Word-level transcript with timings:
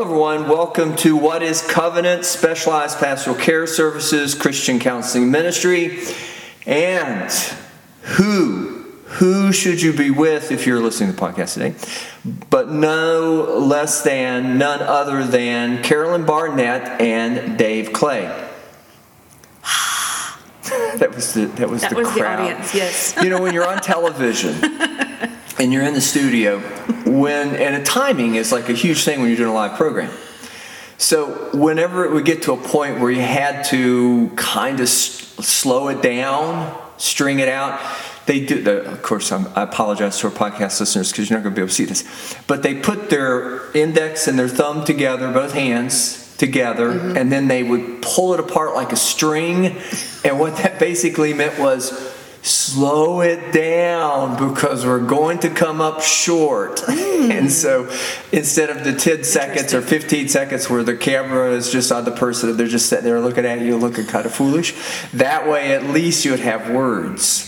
Hello, 0.00 0.12
everyone. 0.12 0.48
Welcome 0.48 0.96
to 0.96 1.14
What 1.14 1.42
is 1.42 1.60
Covenant 1.60 2.24
Specialized 2.24 2.98
Pastoral 2.98 3.36
Care 3.36 3.66
Services 3.66 4.34
Christian 4.34 4.78
Counseling 4.78 5.30
Ministry. 5.30 5.98
And 6.64 7.30
who, 8.16 8.86
who 9.04 9.52
should 9.52 9.82
you 9.82 9.92
be 9.92 10.10
with 10.10 10.52
if 10.52 10.66
you're 10.66 10.80
listening 10.80 11.10
to 11.10 11.16
the 11.16 11.20
podcast 11.20 11.52
today? 11.52 11.74
But 12.48 12.70
no 12.70 13.58
less 13.58 14.00
than, 14.02 14.56
none 14.56 14.80
other 14.80 15.22
than 15.22 15.82
Carolyn 15.82 16.24
Barnett 16.24 16.98
and 16.98 17.58
Dave 17.58 17.92
Clay. 17.92 18.22
that 20.96 21.12
was 21.14 21.34
the 21.34 21.44
that 21.44 21.68
was 21.68 21.82
That 21.82 21.90
the 21.90 21.96
was 21.96 22.14
the 22.14 22.20
crowd. 22.20 22.40
audience, 22.40 22.74
yes. 22.74 23.14
You 23.22 23.28
know, 23.28 23.42
when 23.42 23.52
you're 23.52 23.68
on 23.68 23.80
television 23.80 24.54
and 25.60 25.72
you're 25.74 25.84
in 25.84 25.92
the 25.92 26.00
studio, 26.00 26.58
when 27.04 27.54
and 27.54 27.76
a 27.76 27.82
timing 27.84 28.34
is 28.36 28.50
like 28.50 28.70
a 28.70 28.72
huge 28.72 29.04
thing 29.04 29.20
when 29.20 29.28
you're 29.28 29.36
doing 29.36 29.50
a 29.50 29.54
live 29.54 29.76
program. 29.76 30.10
So 30.96 31.50
whenever 31.54 32.04
it 32.04 32.12
would 32.12 32.24
get 32.24 32.42
to 32.42 32.52
a 32.52 32.56
point 32.56 32.98
where 32.98 33.10
you 33.10 33.20
had 33.20 33.64
to 33.66 34.30
kind 34.36 34.80
of 34.80 34.84
s- 34.84 35.34
slow 35.40 35.88
it 35.88 36.02
down, 36.02 36.76
string 36.96 37.40
it 37.40 37.48
out, 37.48 37.78
they 38.24 38.44
do. 38.44 38.62
The, 38.62 38.90
of 38.90 39.02
course, 39.02 39.32
I'm, 39.32 39.48
I 39.54 39.62
apologize 39.62 40.18
to 40.20 40.28
our 40.28 40.32
podcast 40.32 40.80
listeners 40.80 41.10
because 41.10 41.28
you're 41.28 41.38
not 41.38 41.42
going 41.42 41.54
to 41.54 41.58
be 41.58 41.62
able 41.62 41.68
to 41.68 41.74
see 41.74 41.84
this, 41.84 42.34
but 42.46 42.62
they 42.62 42.74
put 42.74 43.10
their 43.10 43.70
index 43.72 44.28
and 44.28 44.38
their 44.38 44.48
thumb 44.48 44.84
together, 44.84 45.30
both 45.30 45.52
hands 45.52 46.34
together, 46.38 46.90
mm-hmm. 46.90 47.16
and 47.18 47.30
then 47.30 47.48
they 47.48 47.62
would 47.62 48.00
pull 48.00 48.32
it 48.32 48.40
apart 48.40 48.74
like 48.74 48.92
a 48.92 48.96
string. 48.96 49.76
And 50.24 50.38
what 50.38 50.56
that 50.56 50.78
basically 50.78 51.34
meant 51.34 51.58
was 51.58 52.09
slow 52.42 53.20
it 53.20 53.52
down 53.52 54.48
because 54.48 54.86
we're 54.86 55.04
going 55.04 55.38
to 55.40 55.50
come 55.50 55.80
up 55.80 56.00
short. 56.02 56.80
Hmm. 56.80 57.30
and 57.30 57.52
so 57.52 57.84
instead 58.32 58.70
of 58.70 58.82
the 58.82 58.94
10 58.94 59.24
seconds 59.24 59.74
or 59.74 59.82
15 59.82 60.28
seconds 60.28 60.70
where 60.70 60.82
the 60.82 60.96
camera 60.96 61.52
is 61.52 61.70
just 61.70 61.92
on 61.92 62.04
the 62.04 62.10
person 62.10 62.48
and 62.48 62.58
they're 62.58 62.66
just 62.66 62.88
sitting 62.88 63.04
there 63.04 63.20
looking 63.20 63.44
at 63.44 63.60
you 63.60 63.76
looking 63.76 64.06
kind 64.06 64.24
of 64.24 64.34
foolish, 64.34 64.74
that 65.12 65.48
way 65.48 65.72
at 65.72 65.84
least 65.84 66.24
you 66.24 66.30
would 66.30 66.40
have 66.40 66.70
words. 66.70 67.46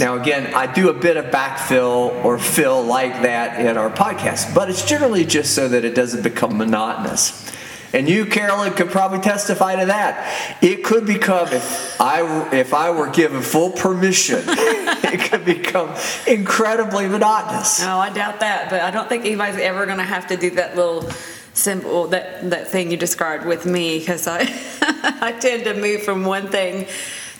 Now, 0.00 0.18
again, 0.18 0.54
I 0.54 0.72
do 0.72 0.88
a 0.88 0.94
bit 0.94 1.16
of 1.16 1.26
backfill 1.26 2.24
or 2.24 2.38
fill 2.38 2.82
like 2.82 3.22
that 3.22 3.60
in 3.60 3.76
our 3.76 3.90
podcast, 3.90 4.54
but 4.54 4.70
it's 4.70 4.84
generally 4.84 5.24
just 5.24 5.54
so 5.54 5.68
that 5.68 5.84
it 5.84 5.94
doesn't 5.94 6.22
become 6.22 6.56
monotonous. 6.56 7.52
And 7.92 8.08
you, 8.08 8.24
Carolyn, 8.26 8.72
could 8.72 8.90
probably 8.90 9.20
testify 9.20 9.76
to 9.76 9.86
that. 9.86 10.58
It 10.62 10.82
could 10.82 11.06
become, 11.06 11.48
if 11.48 12.00
I 12.00 12.48
if 12.52 12.72
I 12.72 12.90
were 12.90 13.10
given 13.10 13.42
full 13.42 13.70
permission, 13.70 14.42
it 14.46 15.30
could 15.30 15.44
become 15.44 15.94
incredibly 16.26 17.08
monotonous. 17.08 17.80
No, 17.80 17.98
I 17.98 18.10
doubt 18.10 18.40
that, 18.40 18.70
but 18.70 18.80
I 18.80 18.90
don't 18.90 19.08
think 19.08 19.26
anybody's 19.26 19.60
ever 19.60 19.84
going 19.84 19.98
to 19.98 20.04
have 20.04 20.26
to 20.28 20.36
do 20.36 20.50
that 20.50 20.74
little 20.76 21.10
symbol, 21.54 22.06
that, 22.08 22.48
that 22.50 22.68
thing 22.68 22.90
you 22.90 22.96
described 22.96 23.44
with 23.44 23.66
me, 23.66 23.98
because 23.98 24.26
I, 24.26 24.40
I 25.20 25.32
tend 25.38 25.64
to 25.64 25.74
move 25.74 26.02
from 26.02 26.24
one 26.24 26.48
thing 26.48 26.86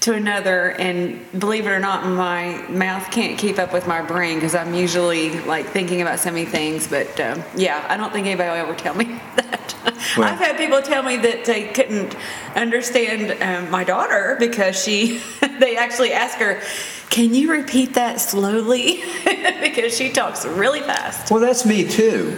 to 0.03 0.15
another, 0.15 0.71
and 0.73 1.21
believe 1.39 1.65
it 1.67 1.71
or 1.71 1.79
not, 1.79 2.05
my 2.07 2.61
mouth 2.69 3.09
can't 3.13 3.39
keep 3.39 3.59
up 3.59 3.73
with 3.73 3.87
my 3.87 4.03
brain 4.03 4.35
because 4.35 4.55
I'm 4.55 4.75
usually 4.75 5.39
like 5.43 5.67
thinking 5.67 6.03
about 6.03 6.19
so 6.19 6.31
many 6.31 6.45
things. 6.45 6.89
But 6.89 7.19
um, 7.21 7.43
yeah, 7.57 7.87
I 7.89 7.97
don't 7.97 8.13
think 8.13 8.27
anybody 8.27 8.51
will 8.51 8.69
ever 8.69 8.75
tell 8.79 8.95
me 8.95 9.05
that. 9.37 9.75
Well- 10.17 10.29
I've 10.29 10.39
had 10.39 10.57
people 10.57 10.83
tell 10.83 11.03
me 11.05 11.17
that 11.19 11.45
they 11.45 11.69
couldn't 11.69 12.17
understand 12.57 13.41
um, 13.43 13.71
my 13.71 13.85
daughter 13.85 14.37
because 14.39 14.83
she, 14.83 15.21
they 15.61 15.77
actually 15.77 16.13
ask 16.13 16.37
her, 16.39 16.61
"Can 17.11 17.33
you 17.33 17.53
repeat 17.53 17.95
that 17.95 18.21
slowly?" 18.21 19.03
because 19.61 19.97
she 19.97 20.11
talks 20.11 20.45
really 20.45 20.81
fast. 20.81 21.31
Well, 21.31 21.41
that's 21.41 21.65
me 21.65 21.85
too. 21.89 22.37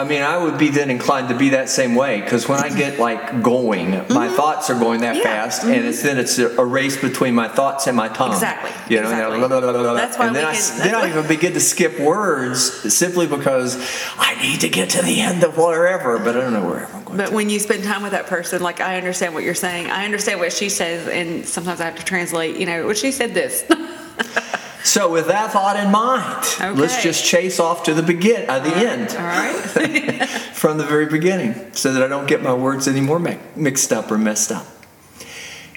I 0.00 0.04
mean, 0.04 0.22
I 0.22 0.38
would 0.38 0.56
be 0.56 0.70
then 0.70 0.88
inclined 0.88 1.28
to 1.28 1.36
be 1.36 1.50
that 1.50 1.68
same 1.68 1.94
way 1.94 2.22
because 2.22 2.48
when 2.48 2.58
I 2.58 2.74
get 2.74 2.98
like 2.98 3.42
going, 3.42 3.90
my 4.08 4.30
thoughts 4.30 4.70
are 4.70 4.78
going 4.78 5.02
that 5.02 5.10
Mm-hmm. 5.10 5.22
Fast, 5.24 5.64
and 5.64 5.84
it's 5.84 6.02
then 6.02 6.18
it's 6.18 6.38
a, 6.38 6.64
race 6.64 6.98
between 6.98 7.34
my 7.34 7.48
thoughts 7.48 7.86
and 7.86 7.96
my 7.96 8.08
tongue. 8.08 8.32
Exactly. 8.32 8.70
You 8.94 9.02
know, 9.02 9.08
Exactly. 9.10 9.40
and, 9.40 9.48
blah, 9.48 9.60
blah, 9.60 9.72
blah. 9.72 9.94
That's 9.94 10.16
why 10.18 10.28
and 10.28 10.36
then 10.36 10.44
I 10.44 10.54
can- 10.54 10.78
then 10.78 10.94
I 10.94 11.08
even 11.08 11.26
begin 11.26 11.52
to 11.54 11.60
skip 11.60 11.98
words 11.98 12.94
simply 12.94 13.26
because 13.26 13.76
I 14.16 14.40
need 14.40 14.60
to 14.60 14.68
get 14.68 14.90
to 14.90 15.02
the 15.02 15.20
end 15.20 15.42
of 15.42 15.58
wherever, 15.58 16.18
but 16.18 16.36
I 16.36 16.40
don't 16.40 16.52
know 16.52 16.64
where 16.64 16.86
I'm 16.86 17.04
going. 17.04 17.16
But 17.18 17.32
when 17.32 17.50
you 17.50 17.58
spend 17.58 17.84
time 17.84 18.02
with 18.02 18.12
that 18.12 18.26
person, 18.28 18.62
like 18.62 18.80
I 18.80 18.96
understand 18.96 19.34
what 19.34 19.42
you're 19.42 19.54
saying. 19.54 19.90
I 19.90 20.04
understand 20.04 20.40
what 20.40 20.52
she 20.52 20.68
says, 20.68 21.06
and 21.08 21.44
sometimes 21.46 21.80
I 21.80 21.84
have 21.86 21.96
to 21.96 22.04
translate. 22.04 22.56
You 22.56 22.66
know, 22.66 22.86
well, 22.86 22.94
she 22.94 23.12
said 23.12 23.34
this. 23.34 23.64
So, 24.82 25.12
with 25.12 25.26
that 25.26 25.52
thought 25.52 25.76
in 25.76 25.90
mind, 25.90 26.78
let's 26.78 27.02
just 27.02 27.24
chase 27.24 27.60
off 27.60 27.84
to 27.84 27.94
the 27.94 28.02
begin, 28.02 28.48
uh, 28.48 28.60
the 28.60 28.74
end. 28.74 29.10
All 29.10 29.18
right. 29.18 30.28
from 30.60 30.76
the 30.76 30.84
very 30.84 31.06
beginning 31.06 31.72
so 31.72 31.92
that 31.92 32.02
I 32.02 32.06
don't 32.06 32.26
get 32.26 32.42
my 32.42 32.52
words 32.52 32.86
any 32.86 33.00
more 33.00 33.18
mixed 33.18 33.92
up 33.92 34.10
or 34.10 34.18
messed 34.18 34.52
up. 34.52 34.66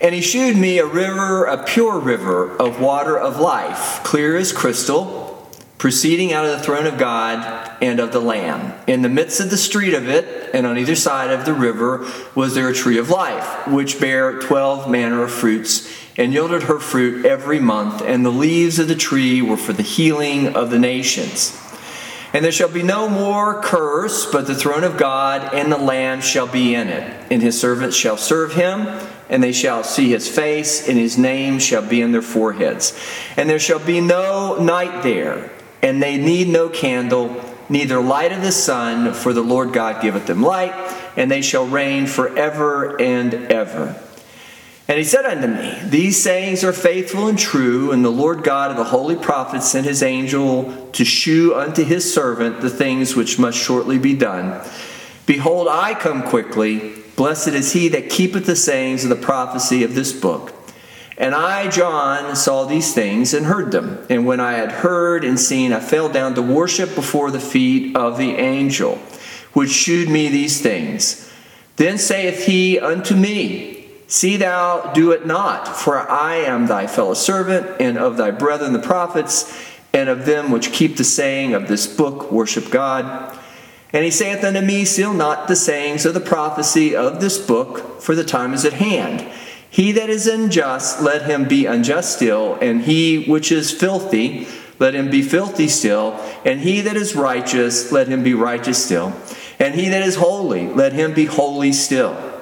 And 0.01 0.13
he 0.13 0.19
shewed 0.19 0.57
me 0.57 0.79
a 0.79 0.85
river, 0.85 1.45
a 1.45 1.63
pure 1.63 1.97
river 1.97 2.53
of 2.57 2.81
water 2.81 3.17
of 3.17 3.39
life, 3.39 4.01
clear 4.03 4.35
as 4.35 4.51
crystal, 4.51 5.49
proceeding 5.77 6.33
out 6.33 6.43
of 6.43 6.51
the 6.51 6.59
throne 6.59 6.85
of 6.85 6.97
God 6.97 7.77
and 7.81 8.01
of 8.01 8.11
the 8.11 8.19
Lamb. 8.19 8.73
In 8.87 9.01
the 9.01 9.09
midst 9.09 9.39
of 9.39 9.49
the 9.49 9.57
street 9.57 9.93
of 9.93 10.09
it, 10.09 10.49
and 10.53 10.67
on 10.67 10.77
either 10.77 10.95
side 10.95 11.31
of 11.31 11.45
the 11.45 11.53
river, 11.53 12.05
was 12.35 12.55
there 12.55 12.67
a 12.67 12.73
tree 12.73 12.97
of 12.97 13.09
life, 13.09 13.67
which 13.67 14.01
bare 14.01 14.39
twelve 14.39 14.89
manner 14.89 15.23
of 15.23 15.31
fruits, 15.31 15.89
and 16.17 16.33
yielded 16.33 16.63
her 16.63 16.79
fruit 16.79 17.25
every 17.25 17.59
month, 17.59 18.01
and 18.01 18.25
the 18.25 18.31
leaves 18.31 18.79
of 18.79 18.87
the 18.87 18.95
tree 18.95 19.41
were 19.41 19.57
for 19.57 19.73
the 19.73 19.83
healing 19.83 20.55
of 20.55 20.69
the 20.69 20.79
nations. 20.79 21.59
And 22.33 22.43
there 22.43 22.51
shall 22.51 22.69
be 22.69 22.81
no 22.81 23.07
more 23.07 23.61
curse, 23.61 24.25
but 24.25 24.47
the 24.47 24.55
throne 24.55 24.83
of 24.83 24.97
God 24.97 25.53
and 25.53 25.71
the 25.71 25.77
Lamb 25.77 26.19
shall 26.19 26.47
be 26.47 26.73
in 26.73 26.87
it. 26.87 27.31
And 27.31 27.43
his 27.43 27.59
servants 27.59 27.95
shall 27.95 28.17
serve 28.17 28.53
him, 28.53 28.87
and 29.29 29.43
they 29.43 29.51
shall 29.51 29.83
see 29.83 30.09
his 30.09 30.27
face, 30.27 30.87
and 30.89 30.97
his 30.97 31.15
name 31.15 31.59
shall 31.59 31.87
be 31.87 32.01
in 32.01 32.11
their 32.11 32.23
foreheads. 32.23 32.99
And 33.37 33.47
there 33.47 33.59
shall 33.59 33.79
be 33.79 34.01
no 34.01 34.57
night 34.59 35.03
there, 35.03 35.51
and 35.83 36.01
they 36.01 36.17
need 36.17 36.47
no 36.47 36.69
candle, 36.69 37.39
neither 37.69 38.01
light 38.01 38.31
of 38.31 38.41
the 38.41 38.51
sun, 38.51 39.13
for 39.13 39.31
the 39.31 39.43
Lord 39.43 39.71
God 39.71 40.01
giveth 40.01 40.25
them 40.25 40.41
light, 40.41 40.73
and 41.15 41.29
they 41.29 41.43
shall 41.43 41.67
reign 41.67 42.07
forever 42.07 42.99
and 42.99 43.33
ever. 43.33 43.95
And 44.93 44.99
he 44.99 45.05
said 45.05 45.25
unto 45.25 45.47
me, 45.47 45.75
These 45.85 46.21
sayings 46.21 46.63
are 46.63 46.71
faithful 46.71 47.27
and 47.27 47.39
true, 47.39 47.91
and 47.91 48.05
the 48.05 48.11
Lord 48.11 48.43
God 48.43 48.69
of 48.69 48.77
the 48.77 48.83
holy 48.83 49.15
prophets 49.15 49.71
sent 49.71 49.87
his 49.87 50.03
angel 50.03 50.87
to 50.91 51.03
shew 51.03 51.55
unto 51.55 51.83
his 51.83 52.13
servant 52.13 52.61
the 52.61 52.69
things 52.69 53.15
which 53.15 53.39
must 53.39 53.57
shortly 53.57 53.97
be 53.97 54.13
done. 54.13 54.63
Behold, 55.25 55.67
I 55.67 55.95
come 55.95 56.21
quickly. 56.21 56.93
Blessed 57.15 57.47
is 57.47 57.73
he 57.73 57.87
that 57.87 58.11
keepeth 58.11 58.45
the 58.45 58.55
sayings 58.55 59.03
of 59.03 59.09
the 59.09 59.15
prophecy 59.15 59.83
of 59.83 59.95
this 59.95 60.13
book. 60.13 60.53
And 61.17 61.33
I, 61.33 61.71
John, 61.71 62.35
saw 62.35 62.65
these 62.65 62.93
things 62.93 63.33
and 63.33 63.47
heard 63.47 63.71
them. 63.71 64.05
And 64.11 64.27
when 64.27 64.39
I 64.39 64.51
had 64.51 64.71
heard 64.71 65.23
and 65.25 65.39
seen, 65.39 65.73
I 65.73 65.79
fell 65.79 66.07
down 66.07 66.35
to 66.35 66.43
worship 66.43 66.93
before 66.93 67.31
the 67.31 67.39
feet 67.39 67.95
of 67.95 68.19
the 68.19 68.35
angel, 68.35 68.97
which 69.53 69.71
shewed 69.71 70.07
me 70.07 70.27
these 70.27 70.61
things. 70.61 71.33
Then 71.77 71.97
saith 71.97 72.45
he 72.45 72.79
unto 72.79 73.15
me, 73.15 73.72
See 74.13 74.37
thou 74.37 74.91
do 74.93 75.09
it 75.09 75.25
not, 75.25 75.67
for 75.67 75.97
I 75.97 76.35
am 76.35 76.67
thy 76.67 76.85
fellow 76.85 77.15
servant, 77.15 77.81
and 77.81 77.97
of 77.97 78.15
thy 78.15 78.29
brethren 78.29 78.71
the 78.71 78.77
prophets, 78.77 79.51
and 79.91 80.07
of 80.07 80.27
them 80.27 80.51
which 80.51 80.71
keep 80.71 80.97
the 80.97 81.03
saying 81.03 81.55
of 81.55 81.67
this 81.67 81.87
book 81.87 82.31
worship 82.31 82.69
God. 82.69 83.35
And 83.91 84.05
he 84.05 84.11
saith 84.11 84.43
unto 84.43 84.61
me, 84.61 84.85
Seal 84.85 85.15
not 85.15 85.47
the 85.47 85.55
sayings 85.55 86.05
of 86.05 86.13
the 86.13 86.19
prophecy 86.19 86.95
of 86.95 87.21
this 87.21 87.43
book, 87.43 88.03
for 88.03 88.13
the 88.13 88.23
time 88.23 88.53
is 88.53 88.65
at 88.65 88.73
hand. 88.73 89.27
He 89.67 89.91
that 89.93 90.11
is 90.11 90.27
unjust, 90.27 91.01
let 91.01 91.23
him 91.23 91.47
be 91.47 91.65
unjust 91.65 92.15
still, 92.17 92.59
and 92.61 92.83
he 92.83 93.25
which 93.25 93.51
is 93.51 93.71
filthy, 93.71 94.47
let 94.77 94.93
him 94.93 95.09
be 95.09 95.23
filthy 95.23 95.67
still, 95.67 96.19
and 96.45 96.59
he 96.59 96.81
that 96.81 96.95
is 96.95 97.15
righteous, 97.15 97.91
let 97.91 98.07
him 98.07 98.21
be 98.21 98.35
righteous 98.35 98.85
still, 98.85 99.11
and 99.57 99.73
he 99.73 99.89
that 99.89 100.03
is 100.03 100.17
holy, 100.17 100.67
let 100.67 100.93
him 100.93 101.15
be 101.15 101.25
holy 101.25 101.73
still. 101.73 102.32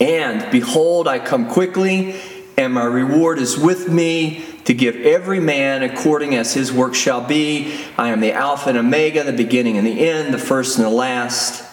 And 0.00 0.50
behold, 0.52 1.08
I 1.08 1.18
come 1.18 1.48
quickly, 1.48 2.14
and 2.56 2.74
my 2.74 2.84
reward 2.84 3.38
is 3.38 3.58
with 3.58 3.88
me 3.88 4.44
to 4.64 4.74
give 4.74 4.96
every 4.96 5.40
man 5.40 5.82
according 5.82 6.34
as 6.34 6.54
his 6.54 6.72
work 6.72 6.94
shall 6.94 7.26
be. 7.26 7.80
I 7.96 8.08
am 8.08 8.20
the 8.20 8.32
Alpha 8.32 8.68
and 8.68 8.78
Omega, 8.78 9.24
the 9.24 9.32
beginning 9.32 9.76
and 9.76 9.86
the 9.86 10.08
end, 10.08 10.32
the 10.32 10.38
first 10.38 10.76
and 10.76 10.84
the 10.84 10.90
last. 10.90 11.64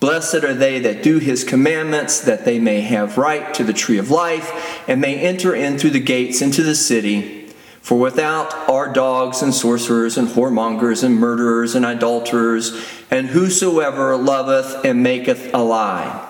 Blessed 0.00 0.36
are 0.36 0.54
they 0.54 0.78
that 0.80 1.02
do 1.02 1.18
his 1.18 1.44
commandments, 1.44 2.20
that 2.22 2.46
they 2.46 2.58
may 2.58 2.80
have 2.80 3.18
right 3.18 3.52
to 3.52 3.62
the 3.62 3.74
tree 3.74 3.98
of 3.98 4.10
life, 4.10 4.88
and 4.88 5.00
may 5.00 5.18
enter 5.18 5.54
in 5.54 5.78
through 5.78 5.90
the 5.90 6.00
gates 6.00 6.40
into 6.40 6.62
the 6.62 6.74
city. 6.74 7.48
For 7.82 7.98
without 7.98 8.54
are 8.68 8.92
dogs 8.92 9.42
and 9.42 9.54
sorcerers 9.54 10.16
and 10.16 10.28
whoremongers 10.28 11.04
and 11.04 11.16
murderers 11.16 11.74
and 11.74 11.84
idolaters, 11.84 12.72
and 13.10 13.28
whosoever 13.28 14.16
loveth 14.16 14.84
and 14.84 15.02
maketh 15.02 15.52
a 15.52 15.58
lie. 15.58 16.29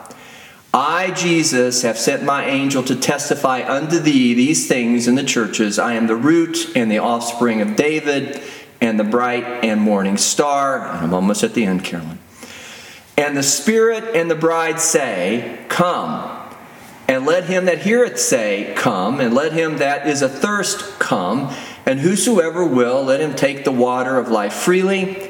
I, 0.72 1.10
Jesus, 1.10 1.82
have 1.82 1.98
sent 1.98 2.22
my 2.22 2.44
angel 2.44 2.84
to 2.84 2.94
testify 2.94 3.62
unto 3.66 3.98
thee 3.98 4.34
these 4.34 4.68
things 4.68 5.08
in 5.08 5.16
the 5.16 5.24
churches. 5.24 5.80
I 5.80 5.94
am 5.94 6.06
the 6.06 6.14
root 6.14 6.76
and 6.76 6.90
the 6.90 6.98
offspring 6.98 7.60
of 7.60 7.74
David 7.74 8.40
and 8.80 8.98
the 8.98 9.04
bright 9.04 9.64
and 9.64 9.80
morning 9.80 10.16
star. 10.16 10.86
And 10.86 11.06
I'm 11.06 11.14
almost 11.14 11.42
at 11.42 11.54
the 11.54 11.64
end, 11.64 11.84
Carolyn. 11.84 12.18
And 13.18 13.36
the 13.36 13.42
Spirit 13.42 14.16
and 14.16 14.30
the 14.30 14.36
bride 14.36 14.80
say, 14.80 15.58
Come. 15.68 16.36
And 17.08 17.26
let 17.26 17.44
him 17.44 17.64
that 17.64 17.80
heareth 17.80 18.20
say, 18.20 18.72
Come. 18.76 19.20
And 19.20 19.34
let 19.34 19.52
him 19.52 19.78
that 19.78 20.06
is 20.06 20.22
athirst 20.22 21.00
come. 21.00 21.52
And 21.84 21.98
whosoever 21.98 22.64
will, 22.64 23.02
let 23.02 23.20
him 23.20 23.34
take 23.34 23.64
the 23.64 23.72
water 23.72 24.16
of 24.16 24.28
life 24.28 24.52
freely. 24.52 25.29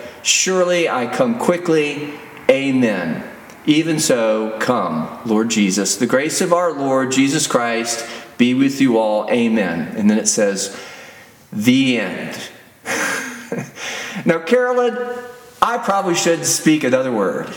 Surely 0.23 0.87
I 0.87 1.07
come 1.07 1.39
quickly. 1.39 2.13
Amen. 2.49 3.27
Even 3.65 3.99
so, 3.99 4.57
come, 4.59 5.19
Lord 5.25 5.49
Jesus. 5.49 5.95
The 5.95 6.07
grace 6.07 6.41
of 6.41 6.53
our 6.53 6.71
Lord 6.71 7.11
Jesus 7.11 7.47
Christ 7.47 8.07
be 8.37 8.53
with 8.53 8.81
you 8.81 8.97
all. 8.97 9.29
Amen. 9.29 9.95
And 9.95 10.09
then 10.09 10.17
it 10.17 10.27
says, 10.27 10.79
The 11.53 11.99
end. 11.99 12.49
now, 14.25 14.39
Carolyn, 14.39 14.97
I 15.61 15.77
probably 15.77 16.15
should 16.15 16.45
speak 16.45 16.83
another 16.83 17.11
word. 17.11 17.55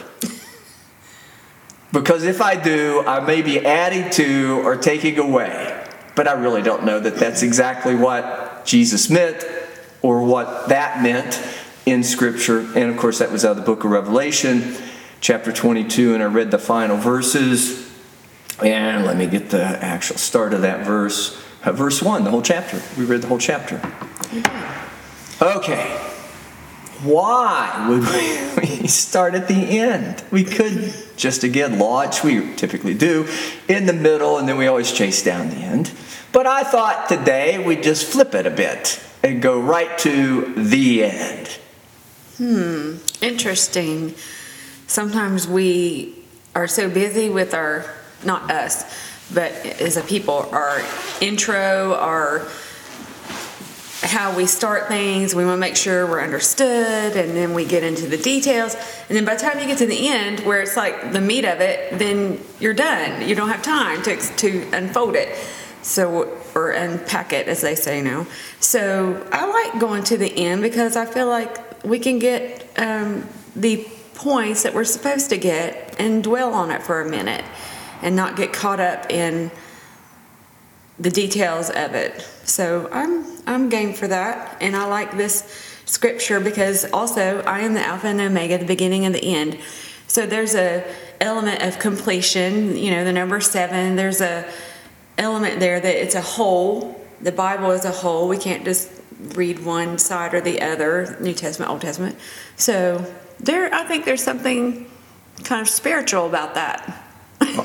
Because 1.93 2.25
if 2.25 2.43
I 2.43 2.57
do, 2.57 3.03
I 3.07 3.21
may 3.21 3.41
be 3.41 3.65
adding 3.65 4.11
to 4.11 4.61
or 4.65 4.77
taking 4.77 5.19
away. 5.19 5.87
But 6.15 6.29
I 6.29 6.33
really 6.33 6.61
don't 6.61 6.85
know 6.85 7.01
that 7.01 7.17
that's 7.17 7.43
exactly 7.43 7.95
what 7.95 8.67
Jesus 8.67 9.09
meant 9.09 9.45
or 10.03 10.23
what 10.23 10.69
that 10.69 11.03
meant 11.03 11.41
in 11.87 12.03
Scripture. 12.03 12.61
And 12.61 12.91
of 12.91 12.97
course, 12.97 13.19
that 13.19 13.31
was 13.31 13.45
out 13.45 13.53
of 13.53 13.57
the 13.59 13.63
book 13.63 13.85
of 13.85 13.91
Revelation, 13.91 14.77
chapter 15.21 15.53
22, 15.53 16.15
and 16.15 16.23
I 16.23 16.27
read 16.27 16.51
the 16.51 16.59
final 16.59 16.97
verses. 16.97 17.93
And 18.63 19.05
let 19.05 19.17
me 19.17 19.27
get 19.27 19.51
the 19.51 19.63
actual 19.63 20.17
start 20.17 20.55
of 20.55 20.63
that 20.63 20.87
verse. 20.87 21.41
Uh, 21.65 21.73
verse 21.73 22.03
1, 22.03 22.25
the 22.25 22.31
whole 22.31 22.43
chapter. 22.43 22.81
We 22.99 23.05
read 23.05 23.23
the 23.23 23.29
whole 23.29 23.39
chapter. 23.39 23.81
Okay. 25.41 25.99
Why 27.03 27.87
would 27.89 28.63
we 28.81 28.87
start 28.87 29.35
at 29.35 29.49
the 29.49 29.55
end? 29.55 30.23
We 30.31 30.45
could 30.45 30.95
just 31.17 31.45
again 31.45 31.79
launch, 31.79 32.23
we 32.23 32.55
typically 32.55 32.95
do, 32.95 33.29
in 33.69 33.87
the 33.87 33.93
middle, 33.93 34.39
and 34.39 34.49
then 34.49 34.57
we 34.57 34.67
always 34.67 34.93
chase 34.93 35.23
down 35.23 35.51
the 35.51 35.57
end. 35.57 35.91
But 36.33 36.47
I 36.47 36.63
thought 36.65 37.09
today 37.09 37.65
we'd 37.65 37.83
just 37.83 38.11
flip 38.11 38.35
it 38.35 38.47
a 38.47 38.51
bit 38.51 39.01
and 39.23 39.41
go 39.41 39.61
right 39.61 39.97
to 39.99 40.53
the 40.55 41.05
end. 41.05 41.59
Hmm, 42.37 42.97
interesting. 43.21 44.15
Sometimes 44.87 45.47
we 45.47 46.15
are 46.55 46.67
so 46.67 46.91
busy 46.91 47.31
with 47.31 47.55
our, 47.55 47.85
not 48.25 48.51
us, 48.51 48.85
but 49.33 49.53
as 49.53 49.97
a 49.97 50.03
people, 50.03 50.49
our 50.51 50.83
intro, 51.21 51.95
our 51.95 52.49
how 54.03 54.37
we 54.37 54.47
start 54.47 54.89
things. 54.89 55.35
We 55.35 55.45
want 55.45 55.57
to 55.57 55.61
make 55.61 55.77
sure 55.77 56.07
we're 56.07 56.23
understood, 56.23 57.17
and 57.17 57.37
then 57.37 57.55
we 57.55 57.65
get 57.65 57.83
into 57.83 58.07
the 58.07 58.19
details. 58.19 58.75
And 59.09 59.17
then 59.17 59.25
by 59.25 59.35
the 59.35 59.41
time 59.41 59.59
you 59.59 59.67
get 59.67 59.79
to 59.79 59.87
the 59.87 60.09
end, 60.09 60.41
where 60.41 60.61
it's 60.61 60.77
like 60.77 61.13
the 61.13 61.21
meat 61.21 61.45
of 61.45 61.61
it, 61.61 61.99
then 61.99 62.41
you're 62.61 62.75
done. 62.75 63.27
You 63.27 63.35
don't 63.35 63.49
have 63.49 63.63
time 63.63 64.03
to 64.03 64.17
to 64.17 64.69
unfold 64.73 65.15
it. 65.15 65.37
So 65.83 66.37
or 66.55 66.71
unpack 66.71 67.33
it, 67.33 67.49
as 67.49 67.61
they 67.61 67.75
say 67.75 68.03
now. 68.03 68.27
So 68.61 69.27
I 69.33 69.47
like 69.47 69.81
going 69.81 70.03
to 70.05 70.17
the 70.17 70.35
end 70.37 70.63
because 70.63 70.97
I 70.97 71.07
feel 71.07 71.27
like 71.27 71.74
we 71.85 71.99
can 71.99 72.19
get 72.19 72.67
um, 72.77 73.27
the 73.55 73.87
points 74.15 74.63
that 74.63 74.75
we're 74.75 74.85
supposed 74.85 75.31
to 75.31 75.37
get 75.37 75.97
and 75.99 76.23
dwell 76.23 76.55
on 76.55 76.71
it 76.71 76.83
for 76.83 77.01
a 77.01 77.09
minute, 77.09 77.45
and 78.03 78.17
not 78.17 78.37
get 78.37 78.53
caught 78.53 78.81
up 78.81 79.11
in 79.11 79.51
the 80.99 81.11
details 81.11 81.71
of 81.71 81.95
it. 81.95 82.21
So 82.45 82.89
I'm 82.93 83.25
I'm 83.47 83.69
game 83.69 83.93
for 83.93 84.09
that, 84.09 84.57
and 84.61 84.75
I 84.77 84.87
like 84.87 85.17
this 85.17 85.73
scripture 85.87 86.41
because 86.41 86.85
also 86.93 87.43
I 87.43 87.61
am 87.61 87.75
the 87.75 87.85
Alpha 87.85 88.07
and 88.07 88.21
Omega, 88.21 88.59
the 88.59 88.65
beginning 88.65 89.05
and 89.05 89.15
the 89.15 89.23
end. 89.23 89.59
So 90.07 90.27
there's 90.27 90.55
a 90.55 90.85
element 91.21 91.63
of 91.63 91.79
completion. 91.79 92.77
You 92.77 92.91
know, 92.93 93.05
the 93.05 93.13
number 93.13 93.41
seven. 93.41 93.97
There's 93.97 94.21
a 94.21 94.49
element 95.19 95.61
there 95.61 95.81
that 95.81 96.03
it's 96.03 96.15
a 96.15 96.21
whole. 96.21 97.01
The 97.21 97.33
Bible 97.33 97.71
is 97.71 97.85
a 97.85 97.91
whole. 97.91 98.29
We 98.29 98.39
can't 98.39 98.65
just 98.65 98.91
read 99.35 99.65
one 99.65 99.99
side 99.99 100.35
or 100.35 100.41
the 100.41 100.61
other, 100.61 101.17
New 101.21 101.35
Testament, 101.35 101.71
Old 101.71 101.81
Testament. 101.81 102.17
So 102.57 103.05
there, 103.41 103.73
I 103.73 103.85
think 103.85 104.05
there's 104.05 104.23
something 104.23 104.91
kind 105.43 105.61
of 105.61 105.69
spiritual 105.69 106.27
about 106.27 106.55
that. 106.55 107.01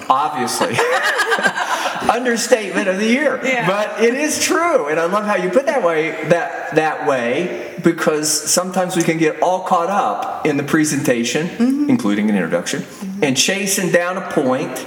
Obviously. 0.09 0.75
Understatement 2.11 2.87
of 2.87 2.97
the 2.97 3.05
year. 3.05 3.39
Yeah. 3.43 3.67
But 3.67 4.03
it 4.03 4.13
is 4.13 4.43
true. 4.43 4.87
And 4.87 4.99
I 4.99 5.05
love 5.05 5.25
how 5.25 5.35
you 5.35 5.49
put 5.49 5.65
that 5.67 5.83
way 5.83 6.11
that 6.29 6.75
that 6.75 7.07
way 7.07 7.75
because 7.83 8.29
sometimes 8.29 8.95
we 8.95 9.03
can 9.03 9.17
get 9.17 9.41
all 9.41 9.63
caught 9.63 9.89
up 9.89 10.45
in 10.45 10.57
the 10.57 10.63
presentation, 10.63 11.47
Mm-hmm. 11.47 11.89
including 11.89 12.29
an 12.29 12.35
introduction, 12.35 12.83
and 13.21 13.35
chasing 13.37 13.91
down 13.91 14.17
a 14.17 14.31
point 14.31 14.85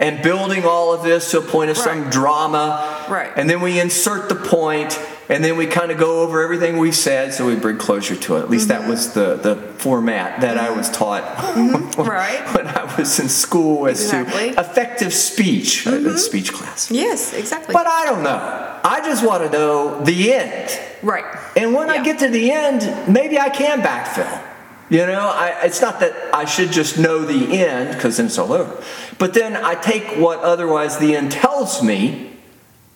and 0.00 0.22
building 0.22 0.64
all 0.64 0.92
of 0.92 1.02
this 1.02 1.30
to 1.30 1.38
a 1.38 1.42
point 1.42 1.70
of 1.70 1.76
some 1.76 2.00
Mm-hmm. 2.02 2.10
Drama. 2.10 3.06
Right. 3.08 3.30
And 3.36 3.48
then 3.48 3.60
we 3.60 3.78
insert 3.80 4.28
the 4.28 4.34
point 4.34 4.98
and 5.28 5.42
then 5.42 5.56
we 5.56 5.66
kind 5.66 5.90
of 5.90 5.98
go 5.98 6.22
over 6.22 6.42
everything 6.42 6.76
we've 6.78 6.94
said 6.94 7.32
so 7.32 7.46
we 7.46 7.56
bring 7.56 7.78
closure 7.78 8.16
to 8.16 8.36
it. 8.36 8.40
At 8.40 8.50
least 8.50 8.68
Mm-hmm. 8.68 8.82
that 8.82 8.88
was 8.90 9.12
the, 9.14 9.36
the 9.36 9.56
format 9.78 10.40
that 10.42 10.58
I 10.58 10.70
was 10.70 10.90
taught 10.90 11.22
Right. 11.98 12.42
when 12.54 12.66
I 12.66 12.94
was 12.98 13.18
in 13.18 13.28
school 13.28 13.86
as 13.86 14.02
Exactly. 14.02 14.52
to 14.52 14.60
effective 14.60 15.12
speech, 15.14 15.86
uh, 15.86 15.92
in 15.94 16.18
speech 16.18 16.52
class. 16.52 16.90
Yes, 16.90 17.32
exactly. 17.32 17.72
But 17.72 17.86
I 17.86 18.04
don't 18.04 18.22
know. 18.22 18.80
I 18.84 19.00
just 19.04 19.26
want 19.26 19.44
to 19.44 19.50
know 19.50 20.00
the 20.04 20.32
end. 20.34 20.78
right. 21.02 21.24
And 21.56 21.72
when 21.72 21.88
I 21.88 22.02
get 22.02 22.18
to 22.18 22.28
the 22.28 22.50
end, 22.50 23.12
maybe 23.12 23.38
I 23.38 23.48
can 23.48 23.80
backfill. 23.80 24.42
You 24.90 25.06
know, 25.06 25.20
I, 25.34 25.60
it's 25.64 25.80
not 25.80 26.00
that 26.00 26.12
I 26.34 26.44
should 26.44 26.70
just 26.70 26.98
know 26.98 27.20
the 27.24 27.58
end 27.64 27.94
because 27.94 28.18
then 28.18 28.26
it's 28.26 28.36
all 28.38 28.52
over. 28.52 28.82
But 29.18 29.32
then 29.32 29.56
I 29.56 29.74
take 29.76 30.04
what 30.18 30.40
otherwise 30.40 30.98
the 30.98 31.16
end 31.16 31.32
tells 31.32 31.82
me 31.82 32.32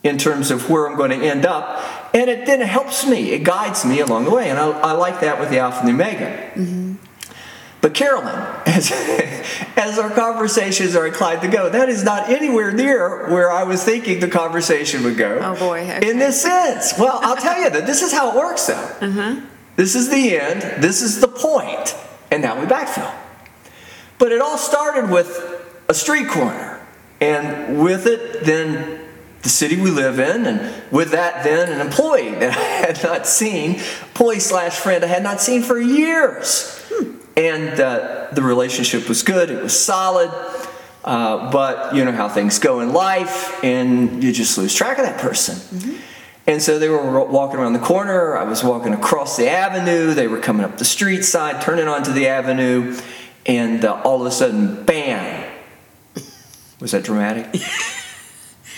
in 0.03 0.19
terms 0.19 0.51
of 0.51 0.69
where 0.71 0.87
I'm 0.89 0.97
going 0.97 1.11
to 1.19 1.27
end 1.27 1.47
up, 1.47 1.98
and 2.15 2.31
it 2.31 2.47
then 2.47 2.61
helps 2.61 3.07
me. 3.07 3.33
It 3.33 3.45
guides 3.45 3.85
me 3.85 4.01
along 4.01 4.25
the 4.25 4.31
way. 4.31 4.51
And 4.51 4.59
I, 4.59 4.71
I 4.71 4.93
like 4.93 5.21
that 5.21 5.39
with 5.39 5.51
the 5.51 5.59
Alpha 5.59 5.81
and 5.81 5.89
the 5.89 5.93
Omega. 5.93 6.97
But 7.81 7.95
Carolyn, 7.95 8.35
as, 8.67 8.91
as 9.77 9.99
our 9.99 10.11
conversations 10.11 10.97
are 10.97 11.07
inclined 11.07 11.43
to 11.43 11.49
go, 11.49 11.69
that 11.69 11.89
is 11.89 12.03
not 12.03 12.29
anywhere 12.29 12.73
near 12.73 13.31
where 13.31 13.51
I 13.51 13.63
was 13.63 13.85
thinking 13.85 14.21
the 14.21 14.29
conversation 14.29 15.05
would 15.05 15.17
go. 15.17 15.39
Oh, 15.41 15.57
boy, 15.59 15.83
okay. 15.83 16.11
In 16.11 16.19
this 16.19 16.43
sense. 16.43 16.99
Well, 16.99 17.21
I'll 17.23 17.37
tell 17.37 17.61
you 17.61 17.71
that 17.71 17.87
this 17.87 18.03
is 18.03 18.13
how 18.13 18.33
it 18.33 18.37
works 18.37 18.67
though. 18.67 18.97
Uh-huh. 19.01 19.41
This 19.77 19.95
is 19.95 20.11
the 20.11 20.37
end, 20.37 20.83
this 20.83 21.03
is 21.03 21.21
the 21.21 21.29
point, 21.29 21.95
and 22.33 22.43
now 22.43 22.59
we 22.59 22.67
backfill. 22.67 23.15
But 24.19 24.33
it 24.33 24.41
all 24.41 24.59
started 24.59 25.09
with 25.09 25.41
a 25.89 25.95
street 25.95 26.27
corner, 26.29 26.85
and 27.21 27.81
with 27.81 28.07
it, 28.07 28.43
then 28.45 29.08
the 29.43 29.49
city 29.49 29.81
we 29.81 29.91
live 29.91 30.19
in, 30.19 30.47
and 30.47 30.93
with 30.93 31.13
that, 31.13 31.45
then 31.45 31.71
an 31.71 31.81
employee 31.81 32.35
that 32.35 32.57
I 32.57 32.87
had 32.87 33.03
not 33.03 33.27
seen, 33.27 33.75
employee 33.75 34.41
slash 34.41 34.77
friend 34.77 35.05
I 35.05 35.09
had 35.09 35.23
not 35.23 35.41
seen 35.41 35.63
for 35.63 35.81
years. 35.81 36.75
And 37.37 37.79
uh, 37.81 38.29
the 38.33 38.43
relationship 38.43 39.09
was 39.09 39.23
good, 39.23 39.51
it 39.51 39.63
was 39.63 39.79
solid, 39.79 40.31
uh, 41.05 41.51
but 41.53 41.95
you 41.95 42.05
know 42.05 42.11
how 42.13 42.29
things 42.29 42.59
go 42.59 42.81
in 42.81 42.93
life, 42.93 43.63
and 43.63 44.23
you 44.23 44.33
just 44.33 44.59
lose 44.59 44.75
track 44.75 44.99
of 44.99 45.05
that 45.05 45.21
person. 45.21 46.01
And 46.49 46.63
so 46.63 46.79
they 46.79 46.89
were 46.89 47.25
walking 47.25 47.61
around 47.61 47.75
the 47.75 47.79
corner. 47.79 48.37
I 48.37 48.45
was 48.45 48.65
walking 48.65 48.95
across 48.95 49.37
the 49.37 49.51
avenue. 49.51 50.15
They 50.15 50.27
were 50.27 50.41
coming 50.41 50.65
up 50.65 50.79
the 50.79 50.85
street 50.85 51.23
side, 51.23 51.61
turning 51.61 51.87
onto 51.87 52.11
the 52.13 52.27
avenue, 52.27 52.99
and 53.47 53.85
uh, 53.85 54.01
all 54.03 54.21
of 54.21 54.27
a 54.27 54.31
sudden, 54.31 54.85
bam! 54.85 55.45
Was 56.81 56.93
that 56.93 57.05
dramatic? 57.05 57.61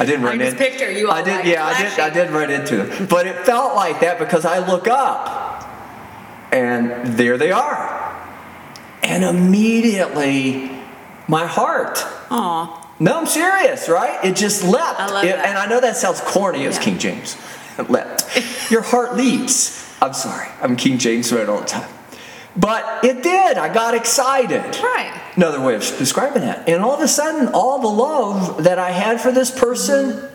I 0.01 0.05
didn't 0.07 0.23
run 0.25 0.41
I 0.41 0.45
just 0.45 0.53
in. 0.57 0.59
picture 0.59 0.91
you 0.91 1.11
I 1.11 1.23
did. 1.23 1.37
like 1.37 1.45
yeah, 1.45 1.65
I 1.67 1.83
did. 1.83 1.99
I 2.01 2.11
did 2.11 2.31
run 2.31 2.51
into 2.51 2.77
them, 2.79 3.07
but 3.07 3.27
it 3.27 3.37
felt 3.45 3.75
like 3.77 4.01
that 4.01 4.19
because 4.19 4.45
I 4.45 4.59
look 4.67 4.89
up, 4.89 5.63
and 6.53 7.07
there 7.19 7.37
they 7.39 7.53
are, 7.53 8.27
and 9.03 9.23
immediately, 9.25 10.71
my 11.29 11.47
heart 11.47 11.99
Aw. 12.31 12.93
no, 12.99 13.19
I'm 13.21 13.27
serious, 13.27 13.89
right? 13.89 14.25
It 14.25 14.37
just 14.37 14.65
leapt. 14.65 15.01
I 15.01 15.27
It-. 15.27 15.35
And 15.37 15.59
I 15.59 15.67
know 15.67 15.81
that 15.81 15.97
sounds 15.97 16.21
corny. 16.23 16.65
It's 16.65 16.79
Yeah. 16.79 16.83
King 16.85 16.99
James. 16.99 17.37
It 17.79 17.91
leapt. 17.91 18.71
Your 18.71 18.83
heart 18.83 19.17
leaps. 19.17 19.87
I'm 20.03 20.13
sorry. 20.15 20.49
I'm 20.63 20.77
King 20.77 20.99
James 20.99 21.33
right 21.33 21.49
all 21.49 21.61
the 21.61 21.67
time. 21.67 21.89
But 22.57 23.05
it 23.05 23.23
did. 23.23 23.57
I 23.57 23.73
got 23.73 23.95
excited. 23.95 24.63
Right. 24.83 25.21
Another 25.37 25.61
way 25.61 25.75
of 25.77 25.81
describing 25.81 26.43
that. 26.43 26.69
And 26.69 26.83
all 26.83 26.95
of 26.95 27.01
a 27.01 27.09
sudden, 27.09 27.49
all 27.55 27.81
the 27.81 27.89
love 27.89 28.65
that 28.65 28.79
I 28.79 28.91
had 28.91 29.21
for 29.21 29.31
this 29.31 29.51
person 29.51 30.29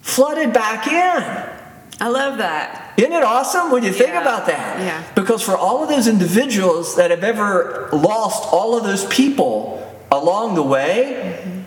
flooded 0.00 0.52
back 0.52 0.86
in. 0.86 1.54
I 2.00 2.08
love 2.08 2.38
that. 2.38 2.94
Isn't 2.96 3.12
it 3.12 3.22
awesome 3.22 3.70
when 3.70 3.82
you 3.82 3.92
think 3.92 4.10
Yeah. 4.10 4.22
about 4.22 4.46
that? 4.46 4.80
Yeah. 4.80 5.02
Because 5.14 5.42
for 5.42 5.56
all 5.56 5.82
of 5.82 5.88
those 5.88 6.06
individuals 6.06 6.96
that 6.96 7.10
have 7.10 7.24
ever 7.24 7.88
lost 7.92 8.52
all 8.52 8.76
of 8.76 8.84
those 8.84 9.04
people 9.06 9.84
along 10.10 10.54
the 10.54 10.62
way, 10.62 11.42
mm-hmm. 11.44 11.60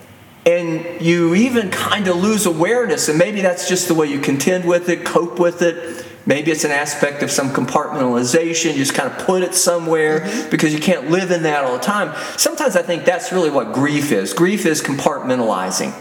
and 0.46 1.00
you 1.00 1.34
even 1.34 1.70
kind 1.70 2.08
of 2.08 2.16
lose 2.16 2.46
awareness, 2.46 3.08
and 3.08 3.18
maybe 3.18 3.42
that's 3.42 3.68
just 3.68 3.88
the 3.88 3.94
way 3.94 4.06
you 4.06 4.18
contend 4.18 4.64
with 4.64 4.88
it, 4.88 5.04
cope 5.04 5.38
with 5.38 5.62
it. 5.62 6.04
Maybe 6.24 6.50
it's 6.52 6.64
an 6.64 6.70
aspect 6.70 7.22
of 7.22 7.30
some 7.30 7.50
compartmentalization. 7.50 8.72
You 8.72 8.78
just 8.78 8.94
kind 8.94 9.10
of 9.10 9.18
put 9.26 9.42
it 9.42 9.54
somewhere 9.54 10.20
Mm-hmm. 10.20 10.50
because 10.50 10.72
you 10.72 10.80
can't 10.80 11.10
live 11.10 11.30
in 11.30 11.42
that 11.44 11.64
all 11.64 11.74
the 11.74 11.82
time. 11.82 12.14
Sometimes 12.36 12.76
I 12.76 12.82
think 12.82 13.04
that's 13.04 13.32
really 13.32 13.50
what 13.50 13.72
grief 13.72 14.12
is. 14.12 14.32
Grief 14.34 14.66
is 14.66 14.82
compartmentalizing. 14.82 15.92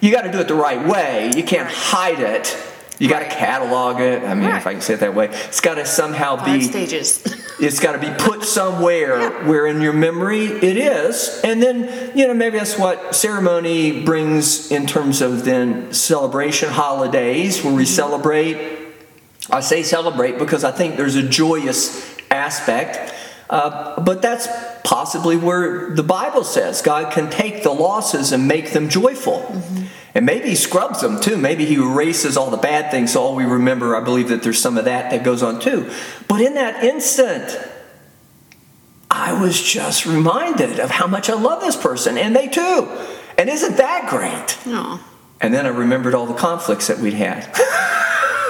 You 0.00 0.10
got 0.10 0.22
to 0.22 0.32
do 0.32 0.38
it 0.40 0.48
the 0.48 0.54
right 0.54 0.86
way. 0.86 1.30
You 1.36 1.42
can't 1.44 1.68
hide 1.70 2.20
it. 2.20 2.56
You 2.98 3.08
got 3.08 3.20
to 3.20 3.26
catalog 3.26 4.00
it. 4.00 4.22
I 4.24 4.34
mean, 4.34 4.50
Right. 4.50 4.58
if 4.58 4.66
I 4.66 4.72
can 4.72 4.82
say 4.82 4.94
it 4.94 5.00
that 5.00 5.14
way, 5.14 5.26
it's 5.30 5.60
got 5.60 5.74
to 5.76 5.86
somehow 5.86 6.36
Five 6.36 6.46
be. 6.46 6.60
stages. 6.62 7.22
It's 7.60 7.78
got 7.78 7.92
to 7.92 7.98
be 7.98 8.08
put 8.16 8.42
somewhere 8.44 9.20
Yeah. 9.20 9.46
where 9.46 9.66
in 9.66 9.82
your 9.82 9.92
memory 9.92 10.46
it 10.46 10.78
is. 10.78 11.42
And 11.44 11.62
then, 11.62 12.10
you 12.16 12.26
know, 12.26 12.32
maybe 12.32 12.56
that's 12.58 12.78
what 12.78 13.14
ceremony 13.14 14.00
brings 14.02 14.70
in 14.70 14.86
terms 14.86 15.20
of 15.20 15.44
then 15.44 15.92
celebration 15.92 16.70
holidays 16.70 17.62
where 17.62 17.74
we 17.74 17.84
celebrate. 17.84 18.79
I 19.48 19.60
say 19.60 19.82
celebrate 19.82 20.38
because 20.38 20.64
I 20.64 20.70
think 20.72 20.96
there's 20.96 21.16
a 21.16 21.22
joyous 21.22 22.16
aspect. 22.30 23.14
Uh, 23.48 24.00
but 24.00 24.22
that's 24.22 24.46
possibly 24.84 25.36
where 25.36 25.90
the 25.90 26.02
Bible 26.04 26.44
says 26.44 26.82
God 26.82 27.12
can 27.12 27.30
take 27.30 27.62
the 27.62 27.72
losses 27.72 28.32
and 28.32 28.46
make 28.46 28.70
them 28.72 28.88
joyful. 28.88 29.62
And 30.14 30.26
maybe 30.26 30.50
He 30.50 30.54
scrubs 30.54 31.00
them 31.00 31.20
too. 31.20 31.36
Maybe 31.36 31.64
He 31.64 31.74
erases 31.74 32.36
all 32.36 32.50
the 32.50 32.56
bad 32.56 32.90
things 32.90 33.12
so 33.12 33.22
all 33.22 33.34
we 33.34 33.44
remember. 33.44 33.96
I 33.96 34.00
believe 34.04 34.28
that 34.28 34.42
there's 34.42 34.60
some 34.60 34.78
of 34.78 34.84
that 34.84 35.10
that 35.10 35.24
goes 35.24 35.42
on 35.42 35.58
too. 35.58 35.90
But 36.28 36.40
in 36.40 36.54
that 36.54 36.84
instant, 36.84 37.58
I 39.10 39.40
was 39.40 39.60
just 39.60 40.06
reminded 40.06 40.78
of 40.78 40.90
how 40.90 41.08
much 41.08 41.28
I 41.28 41.34
love 41.34 41.60
this 41.60 41.76
person, 41.76 42.16
and 42.16 42.34
they 42.34 42.46
too. 42.46 42.88
And 43.36 43.50
isn't 43.50 43.76
that 43.78 44.08
great? 44.08 44.58
Oh, 44.66 45.04
And 45.40 45.52
then 45.52 45.66
I 45.66 45.70
remembered 45.70 46.14
all 46.14 46.26
the 46.26 46.34
conflicts 46.34 46.86
that 46.86 46.98
we'd 46.98 47.14
had 47.14 47.48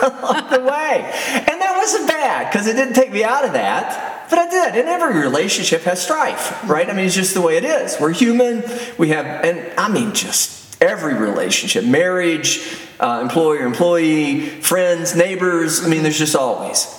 along 0.03 0.51
the 0.51 0.61
way. 0.61 1.11
And 1.35 1.61
that 1.61 1.75
wasn't 1.77 2.09
bad 2.09 2.51
because 2.51 2.67
it 2.67 2.75
didn't 2.75 2.95
take 2.95 3.13
me 3.13 3.25
out 3.25 3.45
of 3.45 3.53
that. 3.53 4.29
But 4.31 4.39
I 4.39 4.49
did. 4.49 4.77
And 4.77 4.89
every 4.89 5.21
relationship 5.21 5.83
has 5.83 6.03
strife, 6.03 6.69
right? 6.69 6.89
I 6.89 6.93
mean, 6.93 7.07
it's 7.07 7.15
just 7.15 7.35
the 7.35 7.41
way 7.41 7.57
it 7.57 7.65
is. 7.65 7.99
We're 8.01 8.13
human. 8.13 8.63
We 8.97 9.09
have, 9.09 9.27
and 9.27 9.73
I 9.79 9.89
mean, 9.89 10.15
just 10.15 10.81
every 10.83 11.15
relationship 11.15 11.85
marriage, 11.85 12.77
uh, 13.01 13.21
employer, 13.23 13.65
employee, 13.65 14.47
friends, 14.47 15.17
neighbors. 15.17 15.85
I 15.85 15.89
mean, 15.89 16.03
there's 16.03 16.19
just 16.19 16.37
always. 16.37 16.97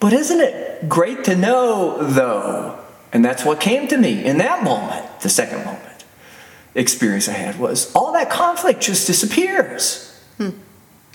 But 0.00 0.12
isn't 0.12 0.40
it 0.40 0.88
great 0.88 1.24
to 1.24 1.36
know, 1.36 2.02
though? 2.02 2.78
And 3.12 3.24
that's 3.24 3.44
what 3.44 3.60
came 3.60 3.88
to 3.88 3.96
me 3.96 4.24
in 4.24 4.38
that 4.38 4.62
moment, 4.62 5.20
the 5.20 5.30
second 5.30 5.64
moment 5.64 5.86
experience 6.76 7.28
I 7.28 7.32
had 7.32 7.58
was 7.58 7.92
all 7.94 8.12
that 8.12 8.30
conflict 8.30 8.80
just 8.80 9.06
disappears. 9.06 10.02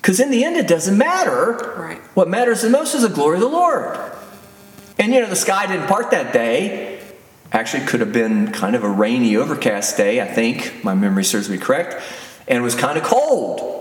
Because 0.01 0.19
in 0.19 0.31
the 0.31 0.43
end, 0.43 0.57
it 0.57 0.67
doesn't 0.67 0.97
matter. 0.97 1.75
Right. 1.77 1.99
What 2.15 2.27
matters 2.27 2.63
the 2.63 2.69
most 2.69 2.95
is 2.95 3.03
the 3.03 3.09
glory 3.09 3.35
of 3.37 3.41
the 3.41 3.47
Lord. 3.47 3.97
And 4.97 5.13
you 5.13 5.21
know, 5.21 5.27
the 5.27 5.35
sky 5.35 5.67
didn't 5.67 5.87
part 5.87 6.11
that 6.11 6.33
day. 6.33 7.01
Actually, 7.51 7.83
it 7.83 7.89
could 7.89 7.99
have 7.99 8.13
been 8.13 8.51
kind 8.51 8.75
of 8.75 8.83
a 8.83 8.89
rainy, 8.89 9.35
overcast 9.35 9.97
day, 9.97 10.21
I 10.21 10.25
think. 10.25 10.83
My 10.83 10.95
memory 10.95 11.23
serves 11.23 11.49
me 11.49 11.57
correct. 11.57 12.01
And 12.47 12.57
it 12.57 12.61
was 12.61 12.75
kind 12.75 12.97
of 12.97 13.03
cold. 13.03 13.71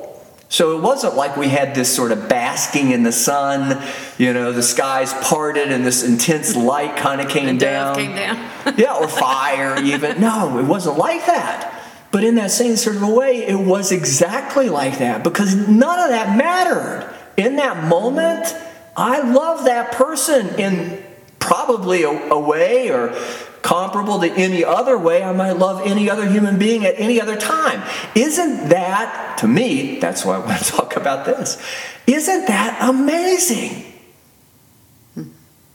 So 0.50 0.76
it 0.76 0.82
wasn't 0.82 1.14
like 1.14 1.36
we 1.36 1.48
had 1.48 1.76
this 1.76 1.94
sort 1.94 2.10
of 2.10 2.28
basking 2.28 2.90
in 2.90 3.04
the 3.04 3.12
sun, 3.12 3.80
you 4.18 4.32
know, 4.32 4.50
the 4.50 4.64
skies 4.64 5.14
parted 5.22 5.70
and 5.70 5.86
this 5.86 6.02
intense 6.02 6.56
light 6.56 6.96
kind 6.96 7.20
of 7.20 7.28
came 7.28 7.56
down 7.56 7.94
came 7.94 8.16
down. 8.16 8.50
yeah, 8.76 8.96
or 8.96 9.06
fire 9.06 9.80
even. 9.80 10.20
No, 10.20 10.58
it 10.58 10.64
wasn't 10.64 10.98
like 10.98 11.24
that. 11.26 11.79
But 12.12 12.24
in 12.24 12.34
that 12.36 12.50
same 12.50 12.76
sort 12.76 12.96
of 12.96 13.08
way, 13.08 13.46
it 13.46 13.58
was 13.58 13.92
exactly 13.92 14.68
like 14.68 14.98
that 14.98 15.22
because 15.22 15.54
none 15.68 15.98
of 16.00 16.08
that 16.08 16.36
mattered. 16.36 17.08
In 17.36 17.56
that 17.56 17.88
moment, 17.88 18.54
I 18.96 19.20
love 19.20 19.64
that 19.66 19.92
person 19.92 20.58
in 20.58 21.02
probably 21.38 22.02
a, 22.02 22.10
a 22.10 22.38
way 22.38 22.90
or 22.90 23.14
comparable 23.62 24.20
to 24.20 24.30
any 24.32 24.64
other 24.64 24.98
way 24.98 25.22
I 25.22 25.32
might 25.32 25.52
love 25.52 25.82
any 25.86 26.10
other 26.10 26.28
human 26.28 26.58
being 26.58 26.84
at 26.84 26.94
any 26.98 27.20
other 27.20 27.36
time. 27.36 27.82
Isn't 28.14 28.70
that, 28.70 29.38
to 29.38 29.48
me, 29.48 30.00
that's 30.00 30.24
why 30.24 30.36
I 30.36 30.38
want 30.38 30.60
to 30.62 30.64
talk 30.72 30.96
about 30.96 31.26
this. 31.26 31.62
Isn't 32.06 32.46
that 32.46 32.78
amazing? 32.80 33.84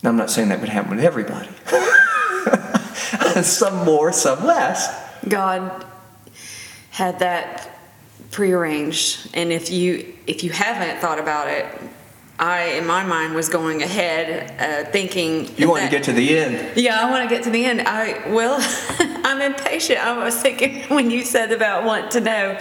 I'm 0.03 0.17
not 0.17 0.29
saying 0.29 0.49
that 0.49 0.59
would 0.59 0.69
happen 0.69 0.97
with 0.97 1.05
everybody. 1.05 1.49
some 3.41 3.85
more, 3.85 4.11
some 4.11 4.45
less. 4.45 4.93
God 5.27 5.85
had 6.95 7.19
that 7.19 7.77
prearranged, 8.31 9.29
and 9.33 9.51
if 9.51 9.69
you 9.69 10.13
if 10.27 10.45
you 10.45 10.49
haven't 10.49 11.01
thought 11.01 11.19
about 11.19 11.49
it, 11.49 11.65
I 12.39 12.63
in 12.79 12.87
my 12.87 13.03
mind 13.03 13.35
was 13.35 13.49
going 13.49 13.83
ahead, 13.83 14.49
uh, 14.59 14.89
thinking 14.91 15.51
You 15.57 15.69
want 15.69 15.83
to 15.83 15.89
get 15.89 16.03
to 16.05 16.13
the 16.13 16.37
end. 16.37 16.77
Yeah, 16.77 17.05
I 17.05 17.11
want 17.11 17.29
to 17.29 17.35
get 17.35 17.43
to 17.43 17.49
the 17.49 17.65
end. 17.65 17.81
I 17.81 18.29
well, 18.29 18.57
I'm 19.25 19.41
impatient. 19.41 19.99
I 19.99 20.23
was 20.23 20.41
thinking 20.41 20.83
when 20.87 21.11
you 21.11 21.25
said 21.25 21.51
about 21.51 21.83
want 21.83 22.11
to 22.11 22.21
know, 22.21 22.57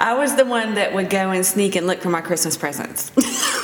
I 0.00 0.14
was 0.14 0.34
the 0.34 0.44
one 0.44 0.74
that 0.74 0.92
would 0.92 1.08
go 1.08 1.30
and 1.30 1.46
sneak 1.46 1.76
and 1.76 1.86
look 1.86 2.00
for 2.00 2.10
my 2.10 2.22
Christmas 2.22 2.56
presents. 2.56 3.12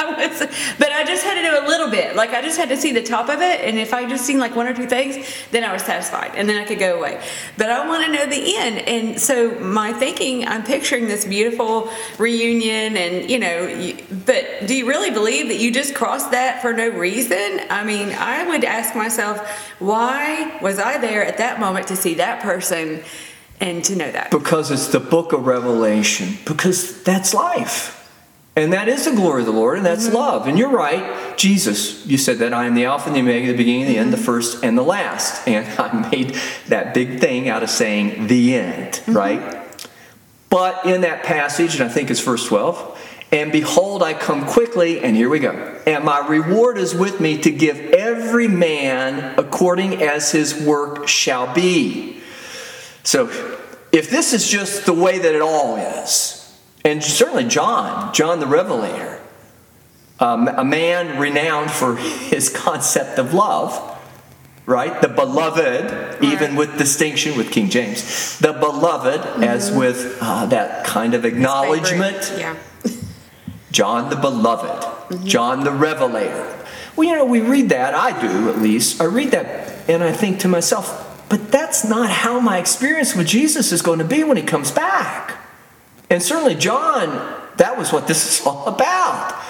I 0.00 0.26
was, 0.26 0.38
but 0.78 0.90
I 0.92 1.04
just 1.04 1.24
had 1.24 1.34
to 1.34 1.42
do 1.42 1.66
a 1.66 1.68
little 1.68 1.90
bit. 1.90 2.16
Like 2.16 2.30
I 2.30 2.42
just 2.42 2.58
had 2.58 2.68
to 2.70 2.76
see 2.76 2.92
the 2.92 3.02
top 3.02 3.28
of 3.28 3.40
it, 3.40 3.60
and 3.60 3.78
if 3.78 3.92
I 3.92 4.08
just 4.08 4.24
seen 4.24 4.38
like 4.38 4.56
one 4.56 4.66
or 4.66 4.74
two 4.74 4.86
things, 4.86 5.16
then 5.50 5.64
I 5.64 5.72
was 5.72 5.82
satisfied, 5.82 6.32
and 6.34 6.48
then 6.48 6.56
I 6.56 6.64
could 6.64 6.78
go 6.78 6.98
away. 6.98 7.22
But 7.56 7.70
I 7.70 7.86
want 7.86 8.06
to 8.06 8.12
know 8.12 8.26
the 8.26 8.56
end, 8.56 8.78
and 8.78 9.20
so 9.20 9.58
my 9.60 9.92
thinking, 9.92 10.46
I'm 10.46 10.64
picturing 10.64 11.06
this 11.06 11.24
beautiful 11.24 11.90
reunion, 12.18 12.96
and 12.96 13.30
you 13.30 13.38
know, 13.38 13.94
but 14.26 14.66
do 14.66 14.74
you 14.74 14.88
really 14.88 15.10
believe 15.10 15.48
that 15.48 15.58
you 15.58 15.72
just 15.72 15.94
crossed 15.94 16.30
that 16.30 16.62
for 16.62 16.72
no 16.72 16.88
reason? 16.88 17.60
I 17.70 17.84
mean, 17.84 18.10
I 18.10 18.46
would 18.48 18.64
ask 18.64 18.94
myself, 18.94 19.46
why 19.78 20.58
was 20.62 20.78
I 20.78 20.98
there 20.98 21.24
at 21.24 21.38
that 21.38 21.60
moment 21.60 21.88
to 21.88 21.96
see 21.96 22.14
that 22.14 22.42
person 22.42 23.02
and 23.60 23.84
to 23.84 23.96
know 23.96 24.10
that? 24.10 24.30
Because 24.30 24.70
it's 24.70 24.88
the 24.88 25.00
book 25.00 25.32
of 25.32 25.46
Revelation. 25.46 26.38
Because 26.46 27.02
that's 27.02 27.34
life. 27.34 27.99
And 28.56 28.72
that 28.72 28.88
is 28.88 29.04
the 29.04 29.12
glory 29.12 29.42
of 29.42 29.46
the 29.46 29.52
Lord, 29.52 29.76
and 29.76 29.86
that's 29.86 30.06
mm-hmm. 30.06 30.16
love. 30.16 30.48
And 30.48 30.58
you're 30.58 30.70
right, 30.70 31.36
Jesus, 31.38 32.04
you 32.06 32.18
said 32.18 32.38
that 32.38 32.52
I 32.52 32.66
am 32.66 32.74
the 32.74 32.84
Alpha 32.84 33.06
and 33.06 33.16
the 33.16 33.20
Omega, 33.20 33.52
the 33.52 33.56
beginning 33.56 33.82
and 33.82 33.90
the 33.90 33.98
end, 33.98 34.12
the 34.12 34.16
mm-hmm. 34.16 34.26
first 34.26 34.64
and 34.64 34.76
the 34.76 34.82
last. 34.82 35.46
And 35.46 35.66
I 35.80 36.10
made 36.10 36.36
that 36.68 36.92
big 36.92 37.20
thing 37.20 37.48
out 37.48 37.62
of 37.62 37.70
saying 37.70 38.26
the 38.26 38.56
end, 38.56 38.94
mm-hmm. 38.94 39.16
right? 39.16 39.56
But 40.50 40.84
in 40.84 41.02
that 41.02 41.22
passage, 41.22 41.76
and 41.76 41.88
I 41.88 41.92
think 41.92 42.10
it's 42.10 42.20
verse 42.20 42.46
12, 42.46 42.98
and 43.32 43.52
behold, 43.52 44.02
I 44.02 44.14
come 44.14 44.44
quickly, 44.44 45.00
and 45.00 45.14
here 45.14 45.28
we 45.28 45.38
go. 45.38 45.52
And 45.86 46.04
my 46.04 46.26
reward 46.26 46.78
is 46.78 46.94
with 46.94 47.20
me 47.20 47.38
to 47.38 47.50
give 47.52 47.78
every 47.78 48.48
man 48.48 49.38
according 49.38 50.02
as 50.02 50.32
his 50.32 50.60
work 50.60 51.06
shall 51.06 51.54
be. 51.54 52.20
So, 53.04 53.28
if 53.92 54.10
this 54.10 54.32
is 54.32 54.48
just 54.48 54.84
the 54.86 54.92
way 54.92 55.18
that 55.18 55.34
it 55.34 55.40
all 55.40 55.76
is, 55.76 56.39
and 56.84 57.02
certainly 57.02 57.44
John, 57.44 58.12
John 58.14 58.40
the 58.40 58.46
Revelator, 58.46 59.20
um, 60.18 60.48
a 60.48 60.64
man 60.64 61.18
renowned 61.18 61.70
for 61.70 61.96
his 61.96 62.48
concept 62.48 63.18
of 63.18 63.32
love, 63.34 63.98
right? 64.66 65.00
The 65.00 65.08
beloved, 65.08 66.22
even 66.22 66.56
with 66.56 66.76
distinction 66.78 67.36
with 67.36 67.50
King 67.50 67.70
James, 67.70 68.38
the 68.38 68.52
beloved, 68.52 69.42
as 69.42 69.72
with 69.72 70.18
uh, 70.20 70.46
that 70.46 70.86
kind 70.86 71.14
of 71.14 71.24
acknowledgement. 71.24 72.32
Yeah. 72.36 72.56
John 73.72 74.10
the 74.10 74.16
Beloved, 74.16 75.24
John 75.24 75.62
the 75.64 75.70
Revelator. 75.70 76.58
Well, 76.96 77.08
you 77.08 77.14
know, 77.14 77.24
we 77.24 77.40
read 77.40 77.68
that, 77.68 77.94
I 77.94 78.20
do 78.20 78.48
at 78.48 78.58
least. 78.58 79.00
I 79.00 79.04
read 79.04 79.30
that 79.30 79.88
and 79.88 80.02
I 80.02 80.12
think 80.12 80.40
to 80.40 80.48
myself, 80.48 81.24
but 81.28 81.52
that's 81.52 81.84
not 81.84 82.10
how 82.10 82.40
my 82.40 82.58
experience 82.58 83.14
with 83.14 83.28
Jesus 83.28 83.70
is 83.70 83.80
going 83.80 84.00
to 84.00 84.04
be 84.04 84.24
when 84.24 84.36
he 84.36 84.42
comes 84.42 84.70
back. 84.72 85.39
And 86.10 86.22
certainly, 86.22 86.56
John, 86.56 87.10
that 87.56 87.78
was 87.78 87.92
what 87.92 88.08
this 88.08 88.40
is 88.40 88.46
all 88.46 88.66
about. 88.66 89.40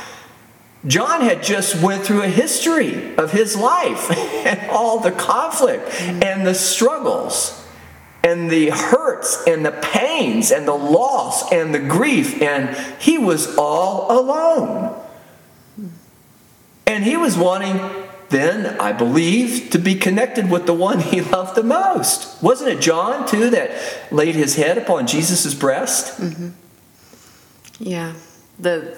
John 0.86 1.20
had 1.20 1.42
just 1.42 1.82
went 1.82 2.04
through 2.04 2.22
a 2.22 2.28
history 2.28 3.14
of 3.16 3.32
his 3.32 3.56
life 3.56 4.10
and 4.46 4.70
all 4.70 5.00
the 5.00 5.12
conflict 5.12 5.90
and 6.00 6.46
the 6.46 6.54
struggles 6.54 7.56
and 8.22 8.50
the 8.50 8.70
hurts 8.70 9.44
and 9.46 9.64
the 9.64 9.72
pains 9.72 10.50
and 10.50 10.66
the 10.66 10.74
loss 10.74 11.50
and 11.52 11.74
the 11.74 11.78
grief 11.78 12.40
and 12.40 12.76
he 13.00 13.18
was 13.18 13.56
all 13.56 14.06
alone. 14.10 14.96
And 16.86 17.04
he 17.04 17.16
was 17.16 17.36
wanting 17.36 17.78
then 18.30 18.78
I 18.80 18.92
believe 18.92 19.70
to 19.70 19.78
be 19.78 19.96
connected 19.96 20.50
with 20.50 20.66
the 20.66 20.74
one 20.74 21.00
he 21.00 21.20
loved 21.36 21.56
the 21.56 21.62
most. 21.62 22.42
Wasn't 22.42 22.70
it 22.70 22.80
John, 22.80 23.26
too, 23.26 23.50
that 23.50 23.70
laid 24.12 24.34
his 24.34 24.56
head 24.56 24.78
upon 24.78 25.06
Jesus' 25.06 25.54
breast? 25.54 26.20
Mm-hmm. 26.20 26.48
Yeah. 27.80 28.14
The 28.58 28.96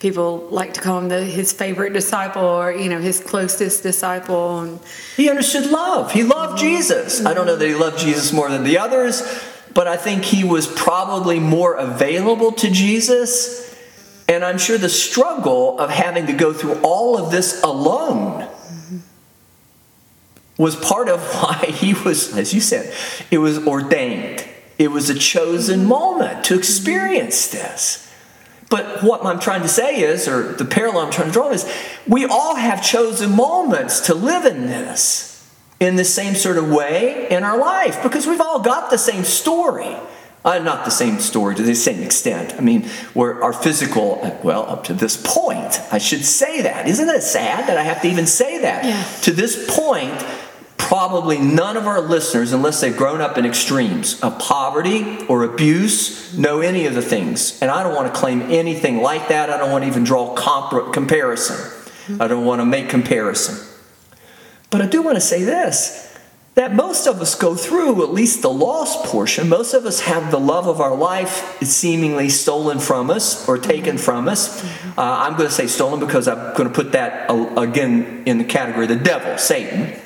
people 0.00 0.48
like 0.50 0.74
to 0.74 0.80
call 0.80 0.98
him 0.98 1.08
the, 1.08 1.24
his 1.24 1.52
favorite 1.52 1.92
disciple 1.92 2.42
or, 2.42 2.72
you 2.72 2.88
know, 2.88 3.00
his 3.00 3.20
closest 3.20 3.84
disciple. 3.84 4.60
And, 4.60 4.80
He 5.16 5.30
understood 5.30 5.70
love. 5.70 6.10
He 6.10 6.24
loved 6.24 6.58
Jesus. 6.58 7.24
I 7.24 7.34
don't 7.34 7.46
know 7.46 7.56
that 7.56 7.66
he 7.66 7.74
loved 7.74 7.98
Jesus 7.98 8.32
more 8.32 8.50
than 8.50 8.64
the 8.64 8.78
others, 8.78 9.22
but 9.72 9.86
I 9.86 9.96
think 9.96 10.24
he 10.24 10.42
was 10.42 10.66
probably 10.66 11.38
more 11.38 11.74
available 11.74 12.50
to 12.52 12.70
Jesus. 12.70 13.71
And 14.28 14.44
I'm 14.44 14.58
sure 14.58 14.78
the 14.78 14.88
struggle 14.88 15.78
of 15.78 15.90
having 15.90 16.26
to 16.26 16.32
go 16.32 16.52
through 16.52 16.80
all 16.82 17.18
of 17.18 17.30
this 17.30 17.62
alone 17.62 18.48
was 20.56 20.76
part 20.76 21.08
of 21.08 21.20
why 21.34 21.66
he 21.66 21.94
was, 21.94 22.36
as 22.36 22.54
you 22.54 22.60
said, 22.60 22.94
it 23.30 23.38
was 23.38 23.66
ordained. 23.66 24.46
It 24.78 24.90
was 24.90 25.10
a 25.10 25.14
chosen 25.14 25.86
moment 25.86 26.44
to 26.46 26.56
experience 26.56 27.48
this. 27.48 28.08
But 28.70 29.02
what 29.02 29.24
I'm 29.24 29.38
trying 29.38 29.62
to 29.62 29.68
say 29.68 30.00
is, 30.00 30.26
or 30.26 30.54
the 30.54 30.64
parallel 30.64 31.02
I'm 31.02 31.12
trying 31.12 31.28
to 31.28 31.32
draw 31.32 31.50
is, 31.50 31.70
we 32.08 32.24
all 32.24 32.54
have 32.54 32.82
chosen 32.82 33.36
moments 33.36 34.00
to 34.06 34.14
live 34.14 34.46
in 34.46 34.66
this 34.66 35.28
in 35.78 35.96
the 35.96 36.04
same 36.04 36.34
sort 36.34 36.56
of 36.56 36.70
way 36.70 37.28
in 37.28 37.42
our 37.44 37.58
life 37.58 38.02
because 38.02 38.26
we've 38.26 38.40
all 38.40 38.60
got 38.60 38.88
the 38.90 38.96
same 38.96 39.24
story. 39.24 39.94
Uh, 40.44 40.58
not 40.58 40.84
the 40.84 40.90
same 40.90 41.20
story 41.20 41.54
to 41.54 41.62
the 41.62 41.74
same 41.74 42.02
extent. 42.02 42.54
I 42.58 42.60
mean, 42.60 42.82
where 43.14 43.42
our 43.44 43.52
physical, 43.52 44.18
well, 44.42 44.68
up 44.68 44.84
to 44.84 44.94
this 44.94 45.16
point, 45.16 45.80
I 45.92 45.98
should 45.98 46.24
say 46.24 46.62
that. 46.62 46.88
Isn't 46.88 47.08
it 47.08 47.22
sad 47.22 47.68
that 47.68 47.78
I 47.78 47.82
have 47.82 48.02
to 48.02 48.08
even 48.08 48.26
say 48.26 48.58
that? 48.58 48.84
Yeah. 48.84 49.04
To 49.22 49.30
this 49.30 49.70
point, 49.76 50.20
probably 50.76 51.38
none 51.38 51.76
of 51.76 51.86
our 51.86 52.00
listeners, 52.00 52.52
unless 52.52 52.80
they've 52.80 52.96
grown 52.96 53.20
up 53.20 53.38
in 53.38 53.46
extremes 53.46 54.20
of 54.20 54.38
poverty 54.40 55.24
or 55.26 55.44
abuse, 55.44 56.36
know 56.36 56.60
any 56.60 56.86
of 56.86 56.94
the 56.94 57.02
things. 57.02 57.60
And 57.62 57.70
I 57.70 57.84
don't 57.84 57.94
want 57.94 58.12
to 58.12 58.20
claim 58.20 58.42
anything 58.42 59.00
like 59.00 59.28
that. 59.28 59.48
I 59.48 59.58
don't 59.58 59.70
want 59.70 59.84
to 59.84 59.88
even 59.88 60.02
draw 60.02 60.34
comp- 60.34 60.92
comparison. 60.92 61.56
I 62.20 62.26
don't 62.26 62.44
want 62.44 62.60
to 62.60 62.66
make 62.66 62.88
comparison. 62.88 63.64
But 64.70 64.82
I 64.82 64.86
do 64.86 65.02
want 65.02 65.16
to 65.16 65.20
say 65.20 65.44
this 65.44 66.11
that 66.54 66.74
most 66.74 67.06
of 67.06 67.20
us 67.20 67.34
go 67.34 67.54
through 67.54 68.02
at 68.02 68.12
least 68.12 68.42
the 68.42 68.50
lost 68.50 69.04
portion. 69.04 69.48
Most 69.48 69.72
of 69.72 69.86
us 69.86 70.00
have 70.00 70.30
the 70.30 70.38
love 70.38 70.66
of 70.66 70.80
our 70.80 70.94
life 70.94 71.58
seemingly 71.62 72.28
stolen 72.28 72.78
from 72.78 73.08
us 73.08 73.48
or 73.48 73.56
taken 73.56 73.96
from 73.96 74.28
us. 74.28 74.62
Uh, 74.98 75.02
I'm 75.02 75.36
going 75.36 75.48
to 75.48 75.54
say 75.54 75.66
stolen 75.66 75.98
because 75.98 76.28
I'm 76.28 76.54
going 76.54 76.68
to 76.68 76.74
put 76.74 76.92
that 76.92 77.30
uh, 77.30 77.54
again 77.56 78.24
in 78.26 78.36
the 78.36 78.44
category 78.44 78.84
of 78.84 78.90
the 78.90 78.96
devil, 78.96 79.38
Satan, 79.38 79.98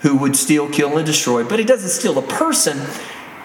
who 0.00 0.16
would 0.16 0.36
steal, 0.36 0.70
kill, 0.70 0.96
and 0.96 1.04
destroy. 1.04 1.44
But 1.44 1.58
he 1.58 1.66
doesn't 1.66 1.90
steal 1.90 2.18
a 2.18 2.22
person. 2.22 2.78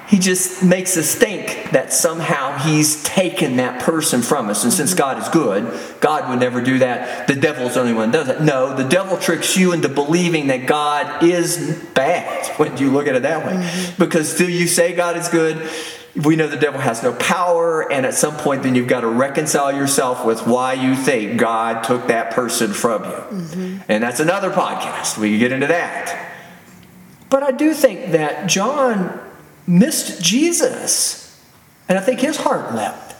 He 0.09 0.17
just 0.17 0.63
makes 0.63 0.97
us 0.97 1.13
think 1.13 1.69
that 1.69 1.93
somehow 1.93 2.57
he's 2.57 3.03
taken 3.03 3.57
that 3.57 3.79
person 3.83 4.23
from 4.23 4.49
us. 4.49 4.63
And 4.63 4.73
since 4.73 4.89
mm-hmm. 4.89 4.97
God 4.97 5.21
is 5.21 5.29
good, 5.29 6.01
God 6.01 6.27
would 6.31 6.39
never 6.39 6.61
do 6.61 6.79
that. 6.79 7.27
The 7.27 7.35
devil's 7.35 7.75
the 7.75 7.81
only 7.81 7.93
one 7.93 8.09
that 8.09 8.25
does 8.25 8.27
it. 8.29 8.41
No, 8.41 8.75
the 8.75 8.89
devil 8.89 9.17
tricks 9.17 9.55
you 9.55 9.71
into 9.71 9.87
believing 9.87 10.47
that 10.47 10.65
God 10.65 11.23
is 11.23 11.77
bad 11.93 12.47
when 12.57 12.75
you 12.77 12.89
look 12.89 13.07
at 13.07 13.15
it 13.15 13.21
that 13.21 13.45
way. 13.45 13.53
Mm-hmm. 13.53 14.03
Because 14.03 14.35
till 14.35 14.49
you 14.49 14.65
say 14.67 14.95
God 14.95 15.15
is 15.15 15.27
good, 15.27 15.69
we 16.15 16.35
know 16.35 16.47
the 16.47 16.57
devil 16.57 16.79
has 16.79 17.03
no 17.03 17.13
power, 17.13 17.89
and 17.91 18.03
at 18.03 18.15
some 18.15 18.35
point, 18.35 18.63
then 18.63 18.73
you've 18.73 18.87
got 18.87 19.01
to 19.01 19.07
reconcile 19.07 19.71
yourself 19.71 20.25
with 20.25 20.47
why 20.47 20.73
you 20.73 20.95
think 20.95 21.39
God 21.39 21.83
took 21.83 22.07
that 22.07 22.31
person 22.31 22.73
from 22.73 23.03
you. 23.03 23.11
Mm-hmm. 23.11 23.77
And 23.87 24.03
that's 24.03 24.19
another 24.19 24.49
podcast. 24.49 25.19
We 25.19 25.29
can 25.29 25.39
get 25.39 25.51
into 25.51 25.67
that. 25.67 26.33
But 27.29 27.43
I 27.43 27.51
do 27.51 27.75
think 27.75 28.13
that 28.13 28.47
John 28.47 29.28
missed 29.69 30.21
Jesus. 30.21 31.39
And 31.87 31.97
I 31.97 32.01
think 32.01 32.19
his 32.19 32.37
heart 32.37 32.73
leapt. 32.75 33.15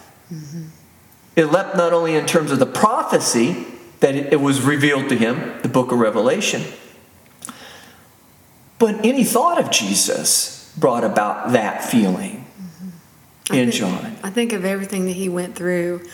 It 1.36 1.46
leapt 1.46 1.78
not 1.78 1.94
only 1.94 2.16
in 2.16 2.26
terms 2.26 2.52
of 2.52 2.60
the 2.60 2.66
prophecy 2.66 3.66
that 4.02 4.16
it, 4.16 4.42
was 4.42 4.62
revealed 4.62 5.10
to 5.10 5.16
him, 5.16 5.62
the 5.62 5.70
book 5.70 5.92
of 5.92 6.00
Revelation, 6.00 6.64
but 8.78 9.06
any 9.06 9.24
thought 9.24 9.60
of 9.60 9.72
Jesus 9.72 10.74
brought 10.78 11.04
about 11.04 11.52
that 11.52 11.84
feeling 11.84 12.46
I 13.50 13.58
in 13.58 13.72
think- 13.72 13.74
John. 13.74 14.18
I 14.24 14.30
think 14.30 14.54
of 14.54 14.66
everything 14.66 15.06
that 15.06 15.14
he 15.14 15.30
went 15.30 15.56
through, 15.56 16.08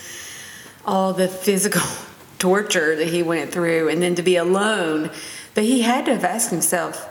all 0.84 1.12
the 1.12 1.28
physical 1.28 1.82
torture 2.38 2.96
that 2.96 3.08
he 3.08 3.22
went 3.22 3.52
through, 3.52 3.88
and 3.88 4.02
then 4.02 4.14
to 4.16 4.22
be 4.22 4.36
alone, 4.36 5.10
that 5.54 5.62
he 5.62 5.82
had 5.82 6.04
to 6.06 6.12
have 6.14 6.24
asked 6.24 6.50
himself, 6.50 7.08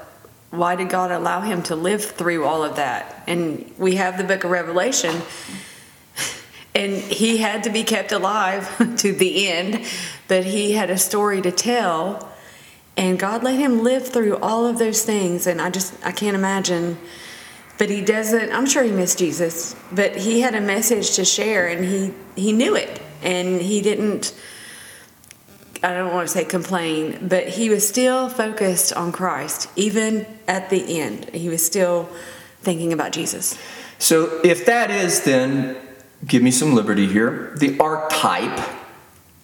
why 0.57 0.75
did 0.75 0.89
God 0.89 1.11
allow 1.11 1.41
him 1.41 1.63
to 1.63 1.75
live 1.75 2.03
through 2.03 2.45
all 2.45 2.63
of 2.63 2.77
that? 2.77 3.23
And 3.27 3.71
we 3.77 3.95
have 3.95 4.17
the 4.17 4.23
book 4.23 4.43
of 4.43 4.51
Revelation, 4.51 5.21
and 6.73 6.93
he 6.93 7.37
had 7.37 7.63
to 7.63 7.69
be 7.69 7.83
kept 7.83 8.11
alive 8.11 8.69
to 8.97 9.13
the 9.13 9.49
end, 9.49 9.85
but 10.27 10.45
he 10.45 10.73
had 10.73 10.89
a 10.89 10.97
story 10.97 11.41
to 11.41 11.51
tell. 11.51 12.31
And 12.97 13.19
God 13.19 13.43
let 13.43 13.59
him 13.59 13.83
live 13.83 14.07
through 14.07 14.37
all 14.37 14.65
of 14.65 14.77
those 14.79 15.03
things. 15.03 15.47
And 15.47 15.61
I 15.61 15.69
just, 15.69 15.93
I 16.05 16.11
can't 16.11 16.35
imagine 16.35 16.97
but 17.77 17.89
he 17.89 18.01
doesn't 18.01 18.51
i'm 18.51 18.65
sure 18.65 18.83
he 18.83 18.91
missed 18.91 19.17
jesus 19.19 19.75
but 19.91 20.15
he 20.15 20.41
had 20.41 20.55
a 20.55 20.61
message 20.61 21.15
to 21.15 21.25
share 21.25 21.67
and 21.67 21.83
he 21.83 22.13
he 22.35 22.51
knew 22.51 22.75
it 22.75 23.01
and 23.21 23.61
he 23.61 23.81
didn't 23.81 24.33
i 25.85 25.93
don't 25.93 26.13
want 26.13 26.27
to 26.27 26.33
say 26.33 26.43
complain 26.43 27.27
but 27.27 27.47
he 27.47 27.69
was 27.69 27.87
still 27.87 28.29
focused 28.29 28.91
on 28.93 29.11
christ 29.11 29.69
even 29.75 30.25
at 30.47 30.69
the 30.69 30.99
end 30.99 31.29
he 31.33 31.47
was 31.47 31.65
still 31.65 32.09
thinking 32.61 32.91
about 32.91 33.11
jesus 33.11 33.57
So, 33.97 34.41
if 34.43 34.65
that 34.65 34.91
is, 34.91 35.23
then 35.23 35.77
give 36.25 36.43
me 36.43 36.51
some 36.51 36.75
liberty 36.75 37.07
here. 37.07 37.53
The 37.57 37.79
archetype 37.79 38.59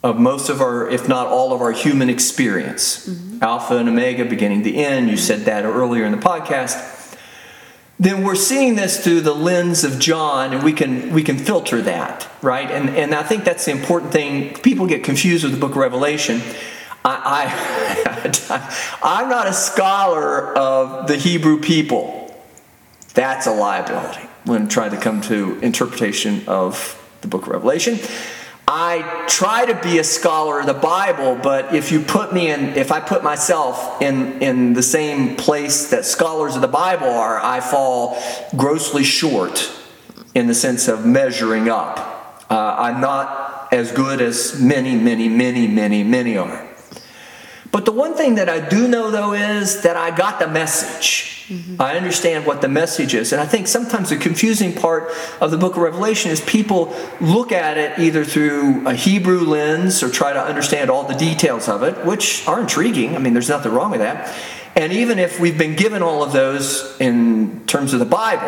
of 0.03 0.19
most 0.19 0.49
of 0.49 0.61
our, 0.61 0.89
if 0.89 1.07
not 1.07 1.27
all 1.27 1.53
of 1.53 1.61
our 1.61 1.71
human 1.71 2.09
experience, 2.09 3.07
mm-hmm. 3.07 3.43
Alpha 3.43 3.77
and 3.77 3.87
Omega, 3.87 4.25
beginning 4.25 4.63
to 4.63 4.73
end. 4.73 5.09
You 5.09 5.17
said 5.17 5.41
that 5.41 5.63
earlier 5.63 6.05
in 6.05 6.11
the 6.11 6.17
podcast. 6.17 7.00
Then 8.01 8.23
we're 8.23 8.33
seeing 8.33 8.73
this 8.73 9.03
through 9.03 9.21
the 9.21 9.35
lens 9.35 9.83
of 9.83 9.99
John, 9.99 10.53
and 10.53 10.63
we 10.63 10.73
can 10.73 11.13
we 11.13 11.21
can 11.21 11.37
filter 11.37 11.83
that, 11.83 12.27
right? 12.41 12.69
And 12.71 12.89
and 12.89 13.13
I 13.13 13.21
think 13.21 13.43
that's 13.43 13.65
the 13.65 13.71
important 13.73 14.11
thing. 14.11 14.55
People 14.55 14.87
get 14.87 15.03
confused 15.03 15.43
with 15.43 15.53
the 15.53 15.59
Book 15.59 15.71
of 15.71 15.77
Revelation. 15.77 16.41
I, 17.05 17.53
I 18.49 18.97
I'm 19.03 19.29
not 19.29 19.45
a 19.45 19.53
scholar 19.53 20.57
of 20.57 21.05
the 21.07 21.15
Hebrew 21.15 21.61
people. 21.61 22.35
That's 23.13 23.45
a 23.45 23.53
liability 23.53 24.27
when 24.45 24.67
trying 24.67 24.91
to 24.91 24.97
come 24.97 25.21
to 25.21 25.59
interpretation 25.59 26.41
of 26.47 26.97
the 27.21 27.27
book 27.27 27.43
of 27.43 27.49
Revelation. 27.49 27.99
I 28.73 29.25
try 29.27 29.65
to 29.65 29.75
be 29.83 29.99
a 29.99 30.03
scholar 30.03 30.61
of 30.61 30.65
the 30.65 30.73
Bible, 30.73 31.35
but 31.35 31.75
if 31.75 31.91
you 31.91 31.99
put 31.99 32.33
me 32.33 32.49
in, 32.49 32.69
if 32.77 32.89
I 32.89 33.01
put 33.01 33.21
myself 33.21 34.01
in, 34.01 34.41
in 34.41 34.71
the 34.71 34.81
same 34.81 35.35
place 35.35 35.89
that 35.89 36.05
scholars 36.05 36.55
of 36.55 36.61
the 36.61 36.69
Bible 36.69 37.09
are, 37.09 37.37
I 37.37 37.59
fall 37.59 38.17
grossly 38.55 39.03
short 39.03 39.69
in 40.33 40.47
the 40.47 40.53
sense 40.53 40.87
of 40.87 41.05
measuring 41.05 41.67
up. 41.67 42.45
Uh, 42.49 42.75
I'm 42.79 43.01
not 43.01 43.67
as 43.73 43.91
good 43.91 44.21
as 44.21 44.61
many, 44.61 44.95
many, 44.95 45.27
many, 45.27 45.67
many, 45.67 46.01
many 46.05 46.37
are. 46.37 46.70
But 47.71 47.85
the 47.85 47.91
one 47.91 48.15
thing 48.15 48.35
that 48.35 48.49
I 48.49 48.67
do 48.67 48.87
know, 48.87 49.11
though, 49.11 49.33
is 49.33 49.81
that 49.83 49.95
I 49.95 50.15
got 50.15 50.39
the 50.39 50.47
message. 50.47 51.45
Mm-hmm. 51.47 51.81
I 51.81 51.95
understand 51.95 52.45
what 52.45 52.61
the 52.61 52.67
message 52.67 53.13
is. 53.13 53.31
And 53.31 53.41
I 53.41 53.45
think 53.45 53.67
sometimes 53.67 54.09
the 54.09 54.17
confusing 54.17 54.73
part 54.73 55.11
of 55.39 55.51
the 55.51 55.57
book 55.57 55.75
of 55.75 55.81
Revelation 55.81 56.31
is 56.31 56.41
people 56.41 56.95
look 57.19 57.51
at 57.51 57.77
it 57.77 57.99
either 57.99 58.23
through 58.23 58.87
a 58.87 58.93
Hebrew 58.93 59.41
lens 59.41 60.03
or 60.03 60.09
try 60.09 60.33
to 60.33 60.41
understand 60.41 60.89
all 60.89 61.03
the 61.03 61.15
details 61.15 61.67
of 61.67 61.83
it, 61.83 62.05
which 62.05 62.47
are 62.47 62.61
intriguing. 62.61 63.15
I 63.15 63.19
mean, 63.19 63.33
there's 63.33 63.49
nothing 63.49 63.73
wrong 63.73 63.91
with 63.91 64.01
that. 64.01 64.33
And 64.75 64.93
even 64.93 65.19
if 65.19 65.39
we've 65.39 65.57
been 65.57 65.75
given 65.75 66.01
all 66.01 66.23
of 66.23 66.31
those 66.31 66.97
in 66.99 67.65
terms 67.67 67.93
of 67.93 67.99
the 67.99 68.05
Bible, 68.05 68.47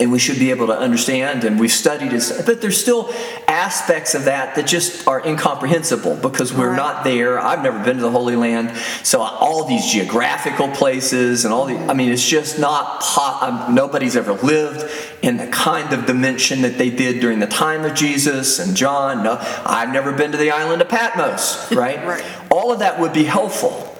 and 0.00 0.10
we 0.10 0.18
should 0.18 0.38
be 0.38 0.50
able 0.50 0.66
to 0.66 0.76
understand 0.76 1.44
and 1.44 1.58
we've 1.60 1.70
studied 1.72 2.12
it 2.12 2.24
but 2.46 2.60
there's 2.60 2.80
still 2.80 3.12
aspects 3.46 4.14
of 4.14 4.24
that 4.24 4.54
that 4.56 4.66
just 4.66 5.06
are 5.06 5.24
incomprehensible 5.24 6.16
because 6.16 6.52
we're 6.52 6.70
Right. 6.70 6.76
not 6.76 7.04
there. 7.04 7.38
I've 7.38 7.62
never 7.62 7.78
been 7.84 7.96
to 7.98 8.02
the 8.02 8.10
holy 8.10 8.34
land. 8.36 8.76
So 9.04 9.20
all 9.20 9.64
these 9.68 9.86
geographical 9.92 10.68
places 10.68 11.44
and 11.44 11.54
all 11.54 11.66
the 11.66 11.76
i 11.90 11.94
mean 11.94 12.10
it's 12.12 12.26
just 12.26 12.58
not 12.58 13.00
po- 13.00 13.38
um, 13.42 13.74
nobody's 13.74 14.16
ever 14.16 14.32
lived 14.34 14.90
in 15.22 15.36
the 15.36 15.46
kind 15.46 15.92
of 15.92 16.06
dimension 16.06 16.62
that 16.62 16.76
they 16.78 16.90
did 16.90 17.20
during 17.20 17.38
the 17.38 17.46
time 17.46 17.84
of 17.84 17.94
jesus 17.94 18.58
and 18.58 18.76
john. 18.76 19.22
No 19.22 19.38
i've 19.64 19.92
never 19.92 20.12
been 20.12 20.32
to 20.32 20.38
the 20.38 20.50
island 20.50 20.82
of 20.82 20.88
patmos 20.88 21.70
right? 21.72 22.04
Right. 22.04 22.24
all 22.50 22.72
of 22.72 22.80
that 22.80 22.98
would 22.98 23.12
be 23.12 23.24
helpful 23.24 23.93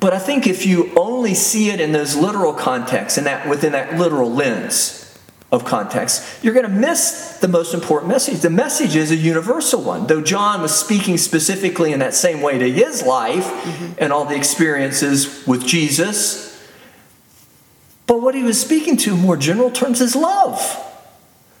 but 0.00 0.12
I 0.12 0.18
think 0.18 0.46
if 0.46 0.64
you 0.64 0.92
only 0.96 1.34
see 1.34 1.70
it 1.70 1.80
in 1.80 1.92
those 1.92 2.14
literal 2.14 2.52
contexts 2.52 3.18
and 3.18 3.26
that 3.26 3.48
within 3.48 3.72
that 3.72 3.98
literal 3.98 4.32
lens, 4.32 4.98
of 5.50 5.64
context, 5.64 6.44
you're 6.44 6.52
going 6.52 6.66
to 6.66 6.72
miss 6.72 7.38
the 7.40 7.48
most 7.48 7.72
important 7.72 8.12
message. 8.12 8.40
The 8.40 8.50
message 8.50 8.94
is 8.94 9.10
a 9.10 9.16
universal 9.16 9.82
one. 9.82 10.06
Though 10.06 10.20
John 10.20 10.60
was 10.60 10.78
speaking 10.78 11.16
specifically 11.16 11.92
in 11.92 12.00
that 12.00 12.12
same 12.12 12.42
way 12.42 12.58
to 12.58 12.70
his 12.70 13.02
life 13.02 13.46
mm-hmm. 13.46 13.92
and 13.98 14.12
all 14.12 14.26
the 14.26 14.36
experiences 14.36 15.46
with 15.46 15.66
Jesus, 15.66 16.48
but 18.06 18.20
what 18.20 18.34
he 18.34 18.42
was 18.42 18.60
speaking 18.60 18.96
to 18.98 19.14
in 19.14 19.20
more 19.20 19.36
general 19.36 19.70
terms 19.70 20.00
is 20.00 20.14
love. 20.14 20.84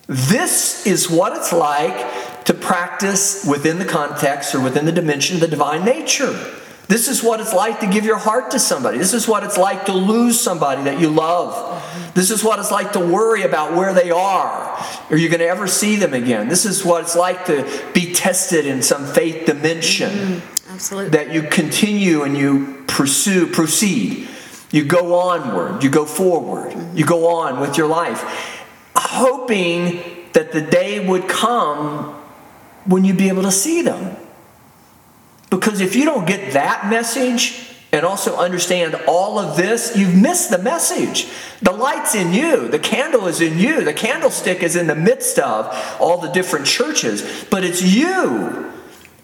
This 0.06 0.86
is 0.86 1.10
what 1.10 1.36
it's 1.36 1.52
like 1.52 2.44
to 2.44 2.54
practice 2.54 3.46
within 3.46 3.78
the 3.78 3.84
context 3.84 4.54
or 4.54 4.60
within 4.60 4.84
the 4.84 4.92
dimension 4.92 5.36
of 5.36 5.40
the 5.40 5.48
divine 5.48 5.84
nature. 5.84 6.54
This 6.88 7.06
is 7.06 7.22
what 7.22 7.38
it's 7.38 7.52
like 7.52 7.80
to 7.80 7.86
give 7.86 8.06
your 8.06 8.16
heart 8.16 8.50
to 8.52 8.58
somebody. 8.58 8.96
This 8.96 9.12
is 9.12 9.28
what 9.28 9.44
it's 9.44 9.58
like 9.58 9.84
to 9.86 9.92
lose 9.92 10.40
somebody 10.40 10.84
that 10.84 10.98
you 10.98 11.10
love. 11.10 11.84
This 12.14 12.30
is 12.30 12.42
what 12.42 12.58
it's 12.58 12.70
like 12.70 12.92
to 12.94 13.00
worry 13.00 13.42
about 13.42 13.74
where 13.74 13.92
they 13.92 14.10
are. 14.10 14.84
Are 15.10 15.16
you 15.16 15.28
going 15.28 15.40
to 15.40 15.46
ever 15.46 15.66
see 15.66 15.96
them 15.96 16.14
again? 16.14 16.48
This 16.48 16.64
is 16.64 16.86
what 16.86 17.02
it's 17.02 17.14
like 17.14 17.44
to 17.44 17.90
be 17.92 18.14
tested 18.14 18.64
in 18.64 18.80
some 18.80 19.06
faith 19.06 19.44
dimension. 19.44 20.10
Mm, 20.10 20.72
absolutely. 20.72 21.10
That 21.10 21.30
you 21.30 21.42
continue 21.42 22.22
and 22.22 22.36
you 22.36 22.82
pursue, 22.86 23.46
proceed. 23.48 24.26
You 24.70 24.84
go 24.84 25.14
onward, 25.14 25.82
you 25.82 25.90
go 25.90 26.06
forward, 26.06 26.74
you 26.94 27.04
go 27.04 27.28
on 27.28 27.60
with 27.60 27.76
your 27.76 27.86
life, 27.86 28.22
hoping 28.96 30.02
that 30.32 30.52
the 30.52 30.60
day 30.60 31.06
would 31.06 31.28
come 31.28 32.14
when 32.86 33.04
you'd 33.04 33.18
be 33.18 33.28
able 33.28 33.42
to 33.42 33.52
see 33.52 33.82
them. 33.82 34.16
Because 35.50 35.80
if 35.80 35.96
you 35.96 36.04
don't 36.04 36.26
get 36.26 36.52
that 36.52 36.88
message 36.90 37.68
and 37.90 38.04
also 38.04 38.36
understand 38.36 38.94
all 39.06 39.38
of 39.38 39.56
this, 39.56 39.96
you've 39.96 40.14
missed 40.14 40.50
the 40.50 40.58
message. 40.58 41.26
The 41.62 41.72
light's 41.72 42.14
in 42.14 42.34
you, 42.34 42.68
the 42.68 42.78
candle 42.78 43.26
is 43.26 43.40
in 43.40 43.58
you, 43.58 43.82
the 43.82 43.94
candlestick 43.94 44.62
is 44.62 44.76
in 44.76 44.86
the 44.86 44.94
midst 44.94 45.38
of 45.38 45.66
all 45.98 46.18
the 46.18 46.28
different 46.28 46.66
churches, 46.66 47.46
but 47.50 47.64
it's 47.64 47.82
you. 47.82 48.72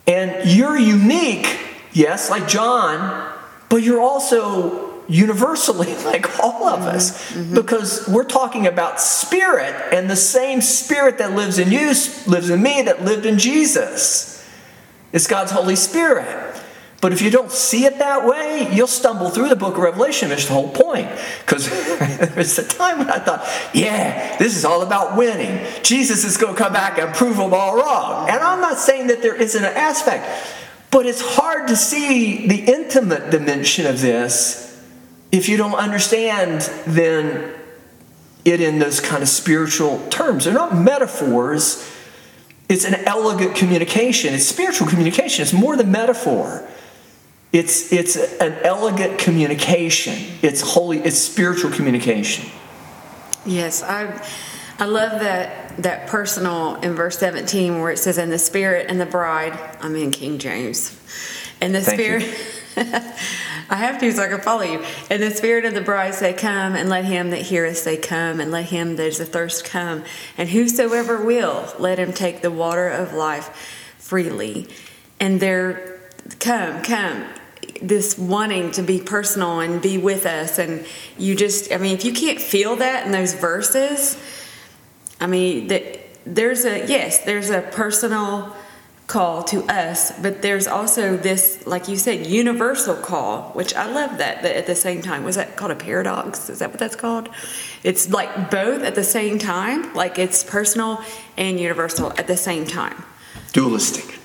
And 0.07 0.49
you're 0.51 0.79
unique, 0.79 1.59
yes, 1.93 2.31
like 2.31 2.49
John, 2.49 3.33
but 3.69 3.83
you're 3.83 4.01
also 4.01 4.95
universally 5.09 5.95
like 6.05 6.39
all 6.41 6.67
of 6.67 6.81
us 6.81 7.11
mm-hmm. 7.11 7.41
mm-hmm. 7.41 7.55
because 7.55 8.09
we're 8.09 8.25
talking 8.25 8.67
about 8.67 9.01
spirit 9.01 9.75
and 9.93 10.09
the 10.09 10.17
same 10.17 10.63
spirit 10.63 11.19
that 11.19 11.33
lives 11.33 11.59
in 11.59 11.71
you 11.71 11.89
lives 12.27 12.49
in 12.49 12.63
me 12.63 12.83
that 12.83 13.05
lived 13.05 13.27
in 13.27 13.39
Jesus. 13.39 14.34
It's 15.15 15.29
God's 15.29 15.53
Holy 15.53 15.77
Spirit. 15.77 16.61
But 17.01 17.13
if 17.13 17.23
you 17.23 17.31
don't 17.31 17.53
see 17.53 17.85
it 17.85 17.99
that 18.01 18.27
way, 18.27 18.69
you'll 18.73 18.87
stumble 18.87 19.31
through 19.31 19.49
the 19.49 19.57
book 19.57 19.77
of 19.77 19.83
Revelation. 19.83 20.33
It's 20.33 20.47
the 20.47 20.55
whole 20.55 20.71
point. 20.71 21.09
Because 21.41 21.69
there's 22.35 22.59
a 22.59 22.67
time 22.67 22.99
when 22.99 23.11
I 23.11 23.19
thought, 23.19 23.47
yeah, 23.73 24.37
this 24.39 24.57
is 24.57 24.65
all 24.65 24.83
about 24.83 25.17
winning. 25.17 25.65
Jesus 25.83 26.25
is 26.25 26.37
going 26.37 26.55
to 26.55 26.59
come 26.61 26.73
back 26.73 26.99
and 26.99 27.15
prove 27.15 27.37
them 27.37 27.55
all 27.55 27.77
wrong. 27.77 28.29
And 28.29 28.41
I'm 28.41 28.61
not 28.61 28.79
saying 28.79 29.07
that 29.07 29.23
there 29.23 29.37
isn't 29.37 29.63
an 29.63 29.77
aspect, 29.77 30.27
but 30.91 31.07
it's 31.07 31.21
hard 31.21 31.69
to 31.69 31.77
see 31.77 32.49
the 32.49 32.73
intimate 32.73 33.31
dimension 33.31 33.87
of 33.87 34.01
this 34.01 34.63
if 35.31 35.49
you 35.49 35.57
don't 35.57 35.75
understand 35.75 36.63
then 36.87 37.53
it 38.45 38.61
in 38.61 38.79
those 38.79 39.01
kind 39.01 39.23
of 39.23 39.29
spiritual 39.29 40.05
terms. 40.09 40.45
They're 40.45 40.55
not 40.55 40.77
metaphors 40.77 41.89
it's 42.69 42.85
an 42.85 42.95
elegant 43.07 43.55
communication. 43.57 44.35
It's 44.35 44.47
spiritual 44.47 44.89
communication. 44.89 45.43
It's 45.43 45.53
more 45.53 45.77
than 45.77 45.91
metaphor. 45.91 46.67
It's, 47.53 47.93
it's 47.93 48.17
an 48.17 48.53
elegant 48.65 49.19
communication. 49.19 50.15
It's 50.43 50.61
holy, 50.61 50.99
it's 50.99 51.19
spiritual 51.19 51.71
communication. 51.71 52.51
Yes, 53.47 53.83
I, 53.83 54.27
I 54.79 54.87
love 54.87 55.21
that, 55.21 55.77
that 55.79 56.09
personal 56.09 56.77
in 56.77 56.95
verse 56.95 57.19
17 57.19 57.81
where 57.81 57.93
it 57.93 57.99
says, 57.99 58.19
And 58.19 58.33
the 58.33 58.39
Spirit 58.39 58.87
and 58.89 59.01
the 59.01 59.07
bride, 59.07 59.59
I'm 59.81 59.95
in 59.95 60.11
King 60.11 60.39
James. 60.39 60.99
And 61.61 61.75
the 61.75 61.81
Thank 61.81 62.01
Spirit. 62.01 62.64
I 63.71 63.77
have 63.77 64.01
to 64.01 64.13
so 64.13 64.23
I 64.23 64.29
can 64.29 64.41
follow 64.41 64.63
you. 64.63 64.85
And 65.11 65.23
the 65.23 65.31
spirit 65.31 65.65
of 65.65 65.75
the 65.75 65.81
bride 65.81 66.15
say, 66.15 66.33
Come, 66.33 66.75
and 66.75 66.89
let 66.89 67.05
him 67.05 67.31
that 67.31 67.43
heareth 67.43 67.79
say, 67.79 67.97
Come, 67.97 68.41
and 68.41 68.51
let 68.51 68.67
him 68.67 68.97
that 68.97 69.07
is 69.07 69.21
athirst 69.21 69.65
come. 69.65 70.05
And 70.37 70.49
whosoever 70.49 71.25
will, 71.25 71.73
let 71.79 71.99
him 71.99 72.13
take 72.13 72.43
the 72.43 72.51
water 72.51 72.89
of 72.89 73.13
life 73.13 73.95
freely. 73.99 74.69
And 75.21 75.41
there, 75.41 76.01
come, 76.41 76.83
come. 76.83 77.25
This 77.81 78.19
wanting 78.19 78.73
to 78.73 78.83
be 78.83 79.01
personal 79.01 79.61
and 79.61 79.81
be 79.81 79.99
with 79.99 80.27
us. 80.27 80.59
And 80.59 80.85
you 81.17 81.35
just, 81.37 81.73
I 81.73 81.79
mean, 81.79 81.95
if 81.95 82.05
you 82.05 82.13
can't 82.13 82.41
feel 82.41 82.77
that 82.77 83.07
in 83.07 83.13
those 83.13 83.35
verses, 83.35 84.21
I 85.21 85.27
mean, 85.27 85.69
that 85.69 86.01
there's 86.27 86.65
a, 86.65 86.87
yes, 86.87 87.25
there's 87.25 87.51
a 87.51 87.61
personal 87.61 88.55
call 89.07 89.43
to 89.45 89.63
us, 89.65 90.19
but 90.21 90.41
there's 90.41 90.67
also 90.67 91.17
this, 91.17 91.67
like 91.67 91.89
you 91.89 91.97
said, 91.97 92.27
universal 92.27 92.95
call, 92.95 93.51
which 93.51 93.75
I 93.75 93.87
love 93.87 94.19
that, 94.19 94.43
that 94.43 94.57
at 94.57 94.67
the 94.67 94.75
same 94.75 95.03
time. 95.03 95.25
Was 95.25 95.37
that 95.37 95.57
called 95.57 95.73
a 95.73 95.77
paradox? 95.77 96.49
Is 96.49 96.61
that 96.61 96.71
what 96.71 96.79
that's 96.79 96.97
called? 96.97 97.29
It's 97.83 98.11
like 98.11 98.51
both 98.51 98.83
at 98.83 98.95
the 98.95 99.05
same 99.05 99.39
time, 99.39 99.93
like 99.95 100.19
it's 100.19 100.43
personal 100.43 101.03
and 101.37 101.61
universal 101.61 102.13
at 102.17 102.27
the 102.27 102.37
same 102.37 102.67
time. 102.67 103.05
Dualistic. 103.53 104.19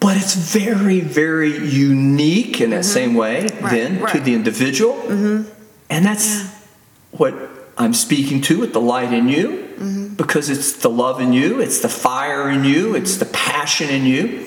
But 0.00 0.16
it's 0.16 0.36
very, 0.36 1.00
very 1.00 1.58
unique 1.58 2.60
in 2.60 2.70
that 2.70 2.84
mm-hmm. 2.84 2.92
same 2.92 3.14
way, 3.14 3.42
right, 3.42 3.70
then, 3.70 4.00
right. 4.00 4.14
to 4.14 4.20
the 4.20 4.34
individual. 4.34 4.94
Mm-hmm. 4.94 5.50
And 5.90 6.04
that's 6.04 6.44
yeah. 6.44 6.50
what 7.10 7.34
I'm 7.76 7.92
speaking 7.92 8.40
to 8.42 8.60
with 8.60 8.72
the 8.72 8.80
light 8.80 9.12
in 9.12 9.28
you. 9.28 9.67
Because 10.18 10.50
it's 10.50 10.72
the 10.72 10.90
love 10.90 11.20
in 11.20 11.32
you, 11.32 11.60
it's 11.60 11.80
the 11.80 11.88
fire 11.88 12.50
in 12.50 12.64
you, 12.64 12.94
it's 12.94 13.16
the 13.16 13.26
passion 13.26 13.88
in 13.88 14.04
you. 14.04 14.46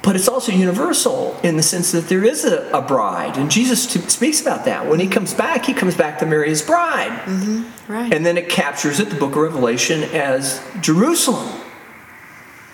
But 0.00 0.16
it's 0.16 0.28
also 0.28 0.50
universal 0.50 1.38
in 1.44 1.56
the 1.56 1.62
sense 1.62 1.92
that 1.92 2.08
there 2.08 2.24
is 2.24 2.44
a, 2.44 2.68
a 2.70 2.82
bride. 2.82 3.36
And 3.36 3.50
Jesus 3.50 3.86
t- 3.86 4.00
speaks 4.00 4.40
about 4.40 4.64
that. 4.64 4.88
When 4.88 4.98
he 4.98 5.06
comes 5.06 5.32
back, 5.32 5.64
he 5.64 5.74
comes 5.74 5.96
back 5.96 6.18
to 6.18 6.26
marry 6.26 6.48
his 6.48 6.60
bride. 6.60 7.20
Mm-hmm. 7.20 7.92
Right. 7.92 8.12
And 8.12 8.26
then 8.26 8.36
it 8.36 8.48
captures 8.48 8.98
it, 8.98 9.10
the 9.10 9.16
book 9.16 9.32
of 9.32 9.38
Revelation, 9.38 10.02
as 10.02 10.60
Jerusalem 10.80 11.60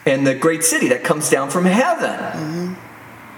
and 0.07 0.27
the 0.27 0.35
great 0.35 0.65
city 0.65 0.89
that 0.89 1.05
comes 1.05 1.29
down 1.29 1.51
from 1.51 1.67
heaven. 1.67 2.11
Mm-hmm. 2.11 2.75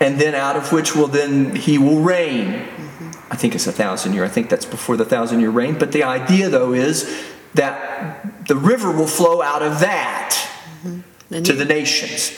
And 0.02 0.20
then 0.20 0.36
out 0.36 0.56
of 0.56 0.72
which 0.72 0.94
will 0.94 1.08
then 1.08 1.56
he 1.56 1.76
will 1.76 2.00
reign. 2.00 2.52
Mm-hmm. 2.52 3.32
I 3.32 3.36
think 3.36 3.56
it's 3.56 3.66
a 3.66 3.72
thousand 3.72 4.14
year. 4.14 4.24
I 4.24 4.28
think 4.28 4.50
that's 4.50 4.66
before 4.66 4.96
the 4.96 5.04
thousand 5.04 5.40
year 5.40 5.50
reign. 5.50 5.78
But 5.78 5.90
the 5.90 6.04
idea, 6.04 6.48
though, 6.48 6.72
is 6.72 7.12
that 7.54 8.29
the 8.50 8.56
river 8.56 8.90
will 8.90 9.06
flow 9.06 9.40
out 9.40 9.62
of 9.62 9.78
that 9.78 10.34
mm-hmm. 10.82 11.42
to 11.44 11.52
the 11.52 11.64
nations. 11.64 12.36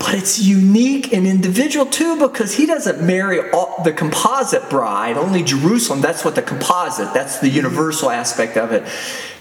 But 0.00 0.14
it's 0.14 0.42
unique 0.42 1.12
and 1.12 1.28
individual 1.28 1.86
too 1.86 2.18
because 2.18 2.56
he 2.56 2.66
doesn't 2.66 3.06
marry 3.06 3.52
all, 3.52 3.80
the 3.84 3.92
composite 3.92 4.68
bride, 4.68 5.16
only 5.16 5.44
Jerusalem. 5.44 6.00
That's 6.00 6.24
what 6.24 6.34
the 6.34 6.42
composite, 6.42 7.14
that's 7.14 7.38
the 7.38 7.48
universal 7.48 8.10
aspect 8.10 8.56
of 8.56 8.72
it. 8.72 8.82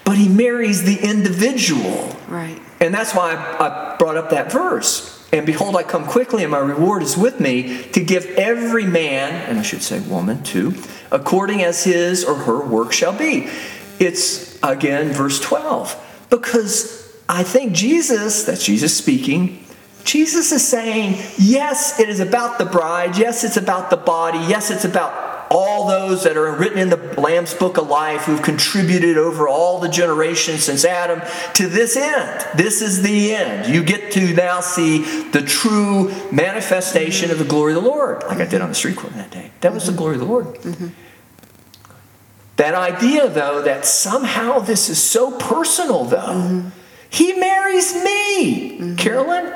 But 0.06 0.18
he 0.18 0.30
marries 0.30 0.84
the 0.84 1.00
individual. 1.04 2.16
Right. 2.28 2.62
And 2.80 2.94
that's 2.94 3.16
why 3.16 3.34
I, 3.34 3.94
I 3.94 3.98
brought 3.98 4.16
up 4.16 4.30
that 4.30 4.52
verse. 4.52 5.28
And 5.34 5.48
behold, 5.48 5.76
I 5.76 5.82
come 5.82 6.06
quickly, 6.06 6.44
and 6.44 6.52
my 6.52 6.60
reward 6.60 7.02
is 7.02 7.18
with 7.18 7.40
me 7.40 7.86
to 7.94 8.04
give 8.04 8.28
every 8.38 8.86
man, 8.86 9.50
and 9.50 9.58
I 9.58 9.64
should 9.64 9.82
say 9.82 10.00
woman 10.00 10.44
too, 10.44 10.76
according 11.10 11.64
as 11.64 11.84
his 11.84 12.24
or 12.24 12.36
her 12.36 12.64
work 12.64 12.94
shall 12.94 13.18
be. 13.18 13.50
It's 14.00 14.62
again 14.62 15.12
verse 15.12 15.40
12. 15.40 16.02
Because 16.34 17.14
I 17.30 17.44
think 17.44 17.74
Jesus, 17.74 18.44
that's 18.44 18.66
Jesus 18.66 18.98
speaking, 18.98 19.64
Jesus 20.04 20.52
is 20.52 20.68
saying, 20.68 21.24
yes, 21.38 22.00
it 22.00 22.10
is 22.10 22.20
about 22.20 22.58
the 22.58 22.66
bride. 22.66 23.16
Yes, 23.20 23.44
it's 23.44 23.56
about 23.56 23.92
the 23.92 23.98
body. 23.98 24.40
Yes, 24.40 24.72
it's 24.72 24.84
about 24.84 25.46
all 25.52 25.88
those 25.88 26.24
that 26.24 26.36
are 26.36 26.52
written 26.56 26.80
in 26.80 26.90
the 26.90 26.98
Lamb's 27.22 27.54
Book 27.54 27.78
of 27.78 27.88
Life 27.88 28.22
who've 28.22 28.42
contributed 28.42 29.16
over 29.16 29.48
all 29.48 29.80
the 29.80 29.90
generations 29.90 30.64
since 30.64 30.84
Adam 30.84 31.22
to 31.54 31.68
this 31.68 31.96
end. 31.96 32.58
This 32.58 32.82
is 32.82 33.04
the 33.04 33.36
end. 33.36 33.72
You 33.72 33.84
get 33.84 34.12
to 34.14 34.34
now 34.34 34.62
see 34.62 35.30
the 35.30 35.44
true 35.44 36.12
manifestation 36.32 37.30
of 37.30 37.38
the 37.38 37.46
glory 37.46 37.76
of 37.76 37.84
the 37.84 37.88
Lord, 37.88 38.24
like 38.24 38.40
I 38.40 38.46
did 38.46 38.62
on 38.62 38.70
the 38.70 38.76
street 38.76 38.96
corner 38.96 39.18
that 39.18 39.30
day. 39.30 39.52
That 39.62 39.72
was 39.72 39.86
the 39.86 39.92
glory 39.92 40.16
of 40.16 40.22
the 40.22 40.26
Lord. 40.26 40.48
Mm-hmm. 40.48 40.88
That 42.58 42.76
idea, 42.76 43.30
though, 43.30 43.62
that 43.64 43.86
somehow 43.86 44.60
this 44.60 44.90
is 44.90 45.02
so 45.02 45.32
personal, 45.38 46.06
though. 46.06 46.18
Mm-hmm. 46.18 46.70
He 47.10 47.34
marries 47.34 47.94
me, 47.96 48.80
mm-hmm. 48.80 48.96
Carolyn. 48.96 49.54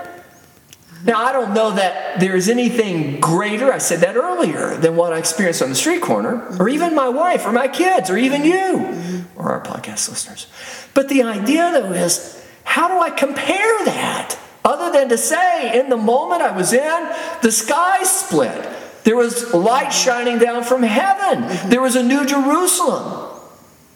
Now, 1.05 1.23
I 1.23 1.31
don't 1.31 1.53
know 1.53 1.71
that 1.71 2.19
there's 2.19 2.49
anything 2.49 3.19
greater, 3.19 3.71
I 3.71 3.77
said 3.77 3.99
that 3.99 4.15
earlier, 4.15 4.75
than 4.77 4.95
what 4.95 5.13
I 5.13 5.19
experienced 5.19 5.61
on 5.61 5.69
the 5.69 5.75
street 5.75 6.01
corner, 6.01 6.35
or 6.35 6.49
mm-hmm. 6.49 6.69
even 6.69 6.95
my 6.95 7.07
wife, 7.07 7.45
or 7.45 7.51
my 7.51 7.67
kids, 7.67 8.09
or 8.09 8.17
even 8.17 8.43
you, 8.43 8.51
mm-hmm. 8.53 9.39
or 9.39 9.51
our 9.51 9.63
podcast 9.63 10.09
listeners. 10.09 10.47
But 10.93 11.07
the 11.07 11.23
idea, 11.23 11.71
though, 11.71 11.91
is 11.93 12.43
how 12.63 12.87
do 12.87 12.99
I 12.99 13.11
compare 13.11 13.85
that? 13.85 14.37
Other 14.65 14.91
than 14.91 15.07
to 15.09 15.17
say, 15.17 15.79
in 15.79 15.89
the 15.89 15.97
moment 15.97 16.41
I 16.41 16.55
was 16.55 16.73
in, 16.73 17.15
the 17.41 17.51
sky 17.51 18.03
split. 18.03 18.76
There 19.07 19.15
was 19.15 19.53
light 19.53 19.91
shining 19.91 20.37
down 20.37 20.65
from 20.65 20.83
heaven. 20.83 21.69
There 21.69 21.79
was 21.79 21.95
a 21.95 22.03
new 22.03 22.25
Jerusalem. 22.25 23.39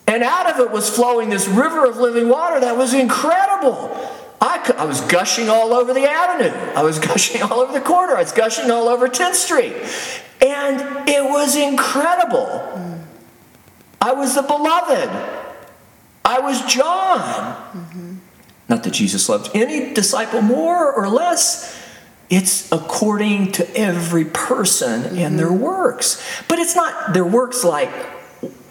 And 0.08 0.24
out 0.24 0.50
of 0.50 0.62
it 0.62 0.71
was 0.71 0.89
flowing 0.89 1.30
this 1.30 1.50
river 1.50 1.86
of 1.86 1.97
living 1.97 2.30
water 2.30 2.62
that 2.62 2.78
was 2.78 2.93
incredible. 2.93 3.91
I, 4.39 4.74
I 4.78 4.86
was 4.86 5.02
gushing 5.02 5.50
all 5.50 5.74
over 5.74 5.93
the 5.93 6.10
avenue. 6.10 6.58
I 6.78 6.84
was 6.84 6.97
gushing 7.10 7.41
all 7.41 7.60
over 7.60 7.74
the 7.74 7.82
corner. 7.82 8.15
I 8.15 8.21
was 8.21 8.32
gushing 8.32 8.71
all 8.71 8.88
over 8.88 9.10
10th 9.10 9.34
Street. 9.34 9.74
And 10.39 11.10
it 11.10 11.26
was 11.26 11.58
incredible. 11.58 13.04
I 14.00 14.13
was 14.13 14.36
the 14.36 14.43
beloved. 14.43 15.10
I 16.24 16.39
was 16.39 16.62
John. 16.74 17.19
Mm-hmm. 17.19 18.15
Not 18.69 18.84
that 18.84 18.91
Jesus 18.91 19.28
loved 19.28 19.52
any 19.54 19.93
disciple 19.93 20.41
more 20.41 20.89
or 20.89 21.10
less. 21.10 21.81
It's 22.32 22.72
according 22.72 23.52
to 23.54 23.78
every 23.78 24.26
person 24.26 25.04
and 25.04 25.17
mm-hmm. 25.17 25.38
their 25.38 25.52
works. 25.52 26.26
But 26.48 26.58
it's 26.60 26.76
not 26.76 27.13
their 27.13 27.26
works 27.26 27.63
like 27.63 27.91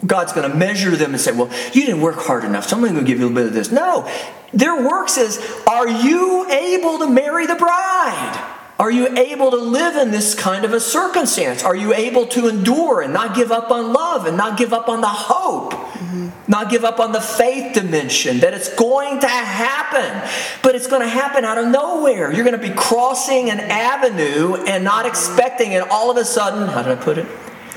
God's 0.05 0.33
going 0.33 0.51
to 0.51 0.57
measure 0.57 0.97
them 0.97 1.13
and 1.13 1.21
say, 1.21 1.33
well, 1.33 1.51
you 1.73 1.83
didn't 1.83 2.01
work 2.01 2.17
hard 2.17 2.45
enough, 2.45 2.67
so 2.67 2.77
I'm 2.77 2.83
going 2.83 2.95
to 2.95 3.03
give 3.03 3.19
you 3.19 3.27
a 3.27 3.29
little 3.29 3.43
bit 3.43 3.47
of 3.47 3.53
this. 3.53 3.71
No, 3.71 4.11
their 4.53 4.77
works 4.77 5.19
is, 5.19 5.39
are 5.67 5.87
you 5.87 6.51
able 6.51 6.99
to 6.99 7.09
marry 7.09 7.47
the 7.47 7.55
bride? 7.55 8.57
Are 8.79 8.91
you 8.91 9.09
able 9.19 9.51
to 9.51 9.59
live 9.59 9.95
in 9.97 10.11
this 10.11 10.35
kind 10.35 10.65
of 10.65 10.73
a 10.73 10.81
circumstance? 10.81 11.63
Are 11.63 11.77
you 11.77 11.93
able 11.93 12.27
to 12.29 12.49
endure 12.49 13.03
and 13.03 13.13
not 13.13 13.37
give 13.37 13.53
up 13.53 13.71
on 13.71 13.93
love 13.93 14.25
and 14.25 14.39
not 14.39 14.57
give 14.57 14.73
up 14.73 14.89
on 14.89 15.03
the 15.03 15.07
hope? 15.07 15.75
Mm-hmm. 15.75 16.10
Not 16.51 16.69
give 16.69 16.85
up 16.85 16.99
on 16.99 17.13
the 17.13 17.21
faith 17.21 17.75
dimension 17.75 18.41
that 18.41 18.55
it's 18.55 18.75
going 18.75 19.21
to 19.21 19.29
happen, 19.29 20.29
but 20.65 20.75
it's 20.75 20.89
going 20.89 21.01
to 21.01 21.09
happen 21.09 21.45
out 21.45 21.59
of 21.59 21.69
nowhere. 21.69 22.33
You're 22.33 22.45
going 22.45 22.61
to 22.61 22.69
be 22.69 22.75
crossing 22.75 23.51
an 23.51 23.61
avenue 23.61 24.57
and 24.57 24.83
not 24.83 25.07
expecting 25.07 25.71
it. 25.71 25.89
All 25.89 26.11
of 26.11 26.17
a 26.17 26.25
sudden, 26.25 26.67
how 26.67 26.83
did 26.83 26.99
I 26.99 27.01
put 27.01 27.19
it? 27.19 27.27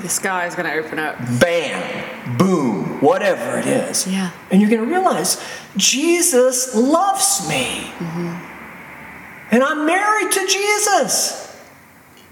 The 0.02 0.10
sky 0.10 0.48
is 0.48 0.56
going 0.56 0.66
to 0.66 0.74
open 0.74 0.98
up. 0.98 1.20
bam, 1.40 2.38
boom, 2.40 3.00
whatever 3.00 3.60
it 3.60 3.68
is. 3.68 4.08
Yeah. 4.08 4.32
And 4.50 4.60
you're 4.60 4.72
going 4.72 4.82
to 4.84 4.90
realize 4.90 5.40
Jesus 5.78 6.74
loves 6.74 7.48
me. 7.48 7.92
Mm-hmm. 8.00 8.54
And 9.52 9.64
I'm 9.64 9.86
married 9.86 10.32
to 10.32 10.48
Jesus. 10.48 11.64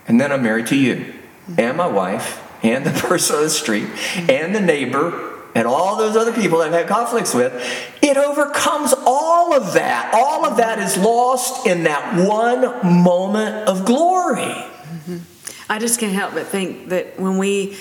And 0.07 0.19
then 0.19 0.31
I'm 0.31 0.41
married 0.41 0.65
to 0.67 0.75
you 0.75 1.13
and 1.55 1.77
my 1.77 1.85
wife 1.85 2.41
and 2.63 2.83
the 2.83 2.91
person 3.07 3.35
on 3.35 3.43
the 3.43 3.49
street 3.51 3.89
and 4.27 4.55
the 4.55 4.59
neighbor 4.59 5.30
and 5.55 5.67
all 5.67 5.97
those 5.97 6.15
other 6.15 6.33
people 6.33 6.59
that 6.59 6.67
I've 6.67 6.73
had 6.73 6.87
conflicts 6.87 7.33
with. 7.33 7.53
It 8.01 8.17
overcomes 8.17 8.93
all 9.05 9.53
of 9.53 9.73
that. 9.73 10.11
All 10.13 10.45
of 10.45 10.57
that 10.57 10.79
is 10.79 10.97
lost 10.97 11.67
in 11.67 11.83
that 11.83 12.27
one 12.27 12.61
moment 13.03 13.67
of 13.67 13.85
glory. 13.85 14.41
Mm-hmm. 14.41 15.17
I 15.69 15.79
just 15.79 15.99
can't 15.99 16.13
help 16.13 16.33
but 16.33 16.47
think 16.47 16.89
that 16.89 17.19
when 17.19 17.37
we 17.37 17.73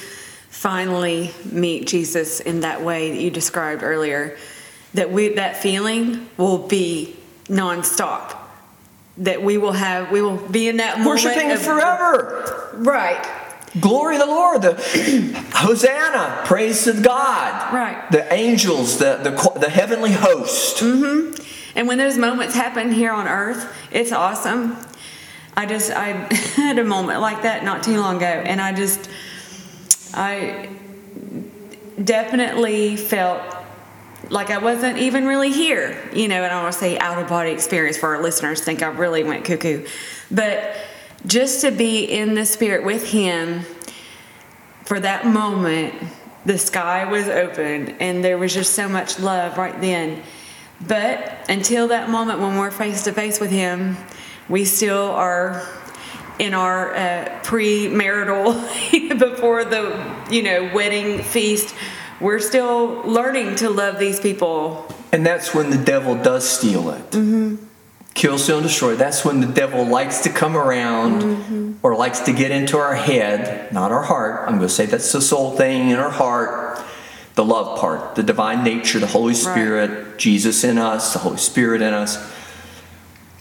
finally 0.51 1.33
meet 1.51 1.87
Jesus 1.87 2.41
in 2.41 2.61
that 2.61 2.83
way 2.83 3.11
that 3.11 3.21
you 3.21 3.31
described 3.31 3.83
earlier, 3.83 4.37
that 4.95 5.11
we 5.11 5.31
that 5.35 5.57
feeling 5.57 6.29
will 6.37 6.59
be 6.59 7.17
nonstop. 7.47 8.37
That 9.19 9.43
we 9.43 9.59
will 9.59 9.73
have, 9.73 10.11
we 10.11 10.23
will 10.23 10.37
be 10.37 10.69
in 10.69 10.79
that 10.79 10.99
moment 10.99 11.25
Worshiping 11.25 11.53
of- 11.53 11.63
forever. 11.63 12.71
Right. 12.75 13.27
Glory 13.79 14.17
to 14.17 14.25
the 14.25 14.27
Lord. 14.27 14.63
The 14.63 14.75
Hosanna, 15.55 16.43
praise 16.45 16.85
to 16.85 17.01
God. 17.01 17.73
Right. 17.73 18.11
The 18.11 18.33
angels, 18.33 18.99
the 18.99 19.17
the, 19.23 19.59
the 19.61 19.71
heavenly 19.71 20.13
host. 20.13 20.79
Mm-hmm. 20.79 21.41
And 21.77 21.87
when 21.87 21.99
those 21.99 22.19
moments 22.19 22.55
happen 22.55 22.91
here 22.91 23.13
on 23.13 23.29
earth, 23.29 23.73
it's 23.93 24.11
awesome. 24.11 24.77
I 25.57 25.67
just 25.67 25.93
I 25.93 26.13
had 26.57 26.79
a 26.79 26.85
moment 26.85 27.21
like 27.21 27.43
that 27.43 27.65
not 27.65 27.83
too 27.83 28.01
long 28.01 28.17
ago 28.17 28.27
and 28.27 28.61
I 28.61 28.73
just 28.73 29.09
I 30.15 30.69
definitely 32.03 32.97
felt 32.97 33.43
like 34.31 34.51
I 34.51 34.59
wasn't 34.59 34.99
even 34.99 35.27
really 35.27 35.51
here, 35.51 35.97
you 36.13 36.29
know, 36.29 36.37
and 36.37 36.47
I 36.47 36.49
don't 36.49 36.63
want 36.63 36.75
to 36.75 36.79
say 36.79 36.99
out 36.99 37.19
of 37.19 37.29
body 37.29 37.51
experience 37.51 37.97
for 37.97 38.15
our 38.15 38.23
listeners 38.23 38.61
think 38.61 38.83
I 38.83 38.89
really 38.89 39.25
went 39.25 39.45
cuckoo. 39.45 39.87
But 40.31 40.77
just 41.27 41.61
to 41.63 41.71
be 41.71 42.05
in 42.05 42.35
the 42.35 42.47
spirit 42.47 42.85
with 42.85 43.11
him 43.11 43.63
for 44.85 44.99
that 45.01 45.27
moment, 45.27 45.95
the 46.45 46.59
sky 46.59 47.05
was 47.05 47.29
open 47.29 47.91
and 48.01 48.25
there 48.25 48.39
was 48.39 48.53
just 48.53 48.75
so 48.75 48.89
much 48.89 49.21
love 49.21 49.59
right 49.59 49.81
then. 49.81 50.23
But 50.87 51.49
until 51.49 51.89
that 51.89 52.09
moment 52.09 52.41
when 52.41 52.57
we're 52.57 52.71
face 52.71 53.05
to 53.05 53.13
face 53.13 53.39
with 53.39 53.51
him, 53.51 53.97
we 54.49 54.65
still 54.65 55.11
are 55.11 55.67
in 56.39 56.55
our 56.55 56.95
uh, 56.95 57.41
pre-marital 57.43 58.53
before 59.19 59.65
the 59.65 60.25
you 60.31 60.43
know 60.43 60.71
wedding 60.75 61.23
feast 61.23 61.75
we're 62.19 62.39
still 62.39 63.03
learning 63.03 63.57
to 63.57 63.69
love 63.69 63.99
these 63.99 64.19
people 64.19 64.87
And 65.13 65.25
that's 65.25 65.55
when 65.55 65.71
the 65.71 65.77
devil 65.77 66.15
does 66.15 66.49
steal 66.49 66.91
it. 66.91 67.15
Kill, 68.15 68.39
steal, 68.39 68.59
and 68.59 68.67
destroy. 68.67 68.97
That's 68.97 69.25
when 69.25 69.41
the 69.41 69.47
devil 69.47 69.85
likes 69.85 70.21
to 70.23 70.31
come 70.31 70.57
around 70.57 71.23
mm-hmm. 71.23 71.73
or 71.83 71.95
likes 71.97 72.21
to 72.21 72.33
get 72.33 72.51
into 72.51 72.77
our 72.77 72.95
head, 72.95 73.73
not 73.73 73.93
our 73.93 74.03
heart. 74.03 74.43
I'm 74.49 74.57
going 74.57 74.69
to 74.69 74.75
say 74.75 74.87
that's 74.87 75.13
the 75.13 75.21
soul 75.23 75.57
thing 75.57 75.91
in 75.91 75.97
our 75.97 76.11
heart, 76.11 76.85
the 77.35 77.45
love 77.45 77.79
part, 77.79 78.17
the 78.17 78.23
divine 78.23 78.65
nature, 78.65 78.99
the 78.99 79.07
Holy 79.07 79.35
Spirit, 79.35 80.19
Jesus 80.19 80.65
in 80.65 80.77
us, 80.77 81.13
the 81.13 81.21
Holy 81.21 81.39
Spirit 81.39 81.83
in 81.83 81.95
us. 81.95 82.19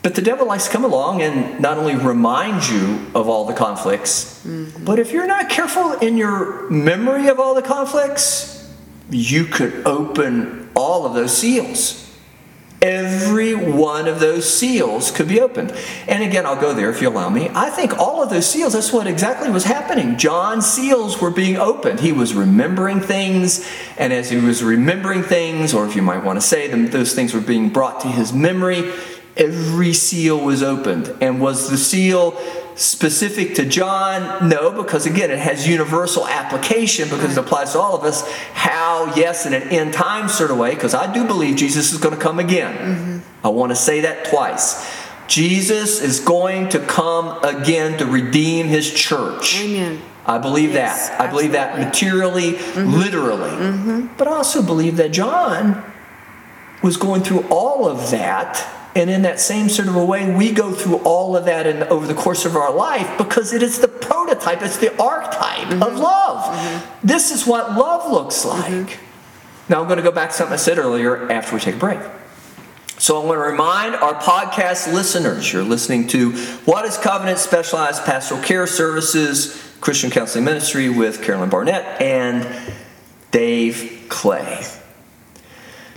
But 0.02 0.16
the 0.16 0.22
devil 0.22 0.48
likes 0.48 0.66
to 0.66 0.72
come 0.72 0.86
along 0.86 1.22
and 1.22 1.60
not 1.60 1.78
only 1.78 1.96
remind 1.96 2.70
you 2.70 3.08
of 3.14 3.28
all 3.28 3.46
the 3.46 3.54
conflicts, 3.54 4.46
mm-hmm. 4.46 4.86
but 4.86 4.98
if 4.98 5.12
you're 5.12 5.28
not 5.28 5.50
careful 5.50 5.94
in 5.94 6.16
your 6.16 6.70
memory 6.70 7.28
of 7.28 7.40
all 7.40 7.54
the 7.54 7.62
conflicts, 7.62 8.72
you 9.10 9.44
could 9.46 9.86
open 9.86 10.70
all 10.76 11.06
of 11.06 11.16
those 11.16 11.38
seals. 11.38 12.09
Every 12.82 13.56
one 13.56 14.08
of 14.08 14.22
those 14.22 14.52
seals 14.52 15.12
could 15.12 15.28
be 15.28 15.42
opened. 15.42 15.74
And 16.08 16.24
again, 16.24 16.46
I'll 16.46 16.60
go 16.60 16.74
there 16.74 16.90
if 16.90 17.02
you 17.02 17.10
allow 17.10 17.30
me. 17.30 17.50
I 17.54 17.70
think 17.70 17.98
all 18.00 18.24
of 18.24 18.30
those 18.30 18.50
seals, 18.50 18.72
that's 18.72 18.94
what 18.94 19.06
exactly 19.06 19.50
was 19.50 19.66
happening. 19.66 20.18
John's 20.18 20.66
seals 20.66 21.20
were 21.20 21.32
being 21.32 21.58
opened. 21.58 22.00
He 22.00 22.14
was 22.14 22.34
remembering 22.34 23.02
things, 23.02 23.70
and 23.98 24.14
as 24.14 24.30
he 24.30 24.38
was 24.38 24.64
remembering 24.64 25.24
things, 25.24 25.74
or 25.74 25.86
if 25.86 25.96
you 25.96 26.02
might 26.02 26.24
want 26.24 26.38
to 26.40 26.46
say 26.46 26.68
them, 26.68 26.88
those 26.88 27.14
things 27.14 27.34
were 27.34 27.42
being 27.42 27.70
brought 27.70 28.00
to 28.02 28.08
his 28.08 28.32
memory, 28.32 28.94
every 29.36 29.92
seal 29.92 30.40
was 30.40 30.64
opened. 30.64 31.14
And 31.20 31.42
was 31.42 31.70
the 31.70 31.78
seal 31.78 32.40
specific 32.80 33.56
to 33.56 33.66
John? 33.66 34.48
No, 34.50 34.72
because 34.72 35.06
again, 35.06 35.32
it 35.32 35.40
has 35.40 35.68
universal 35.68 36.28
application 36.28 37.10
because 37.10 37.38
it 37.38 37.40
applies 37.40 37.74
to 37.74 37.80
all 37.80 37.96
of 37.96 38.04
us. 38.04 38.30
How, 38.54 39.14
yes, 39.16 39.46
in 39.46 39.54
an 39.54 39.64
end 39.64 39.94
time 39.94 40.30
sort 40.30 40.52
of 40.52 40.58
way, 40.58 40.74
because 40.74 40.94
I 40.94 41.12
do 41.14 41.26
believe 41.28 41.58
Jesus 41.58 41.92
is 41.92 42.00
going 42.00 42.16
to 42.16 42.22
come 42.22 42.40
again. 42.40 42.76
Mm-hmm. 42.78 43.46
I 43.46 43.50
want 43.50 43.72
to 43.72 43.76
say 43.76 44.02
that 44.02 44.26
twice. 44.26 44.90
Jesus 45.28 46.02
is 46.02 46.20
going 46.20 46.70
to 46.70 46.80
come 46.80 47.44
again 47.44 48.00
to 48.00 48.06
redeem 48.06 48.68
his 48.68 48.92
church. 48.92 49.62
Amen. 49.62 50.02
I 50.26 50.38
believe 50.38 50.74
Yes, 50.74 51.10
that. 51.10 51.22
I 51.22 51.28
believe 51.28 51.52
that 51.54 51.80
absolutely. 51.80 51.86
materially, 51.86 52.54
mm-hmm. 52.54 52.94
literally. 52.94 53.50
Mm-hmm. 53.50 54.08
But 54.18 54.28
I 54.28 54.32
also 54.34 54.62
believe 54.62 54.98
that 54.98 55.12
John 55.12 55.84
was 56.82 56.98
going 56.98 57.24
through 57.24 57.46
all 57.50 57.88
of 57.88 58.12
that. 58.12 58.68
And 58.96 59.10
in 59.10 59.22
that 59.22 59.40
same 59.40 59.70
sort 59.70 59.88
of 59.88 59.96
a 59.96 60.04
way, 60.04 60.34
we 60.34 60.52
go 60.52 60.74
through 60.74 60.98
all 60.98 61.38
of 61.38 61.46
that 61.46 61.68
in, 61.68 61.84
over 61.84 62.08
the 62.08 62.16
course 62.16 62.46
of 62.46 62.56
our 62.56 62.74
life 62.74 63.18
because 63.18 63.54
it 63.54 63.62
is 63.62 63.80
the 63.80 63.88
prototype, 63.88 64.62
it's 64.62 64.78
the 64.78 65.00
archetype 65.02 65.72
of 65.72 65.80
mm-hmm. 65.80 65.98
love. 65.98 66.56
Mm-hmm. 66.56 67.08
This 67.08 67.32
is 67.32 67.46
what 67.46 67.78
love 67.78 68.12
looks 68.12 68.46
mm-hmm. 68.46 68.88
like. 68.88 69.00
Now, 69.70 69.82
I'm 69.82 69.88
going 69.88 69.98
to 69.98 70.04
go 70.04 70.12
back 70.12 70.32
to 70.32 70.36
something 70.36 70.54
I 70.54 70.58
said 70.58 70.80
earlier 70.80 71.32
after 71.32 71.56
we 71.56 71.62
take 71.62 71.76
a 71.76 71.80
break. 71.80 72.00
So 72.98 73.22
I 73.22 73.26
want 73.26 73.38
to 73.38 73.44
remind 73.44 73.96
our 73.96 74.16
podcast 74.16 74.92
listeners 74.92 75.54
you're 75.54 75.64
listening 75.64 76.08
to 76.08 76.34
What 76.66 76.84
is 76.84 76.98
Covenant 76.98 77.38
Specialized 77.38 78.04
Pastoral 78.04 78.42
Care 78.42 78.68
Services, 78.68 79.74
Christian 79.80 80.10
Counseling 80.10 80.44
Ministry 80.44 80.90
with 80.90 81.24
Carolyn 81.24 81.50
Barnett 81.50 82.02
and 82.02 82.46
Dave 83.32 84.08
Clay. 84.10 84.66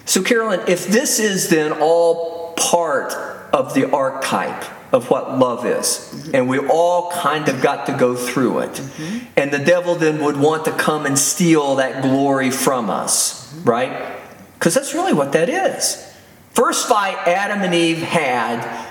So, 0.05 0.23
Carolyn, 0.23 0.61
if 0.69 0.87
this 0.87 1.19
is 1.19 1.49
then 1.49 1.73
all 1.73 2.42
part 2.57 3.13
of 3.53 3.75
the 3.75 3.91
archetype 3.91 4.65
of 4.93 5.09
what 5.09 5.39
love 5.39 5.65
is, 5.65 5.87
mm-hmm. 5.87 6.37
and 6.37 6.49
we 6.49 6.59
all 6.59 7.11
kind 7.13 7.49
of 7.49 7.63
got 7.63 7.87
to 7.87 7.97
go 7.97 8.15
through 8.15 8.61
it, 8.61 8.73
mm-hmm. 8.73 9.27
and 9.37 9.51
the 9.51 9.59
devil 9.59 9.95
then 9.95 10.23
would 10.23 10.37
want 10.37 10.65
to 10.67 10.73
come 10.73 11.07
and 11.07 11.19
steal 11.19 11.77
that 11.77 12.03
glory 12.03 12.51
from 12.51 12.91
us, 12.91 13.53
mm-hmm. 13.55 13.69
right? 13.69 14.19
Because 14.55 14.75
that's 14.75 14.95
really 14.95 15.15
what 15.15 15.33
that 15.33 15.49
is. 15.49 16.09
First 16.51 16.87
fight 16.89 17.17
Adam 17.27 17.63
and 17.63 17.75
Eve 17.75 17.99
had, 18.03 18.87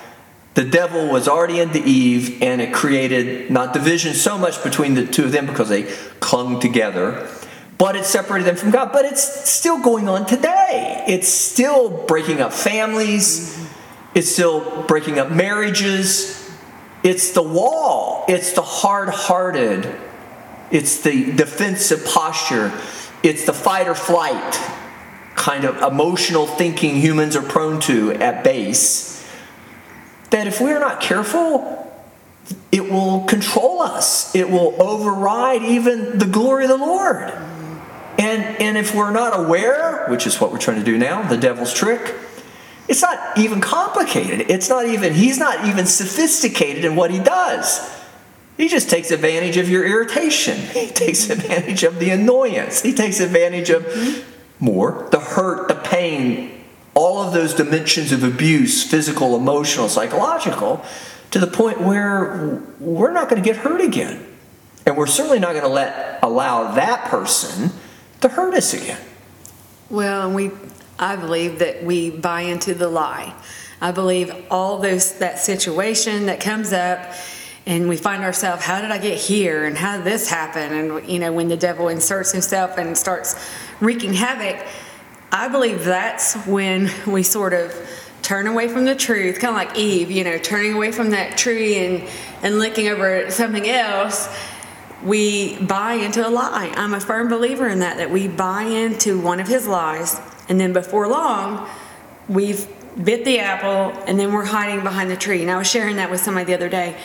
the 0.55 0.65
devil 0.65 1.07
was 1.07 1.27
already 1.27 1.59
into 1.59 1.81
Eve, 1.83 2.41
and 2.41 2.59
it 2.59 2.73
created 2.73 3.49
not 3.51 3.73
division 3.73 4.13
so 4.13 4.37
much 4.37 4.63
between 4.63 4.95
the 4.95 5.05
two 5.05 5.25
of 5.25 5.31
them 5.31 5.45
because 5.45 5.69
they 5.69 5.83
clung 6.19 6.59
together, 6.59 7.29
but 7.81 7.95
it 7.95 8.05
separated 8.05 8.45
them 8.45 8.55
from 8.55 8.69
God. 8.69 8.91
But 8.93 9.05
it's 9.05 9.49
still 9.49 9.81
going 9.81 10.07
on 10.07 10.27
today. 10.27 11.03
It's 11.07 11.27
still 11.27 11.89
breaking 12.05 12.39
up 12.39 12.53
families, 12.53 13.59
it's 14.13 14.29
still 14.29 14.83
breaking 14.83 15.17
up 15.17 15.31
marriages. 15.31 16.37
It's 17.01 17.31
the 17.31 17.41
wall, 17.41 18.25
it's 18.27 18.53
the 18.53 18.61
hard 18.61 19.09
hearted, 19.09 19.91
it's 20.69 21.01
the 21.01 21.31
defensive 21.31 22.05
posture, 22.05 22.71
it's 23.23 23.45
the 23.45 23.53
fight 23.53 23.87
or 23.87 23.95
flight. 23.95 24.59
kind 25.33 25.65
of 25.65 25.81
emotional 25.81 26.45
thinking 26.45 26.97
humans 26.97 27.35
are 27.35 27.41
prone 27.41 27.79
to 27.79 28.11
at 28.13 28.43
base, 28.43 29.27
that 30.29 30.45
if 30.45 30.61
we're 30.61 30.79
not 30.79 31.01
careful, 31.01 31.91
it 32.71 32.91
will 32.91 33.21
control 33.21 33.81
us. 33.81 34.35
It 34.35 34.51
will 34.51 34.79
override 34.79 35.63
even 35.63 36.19
the 36.19 36.27
glory 36.27 36.65
of 36.65 36.69
the 36.69 36.77
Lord. 36.77 37.33
And, 38.61 38.77
if 38.77 38.93
we're 38.93 39.09
not 39.09 39.37
aware, 39.37 40.05
which 40.07 40.27
is 40.27 40.39
what 40.39 40.51
we're 40.51 40.59
trying 40.59 40.77
to 40.77 40.83
do 40.83 40.95
now, 40.95 41.27
the 41.27 41.35
devil's 41.35 41.73
trick, 41.73 42.13
it's 42.87 43.01
not 43.01 43.35
even 43.35 43.59
complicated. 43.59 44.51
It's 44.51 44.69
not 44.69 44.85
even, 44.85 45.15
he's 45.15 45.39
not 45.39 45.65
even 45.65 45.87
sophisticated 45.87 46.85
in 46.85 46.95
what 46.95 47.09
he 47.09 47.17
does. 47.17 47.99
He 48.57 48.67
just 48.67 48.87
takes 48.87 49.09
advantage 49.09 49.57
of 49.57 49.67
your 49.67 49.83
irritation. 49.85 50.59
He 50.73 50.87
takes 50.89 51.29
advantage 51.31 51.83
of 51.83 51.97
the 51.97 52.11
annoyance. 52.11 52.83
He 52.83 52.93
takes 52.93 53.19
advantage 53.19 53.71
of 53.71 54.23
more 54.59 55.07
the 55.09 55.19
hurt, 55.19 55.67
the 55.67 55.75
pain, 55.75 56.63
all 56.93 57.19
of 57.19 57.33
those 57.33 57.55
dimensions 57.55 58.11
of 58.11 58.23
abuse 58.23 58.83
physical, 58.83 59.35
emotional, 59.35 59.89
psychological 59.89 60.85
to 61.31 61.39
the 61.39 61.47
point 61.47 61.81
where 61.81 62.61
we're 62.79 63.11
not 63.11 63.27
going 63.27 63.41
to 63.41 63.45
get 63.45 63.57
hurt 63.57 63.81
again. 63.81 64.23
And 64.85 64.95
we're 64.95 65.07
certainly 65.07 65.39
not 65.39 65.53
going 65.53 65.63
to 65.63 65.67
let 65.67 66.19
allow 66.21 66.73
that 66.73 67.05
person 67.05 67.71
to 68.21 68.29
hurt 68.29 68.53
us 68.53 68.73
again. 68.73 68.99
Well, 69.89 70.25
and 70.25 70.35
we 70.35 70.51
I 70.97 71.15
believe 71.15 71.59
that 71.59 71.83
we 71.83 72.11
buy 72.11 72.41
into 72.41 72.73
the 72.73 72.87
lie. 72.87 73.33
I 73.81 73.91
believe 73.91 74.33
all 74.51 74.77
those 74.77 75.17
that 75.17 75.39
situation 75.39 76.27
that 76.27 76.39
comes 76.39 76.71
up 76.71 77.11
and 77.65 77.87
we 77.87 77.95
find 77.95 78.23
ourselves 78.23 78.63
how 78.63 78.81
did 78.81 78.91
i 78.91 78.97
get 78.97 79.17
here 79.17 79.65
and 79.65 79.77
how 79.77 79.97
did 79.97 80.05
this 80.05 80.29
happen 80.29 80.73
and 80.73 81.09
you 81.09 81.19
know 81.19 81.31
when 81.31 81.47
the 81.47 81.57
devil 81.57 81.89
inserts 81.89 82.31
himself 82.31 82.77
and 82.77 82.97
starts 82.97 83.35
wreaking 83.79 84.13
havoc 84.13 84.65
i 85.31 85.47
believe 85.47 85.83
that's 85.83 86.35
when 86.45 86.89
we 87.07 87.21
sort 87.21 87.53
of 87.53 87.73
turn 88.21 88.47
away 88.47 88.67
from 88.67 88.85
the 88.85 88.95
truth 88.95 89.39
kind 89.39 89.49
of 89.49 89.55
like 89.55 89.77
eve 89.77 90.09
you 90.09 90.23
know 90.23 90.37
turning 90.39 90.73
away 90.73 90.91
from 90.91 91.11
that 91.11 91.37
tree 91.37 91.77
and 91.77 92.09
and 92.41 92.57
looking 92.57 92.87
over 92.87 93.29
something 93.29 93.69
else 93.69 94.27
we 95.03 95.57
buy 95.59 95.93
into 95.93 96.25
a 96.25 96.29
lie 96.29 96.71
i'm 96.75 96.93
a 96.93 96.99
firm 96.99 97.27
believer 97.27 97.67
in 97.67 97.79
that 97.79 97.97
that 97.97 98.09
we 98.09 98.27
buy 98.27 98.63
into 98.63 99.19
one 99.19 99.39
of 99.39 99.47
his 99.47 99.67
lies 99.67 100.19
and 100.49 100.59
then 100.59 100.73
before 100.73 101.07
long 101.07 101.67
we've 102.27 102.67
bit 103.03 103.23
the 103.25 103.39
apple 103.39 103.97
and 104.05 104.19
then 104.19 104.33
we're 104.33 104.45
hiding 104.45 104.83
behind 104.83 105.09
the 105.09 105.15
tree 105.15 105.41
and 105.41 105.49
i 105.49 105.57
was 105.57 105.69
sharing 105.69 105.95
that 105.95 106.11
with 106.11 106.19
somebody 106.19 106.45
the 106.45 106.53
other 106.53 106.69
day 106.69 106.95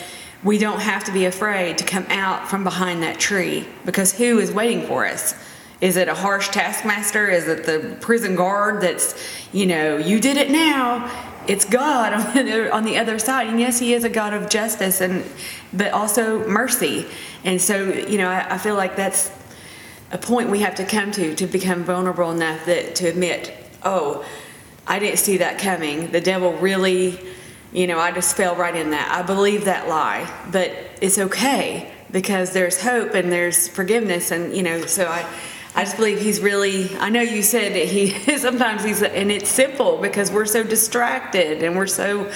we 0.43 0.57
don't 0.57 0.81
have 0.81 1.03
to 1.05 1.11
be 1.11 1.25
afraid 1.25 1.77
to 1.79 1.83
come 1.83 2.05
out 2.09 2.47
from 2.47 2.63
behind 2.63 3.03
that 3.03 3.19
tree 3.19 3.67
because 3.85 4.13
who 4.13 4.39
is 4.39 4.51
waiting 4.51 4.85
for 4.85 5.05
us? 5.05 5.33
Is 5.81 5.97
it 5.97 6.07
a 6.07 6.13
harsh 6.13 6.49
taskmaster? 6.49 7.27
Is 7.27 7.47
it 7.47 7.65
the 7.65 7.97
prison 8.01 8.35
guard 8.35 8.81
that's, 8.81 9.15
you 9.51 9.65
know, 9.65 9.97
you 9.97 10.19
did 10.19 10.37
it 10.37 10.49
now? 10.49 11.11
It's 11.47 11.65
God 11.65 12.13
on 12.13 12.45
the, 12.45 12.73
on 12.73 12.83
the 12.83 12.97
other 12.97 13.19
side. 13.19 13.47
And 13.47 13.59
yes, 13.59 13.79
He 13.79 13.93
is 13.93 14.03
a 14.03 14.09
God 14.09 14.33
of 14.33 14.49
justice 14.49 15.01
and 15.01 15.23
but 15.73 15.91
also 15.93 16.47
mercy. 16.47 17.07
And 17.43 17.61
so, 17.61 17.83
you 17.83 18.17
know, 18.17 18.29
I, 18.29 18.55
I 18.55 18.57
feel 18.57 18.75
like 18.75 18.95
that's 18.95 19.31
a 20.11 20.17
point 20.17 20.49
we 20.49 20.59
have 20.59 20.75
to 20.75 20.85
come 20.85 21.11
to 21.11 21.35
to 21.35 21.47
become 21.47 21.83
vulnerable 21.83 22.31
enough 22.31 22.65
that 22.65 22.95
to 22.95 23.07
admit, 23.07 23.53
oh, 23.83 24.25
I 24.85 24.99
didn't 24.99 25.19
see 25.19 25.37
that 25.37 25.59
coming. 25.59 26.11
The 26.11 26.21
devil 26.21 26.53
really 26.53 27.19
you 27.73 27.85
know, 27.85 27.99
I 27.99 28.11
just 28.11 28.35
fell 28.37 28.55
right 28.55 28.75
in 28.75 28.91
that. 28.91 29.11
I 29.11 29.21
believe 29.23 29.65
that 29.65 29.89
lie, 29.89 30.31
but 30.51 30.71
it's 31.01 31.17
okay 31.17 31.91
because 32.11 32.53
there's 32.53 32.81
hope 32.81 33.13
and 33.13 33.29
there's 33.29 33.67
forgiveness, 33.67 34.31
and 34.31 34.55
you 34.55 34.63
know, 34.63 34.81
so 34.85 35.05
I. 35.07 35.25
I 35.77 35.83
just 35.83 35.95
believe 35.95 36.19
he's 36.19 36.39
really. 36.39 36.89
I 36.97 37.09
know 37.09 37.21
you 37.21 37.43
said 37.43 37.75
that 37.75 37.87
he 37.87 38.09
sometimes 38.37 38.83
he's, 38.83 39.03
and 39.03 39.31
it's 39.31 39.49
simple 39.49 39.99
because 39.99 40.31
we're 40.31 40.47
so 40.47 40.63
distracted 40.63 41.61
and 41.61 41.75
we're 41.75 41.85
so, 41.85 42.31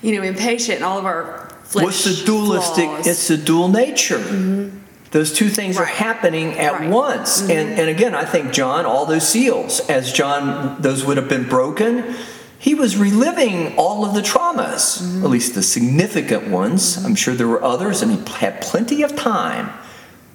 you 0.00 0.16
know, 0.16 0.22
impatient. 0.22 0.82
All 0.82 0.98
of 0.98 1.04
our 1.04 1.50
flesh. 1.64 1.84
What's 1.84 2.04
the 2.04 2.24
dualistic? 2.24 2.86
Flaws. 2.86 3.06
It's 3.06 3.28
the 3.28 3.36
dual 3.36 3.68
nature. 3.68 4.18
Mm-hmm. 4.18 4.78
Those 5.10 5.34
two 5.34 5.50
things 5.50 5.76
right. 5.76 5.82
are 5.82 5.86
happening 5.86 6.58
at 6.58 6.80
right. 6.80 6.90
once. 6.90 7.42
Mm-hmm. 7.42 7.50
And, 7.50 7.80
and 7.80 7.88
again, 7.90 8.14
I 8.14 8.24
think 8.24 8.52
John, 8.52 8.86
all 8.86 9.04
those 9.04 9.28
seals, 9.28 9.80
as 9.88 10.10
John, 10.10 10.80
those 10.80 11.04
would 11.04 11.18
have 11.18 11.28
been 11.28 11.46
broken 11.46 12.14
he 12.60 12.74
was 12.74 12.96
reliving 12.96 13.76
all 13.76 14.04
of 14.04 14.14
the 14.14 14.20
traumas, 14.20 15.00
mm-hmm. 15.00 15.24
at 15.24 15.30
least 15.30 15.54
the 15.54 15.62
significant 15.62 16.48
ones. 16.48 16.96
Mm-hmm. 16.96 17.06
I'm 17.06 17.14
sure 17.14 17.34
there 17.34 17.46
were 17.46 17.62
others, 17.62 18.02
and 18.02 18.10
he 18.10 18.32
had 18.32 18.60
plenty 18.60 19.02
of 19.04 19.14
time 19.14 19.70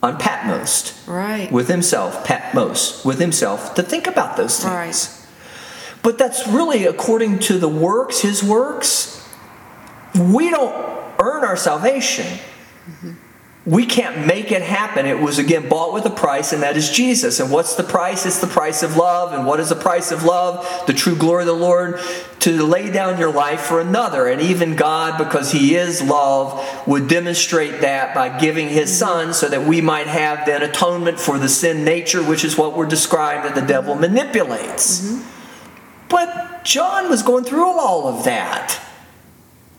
on 0.03 0.17
Patmos, 0.17 1.07
right, 1.07 1.51
with 1.51 1.67
himself, 1.67 2.23
Patmos, 2.23 3.03
with 3.03 3.19
himself, 3.19 3.73
to 3.73 3.81
think 3.81 4.05
about 4.05 4.37
those 4.37 4.59
things. 4.59 4.73
Right. 4.73 5.19
But 6.03 6.17
that's 6.17 6.47
really 6.47 6.85
according 6.85 7.39
to 7.39 7.57
the 7.57 7.69
works, 7.69 8.19
his 8.19 8.43
works. 8.43 9.25
We 10.13 10.51
don't 10.51 10.75
earn 11.19 11.43
our 11.43 11.57
salvation. 11.57 12.39
Mm-hmm 12.85 13.13
we 13.65 13.85
can't 13.85 14.27
make 14.27 14.51
it 14.51 14.61
happen. 14.61 15.05
It 15.05 15.21
was 15.21 15.39
again 15.39 15.69
bought 15.69 15.93
with 15.93 16.05
a 16.05 16.09
price, 16.09 16.51
and 16.51 16.63
that 16.63 16.75
is 16.75 16.89
Jesus. 16.89 17.39
And 17.39 17.49
what's 17.49 17.75
the 17.75 17.83
price? 17.83 18.25
It's 18.25 18.41
the 18.41 18.47
price 18.47 18.83
of 18.83 18.97
love. 18.97 19.31
And 19.31 19.45
what 19.45 19.61
is 19.61 19.69
the 19.69 19.75
price 19.75 20.11
of 20.11 20.23
love? 20.23 20.67
The 20.85 20.91
true 20.91 21.15
glory 21.15 21.43
of 21.43 21.47
the 21.47 21.53
Lord 21.53 21.97
to 22.39 22.61
lay 22.61 22.91
down 22.91 23.17
your 23.17 23.31
life 23.31 23.61
for 23.61 23.79
another. 23.79 24.27
And 24.27 24.41
even 24.41 24.75
God, 24.75 25.17
because 25.17 25.53
He 25.53 25.75
is 25.75 26.01
love, 26.01 26.61
would 26.85 27.07
demonstrate 27.07 27.79
that 27.79 28.13
by 28.13 28.37
giving 28.37 28.67
His 28.67 28.95
Son 28.97 29.33
so 29.33 29.47
that 29.47 29.65
we 29.65 29.79
might 29.79 30.07
have 30.07 30.45
then 30.45 30.61
atonement 30.61 31.17
for 31.17 31.39
the 31.39 31.47
sin 31.47 31.85
nature, 31.85 32.21
which 32.21 32.43
is 32.43 32.57
what 32.57 32.75
we're 32.75 32.85
described 32.85 33.45
that 33.45 33.55
the 33.55 33.65
devil 33.65 33.95
manipulates. 33.95 35.01
Mm-hmm. 35.01 35.29
But 36.09 36.65
John 36.65 37.09
was 37.09 37.23
going 37.23 37.45
through 37.45 37.63
all 37.63 38.09
of 38.09 38.25
that. 38.25 38.81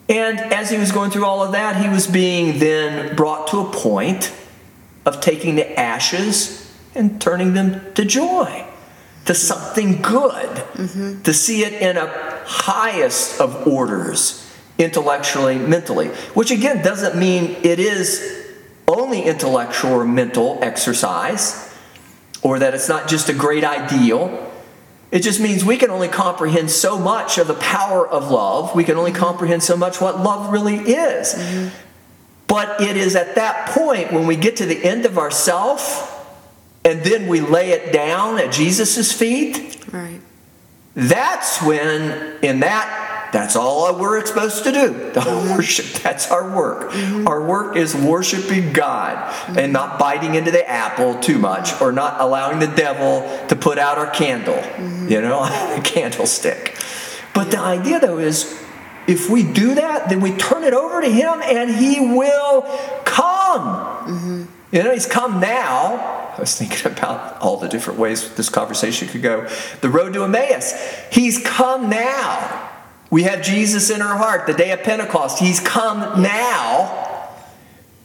And 0.09 0.39
as 0.39 0.71
he 0.71 0.77
was 0.77 0.93
going 0.93 1.11
through 1.11 1.25
all 1.25 1.43
of 1.43 1.53
that, 1.53 1.83
he 1.83 1.89
was 1.89 2.07
being 2.07 2.59
then 2.59 3.17
brought 3.17 3.49
to 3.49 3.61
a 3.61 3.73
point 3.73 4.33
of 5.07 5.21
taking 5.21 5.57
the 5.57 5.79
ashes 5.79 6.73
and 6.95 7.21
turning 7.21 7.55
them 7.55 7.93
to 7.95 8.05
joy, 8.05 8.67
to 9.25 9.35
something 9.35 10.03
good, 10.03 10.57
mm-hmm. 10.75 11.23
to 11.23 11.33
see 11.33 11.65
it 11.65 11.75
in 11.75 11.97
a 11.97 12.07
highest 12.45 13.41
of 13.41 13.67
orders, 13.67 14.41
intellectually, 14.79 15.57
mentally, 15.57 16.09
which 16.35 16.51
again 16.51 16.85
doesn't 16.85 17.19
mean 17.19 17.57
it 17.63 17.79
is 17.79 18.45
only 18.87 19.23
intellectual 19.23 19.93
or 19.93 20.05
mental 20.05 20.59
exercise, 20.63 21.75
or 22.43 22.59
that 22.59 22.75
it's 22.75 22.89
not 22.89 23.09
just 23.09 23.31
a 23.31 23.33
great 23.33 23.65
ideal 23.65 24.53
it 25.15 25.23
just 25.23 25.39
means 25.39 25.65
we 25.65 25.77
can 25.77 25.93
only 25.93 26.09
comprehend 26.09 26.73
so 26.73 26.99
much 26.99 27.39
of 27.39 27.47
the 27.47 27.55
power 27.55 28.05
of 28.05 28.33
love. 28.33 28.75
We 28.75 28.83
can 28.83 28.97
only 28.97 29.13
comprehend 29.13 29.63
so 29.63 29.77
much 29.77 30.01
what 30.01 30.19
love 30.19 30.53
really 30.53 30.75
is. 30.75 31.35
Mm-hmm. 31.35 31.69
But 32.49 32.81
it 32.81 32.97
is 32.97 33.15
at 33.15 33.37
that 33.37 33.69
point 33.69 34.13
when 34.13 34.27
we 34.27 34.35
get 34.35 34.57
to 34.57 34.67
the 34.67 34.85
end 34.85 35.07
of 35.07 35.17
ourself 35.17 36.11
and 36.85 37.01
then 37.05 37.29
we 37.29 37.41
lay 37.41 37.71
it 37.71 37.93
down 37.93 38.41
at 38.41 38.51
Jesus' 38.51 39.13
feet. 39.13 39.85
Right. 39.93 40.21
That's 40.95 41.63
when, 41.63 42.43
in 42.43 42.59
that 42.61 43.04
that's 43.35 43.57
all 43.57 43.99
we're 43.99 44.25
supposed 44.25 44.63
to 44.63 44.71
do. 44.71 45.11
The 45.11 45.55
worship. 45.57 45.87
That's 46.05 46.31
our 46.31 46.57
work. 46.57 46.95
Our 47.27 47.45
work 47.45 47.77
is 47.77 47.93
worshiping 47.93 48.73
God 48.73 49.35
and 49.59 49.73
not 49.73 49.99
biting 49.99 50.37
into 50.37 50.53
the 50.53 50.67
apple 50.71 51.19
too 51.19 51.41
much 51.41 51.81
or 51.81 51.91
not 51.91 52.21
allowing 52.21 52.61
the 52.61 52.69
devil 52.69 53.23
to 53.49 53.57
put 53.57 53.77
out 53.77 53.99
our 53.99 54.09
candle, 54.09 54.55
mm-hmm. 54.55 55.09
you 55.09 55.21
know, 55.21 55.43
a 55.77 55.81
candlestick. 55.83 56.79
But 57.35 57.51
the 57.51 57.59
idea 57.59 57.99
though 57.99 58.19
is 58.19 58.65
if 59.09 59.29
we 59.29 59.43
do 59.43 59.75
that, 59.75 60.09
then 60.09 60.21
we 60.21 60.31
turn 60.37 60.63
it 60.63 60.73
over 60.73 61.01
to 61.01 61.11
him 61.11 61.43
and 61.43 61.75
he 61.75 62.15
will 62.15 62.63
come. 63.05 63.67
Mm-hmm. 64.07 64.45
You 64.71 64.83
know, 64.85 64.93
he's 64.93 65.07
come 65.07 65.41
now. 65.41 65.97
I 66.37 66.41
was 66.41 66.57
thinking 66.57 66.87
about 66.93 67.41
all 67.41 67.57
the 67.57 67.69
different 67.69 67.99
ways 67.99 68.33
this 68.37 68.49
conversation 68.49 69.09
could 69.09 69.23
go. 69.23 69.49
The 69.81 69.91
road 69.91 70.13
to 70.13 70.23
Emmaus. 70.23 70.73
He's 71.11 71.43
come 71.45 71.91
now. 71.91 72.71
We 73.15 73.23
have 73.23 73.43
Jesus 73.43 73.91
in 73.91 74.03
our 74.03 74.17
heart, 74.17 74.49
the 74.49 74.55
day 74.55 74.73
of 74.73 74.83
Pentecost. 74.83 75.39
He's 75.39 75.61
come 75.61 76.21
now. 76.21 77.31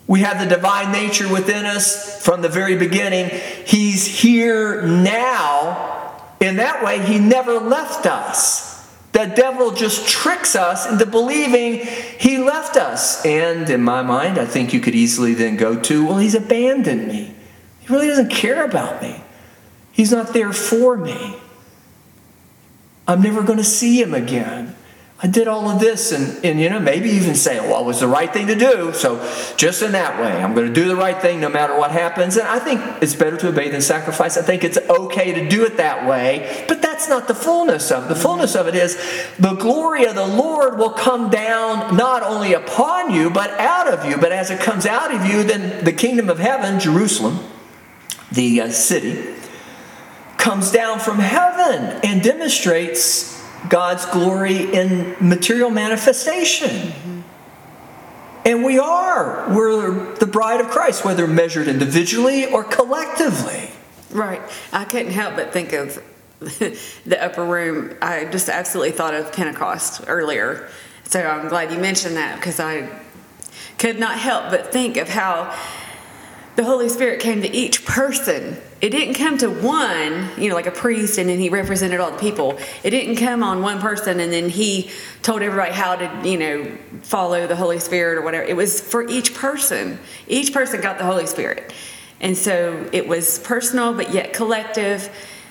We 0.06 0.20
have 0.20 0.40
the 0.40 0.46
divine 0.46 0.92
nature 0.92 1.28
within 1.28 1.66
us 1.66 2.24
from 2.24 2.44
the 2.44 2.48
very 2.48 2.78
beginning. 2.78 3.32
He's 3.66 4.06
here 4.06 4.84
now. 4.84 6.16
In 6.40 6.58
that 6.58 6.84
way, 6.84 7.04
He 7.04 7.18
never 7.18 7.54
left 7.54 8.06
us. 8.06 8.88
The 9.14 9.26
devil 9.26 9.72
just 9.72 10.08
tricks 10.08 10.56
us 10.56 10.86
into 10.86 11.08
believing 11.08 11.88
He 12.20 12.38
left 12.38 12.78
us. 12.78 13.26
And 13.26 13.68
in 13.68 13.82
my 13.82 14.04
mind, 14.04 14.38
I 14.38 14.46
think 14.46 14.74
you 14.74 14.80
could 14.80 14.94
easily 14.94 15.34
then 15.34 15.58
go 15.58 15.76
to, 15.80 16.06
well, 16.06 16.20
He's 16.20 16.36
abandoned 16.36 17.08
me. 17.08 17.34
He 17.80 17.88
really 17.88 18.10
doesn't 18.10 18.30
care 18.30 18.64
about 18.64 19.02
me. 19.02 19.24
He's 19.92 20.12
not 20.12 20.34
there 20.34 20.54
for 20.54 20.96
me. 20.96 21.36
I'm 23.08 23.24
never 23.24 23.42
going 23.42 23.58
to 23.58 23.64
see 23.64 24.00
Him 24.00 24.14
again. 24.14 24.76
I 25.22 25.28
did 25.28 25.50
all 25.50 25.68
of 25.68 25.82
this, 25.82 26.14
and, 26.14 26.46
and 26.46 26.62
you 26.62 26.70
know, 26.70 26.80
maybe 26.80 27.10
even 27.10 27.36
say, 27.36 27.60
well, 27.60 27.82
it 27.82 27.86
was 27.86 28.00
the 28.00 28.08
right 28.08 28.32
thing 28.32 28.48
to 28.48 28.56
do. 28.56 28.94
So, 28.94 29.18
just 29.58 29.82
in 29.82 29.92
that 29.92 30.18
way, 30.18 30.32
I'm 30.32 30.56
going 30.56 30.68
to 30.68 30.74
do 30.74 30.88
the 30.88 30.96
right 30.96 31.22
thing 31.22 31.42
no 31.42 31.50
matter 31.50 31.78
what 31.78 31.92
happens. 31.92 32.38
And 32.38 32.48
I 32.48 32.58
think 32.58 32.80
it's 33.04 33.16
better 33.16 33.36
to 33.36 33.50
obey 33.50 33.70
than 33.70 33.82
sacrifice. 33.82 34.38
I 34.38 34.44
think 34.44 34.64
it's 34.64 34.78
okay 34.78 35.34
to 35.34 35.50
do 35.50 35.66
it 35.66 35.76
that 35.76 36.08
way, 36.08 36.64
but 36.70 36.82
that's 36.82 37.10
not 37.10 37.28
the 37.28 37.36
fullness 37.36 37.92
of 37.92 38.06
it. 38.06 38.08
The 38.08 38.16
fullness 38.16 38.56
of 38.56 38.70
it 38.70 38.76
is 38.76 38.96
the 39.38 39.56
glory 39.56 40.06
of 40.06 40.16
the 40.16 40.26
Lord 40.26 40.78
will 40.78 40.92
come 40.92 41.30
down 41.30 41.98
not 41.98 42.24
only 42.24 42.54
upon 42.54 43.12
you, 43.12 43.30
but 43.30 43.52
out 43.60 43.90
of 43.90 44.06
you. 44.10 44.16
But 44.16 44.32
as 44.32 44.52
it 44.52 44.62
comes 44.62 44.86
out 44.86 45.14
of 45.14 45.26
you, 45.26 45.44
then 45.44 45.84
the 45.84 45.92
kingdom 45.92 46.30
of 46.30 46.40
heaven, 46.40 46.80
Jerusalem, 46.80 47.40
the 48.32 48.62
uh, 48.62 48.70
city, 48.70 49.36
comes 50.38 50.72
down 50.72 51.00
from 51.00 51.20
heaven 51.20 52.00
and 52.06 52.24
demonstrates 52.24 53.39
God's 53.70 54.06
glory 54.08 54.74
in 54.74 55.16
material 55.20 55.70
manifestation. 55.70 56.94
And 58.46 58.64
we 58.64 58.80
are. 58.80 59.54
We're 59.56 60.16
the 60.16 60.26
bride 60.26 60.60
of 60.60 60.70
Christ, 60.70 61.06
whether 61.06 61.28
measured 61.28 61.68
individually 61.68 62.46
or 62.48 62.64
collectively. 62.64 63.70
Right. 64.12 64.42
I 64.74 64.86
couldn't 64.86 65.12
help 65.12 65.36
but 65.36 65.54
think 65.54 65.74
of 65.74 66.02
the 66.40 67.18
upper 67.22 67.46
room. 67.46 67.96
I 68.02 68.26
just 68.26 68.50
absolutely 68.50 68.92
thought 68.94 69.14
of 69.14 69.32
Pentecost 69.32 70.04
earlier. 70.08 70.68
So 71.04 71.22
I'm 71.22 71.48
glad 71.48 71.72
you 71.72 71.78
mentioned 71.78 72.16
that 72.16 72.38
because 72.38 72.60
I 72.60 72.90
could 73.78 74.00
not 74.00 74.18
help 74.18 74.50
but 74.50 74.72
think 74.72 74.98
of 74.98 75.10
how 75.10 75.56
the 76.56 76.64
Holy 76.64 76.90
Spirit 76.90 77.20
came 77.20 77.42
to 77.42 77.52
each 77.52 77.86
person. 77.86 78.58
It 78.82 78.92
didn't 78.92 79.16
come 79.16 79.38
to 79.40 79.50
one, 79.50 80.30
you 80.38 80.48
know, 80.48 80.56
like 80.56 80.68
a 80.68 80.72
priest 80.72 81.18
and 81.18 81.28
then 81.30 81.38
he 81.38 81.50
represented 81.50 82.00
all 82.00 82.12
the 82.12 82.18
people. 82.18 82.58
It 82.84 82.92
didn't 82.92 83.18
come 83.18 83.44
on 83.44 83.62
one 83.62 83.82
person 83.82 84.22
and 84.22 84.32
then 84.32 84.50
he 84.50 84.90
told 85.22 85.42
everybody 85.42 85.74
how 85.74 85.96
to, 85.96 86.22
you 86.24 86.38
know, 86.38 86.78
follow 87.02 87.46
the 87.46 87.58
Holy 87.58 87.80
Spirit 87.80 88.18
or 88.18 88.22
whatever. 88.22 88.46
It 88.46 88.56
was 88.56 88.80
for 88.80 89.06
each 89.08 89.36
person. 89.36 90.00
Each 90.28 90.54
person 90.54 90.80
got 90.80 90.98
the 90.98 91.04
Holy 91.04 91.26
Spirit. 91.26 91.74
And 92.22 92.38
so 92.38 92.90
it 92.94 93.06
was 93.06 93.40
personal 93.40 93.94
but 93.94 94.14
yet 94.14 94.32
collective 94.32 95.10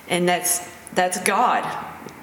and 0.09 0.27
that's 0.27 0.67
that's 0.95 1.21
God 1.23 1.67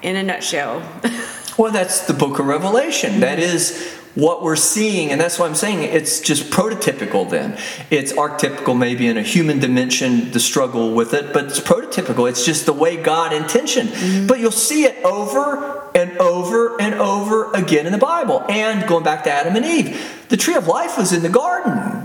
in 0.02 0.16
a 0.16 0.22
nutshell. 0.24 0.82
well, 1.58 1.70
that's 1.70 2.06
the 2.06 2.14
book 2.14 2.40
of 2.40 2.46
Revelation. 2.46 3.20
That 3.20 3.38
is 3.38 3.96
what 4.16 4.42
we're 4.42 4.56
seeing, 4.56 5.12
and 5.12 5.20
that's 5.20 5.38
why 5.38 5.46
I'm 5.46 5.54
saying 5.54 5.82
it's 5.82 6.20
just 6.20 6.50
prototypical 6.50 7.28
then. 7.28 7.58
It's 7.90 8.12
archetypical 8.14 8.76
maybe 8.76 9.06
in 9.06 9.18
a 9.18 9.22
human 9.22 9.60
dimension, 9.60 10.32
the 10.32 10.40
struggle 10.40 10.94
with 10.94 11.12
it, 11.12 11.32
but 11.34 11.44
it's 11.44 11.60
prototypical. 11.60 12.28
It's 12.28 12.44
just 12.44 12.64
the 12.64 12.72
way 12.72 12.96
God 12.96 13.34
intentioned. 13.34 13.90
Mm-hmm. 13.90 14.26
But 14.26 14.40
you'll 14.40 14.50
see 14.50 14.84
it 14.84 15.04
over 15.04 15.90
and 15.94 16.16
over 16.18 16.80
and 16.80 16.94
over 16.94 17.52
again 17.52 17.86
in 17.86 17.92
the 17.92 17.98
Bible. 17.98 18.42
And 18.48 18.88
going 18.88 19.04
back 19.04 19.24
to 19.24 19.30
Adam 19.30 19.54
and 19.54 19.64
Eve, 19.64 20.24
the 20.30 20.36
tree 20.36 20.54
of 20.54 20.66
life 20.66 20.96
was 20.96 21.12
in 21.12 21.22
the 21.22 21.28
garden. 21.28 21.95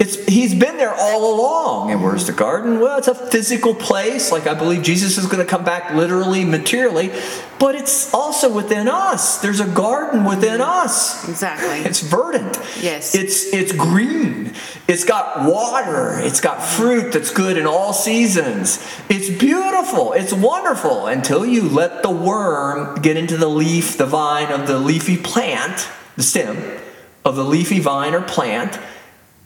It's, 0.00 0.16
he's 0.24 0.54
been 0.54 0.78
there 0.78 0.94
all 0.94 1.34
along. 1.34 1.90
And 1.90 2.02
where's 2.02 2.26
the 2.26 2.32
garden? 2.32 2.80
Well, 2.80 2.96
it's 2.96 3.06
a 3.06 3.14
physical 3.14 3.74
place. 3.74 4.32
Like 4.32 4.46
I 4.46 4.54
believe 4.54 4.82
Jesus 4.82 5.18
is 5.18 5.26
going 5.26 5.44
to 5.44 5.44
come 5.44 5.62
back 5.62 5.92
literally, 5.92 6.42
materially. 6.42 7.12
But 7.58 7.74
it's 7.74 8.12
also 8.14 8.50
within 8.50 8.88
us. 8.88 9.42
There's 9.42 9.60
a 9.60 9.66
garden 9.66 10.24
within 10.24 10.62
us. 10.62 11.28
Exactly. 11.28 11.84
It's 11.90 12.00
verdant. 12.00 12.58
Yes. 12.80 13.14
It's 13.14 13.52
it's 13.52 13.72
green. 13.72 14.54
It's 14.88 15.04
got 15.04 15.44
water. 15.44 16.18
It's 16.20 16.40
got 16.40 16.62
fruit 16.62 17.12
that's 17.12 17.30
good 17.32 17.58
in 17.58 17.66
all 17.66 17.92
seasons. 17.92 18.82
It's 19.10 19.28
beautiful. 19.28 20.12
It's 20.12 20.32
wonderful 20.32 21.08
until 21.08 21.44
you 21.44 21.68
let 21.68 22.02
the 22.02 22.10
worm 22.10 23.02
get 23.02 23.16
into 23.16 23.36
the 23.36 23.48
leaf, 23.48 23.98
the 23.98 24.06
vine 24.06 24.50
of 24.52 24.66
the 24.66 24.78
leafy 24.78 25.16
plant, 25.16 25.88
the 26.16 26.22
stem 26.22 26.80
of 27.24 27.36
the 27.36 27.44
leafy 27.44 27.80
vine 27.80 28.14
or 28.14 28.22
plant 28.22 28.78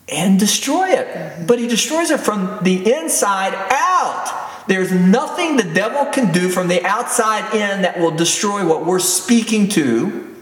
and 0.08 0.38
destroy 0.38 0.90
it. 0.90 1.46
But 1.46 1.58
he 1.58 1.66
destroys 1.66 2.10
it 2.10 2.20
from 2.20 2.58
the 2.62 2.94
inside 2.94 3.54
out. 3.70 4.66
There's 4.66 4.92
nothing 4.92 5.56
the 5.56 5.62
devil 5.62 6.06
can 6.06 6.32
do 6.32 6.48
from 6.48 6.68
the 6.68 6.84
outside 6.84 7.54
in 7.54 7.82
that 7.82 7.98
will 7.98 8.10
destroy 8.10 8.66
what 8.66 8.86
we're 8.86 8.98
speaking 8.98 9.68
to. 9.70 10.34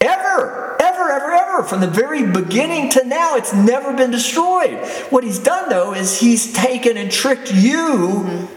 Ever, 0.00 0.76
ever, 0.82 1.10
ever, 1.10 1.32
ever. 1.32 1.62
From 1.62 1.80
the 1.80 1.86
very 1.86 2.26
beginning 2.26 2.90
to 2.90 3.04
now, 3.04 3.36
it's 3.36 3.54
never 3.54 3.94
been 3.94 4.10
destroyed. 4.10 4.86
What 5.08 5.24
he's 5.24 5.38
done, 5.38 5.70
though, 5.70 5.94
is 5.94 6.20
he's 6.20 6.52
taken 6.52 6.98
and 6.98 7.10
tricked 7.10 7.52
you. 7.54 8.26
Mm-hmm. 8.26 8.54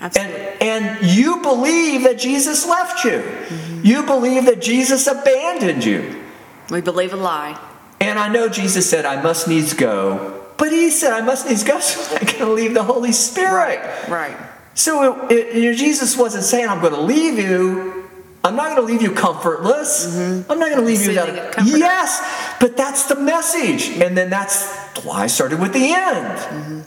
And, 0.00 0.62
and 0.62 1.06
you 1.06 1.42
believe 1.42 2.02
that 2.04 2.18
Jesus 2.18 2.66
left 2.66 3.04
you. 3.04 3.10
Mm-hmm. 3.10 3.80
You 3.84 4.02
believe 4.04 4.46
that 4.46 4.60
Jesus 4.60 5.06
abandoned 5.06 5.84
you. 5.84 6.22
We 6.70 6.80
believe 6.80 7.12
a 7.12 7.16
lie. 7.16 7.58
And 8.00 8.18
I 8.18 8.28
know 8.28 8.48
Jesus 8.48 8.88
said, 8.88 9.04
I 9.04 9.22
must 9.22 9.48
needs 9.48 9.74
go. 9.74 10.44
But 10.58 10.72
he 10.72 10.90
said, 10.90 11.12
I 11.12 11.20
must 11.20 11.48
needs 11.48 11.64
go, 11.64 11.80
so 11.80 12.16
I'm 12.16 12.24
going 12.24 12.38
to 12.38 12.52
leave 12.52 12.74
the 12.74 12.84
Holy 12.84 13.12
Spirit. 13.12 13.80
Right, 13.80 14.08
right. 14.08 14.36
So 14.74 15.28
it, 15.28 15.56
it, 15.56 15.76
Jesus 15.76 16.16
wasn't 16.16 16.44
saying, 16.44 16.68
I'm 16.68 16.80
going 16.80 16.92
to 16.92 17.00
leave 17.00 17.38
you. 17.38 18.08
I'm 18.44 18.54
not 18.54 18.76
going 18.76 18.86
to 18.86 18.92
leave 18.92 19.02
you 19.02 19.10
comfortless. 19.10 20.06
Mm-hmm. 20.06 20.52
I'm 20.52 20.58
not 20.58 20.68
going 20.70 20.80
to 20.80 20.86
leave 20.86 21.02
you 21.02 21.08
without. 21.08 21.66
Yes, 21.66 22.54
but 22.60 22.76
that's 22.76 23.06
the 23.06 23.16
message. 23.16 23.88
And 23.88 24.16
then 24.16 24.30
that's 24.30 24.72
why 25.02 25.22
I 25.22 25.26
started 25.26 25.60
with 25.60 25.72
the 25.72 25.92
end. 25.92 26.38
Mm-hmm. 26.38 26.80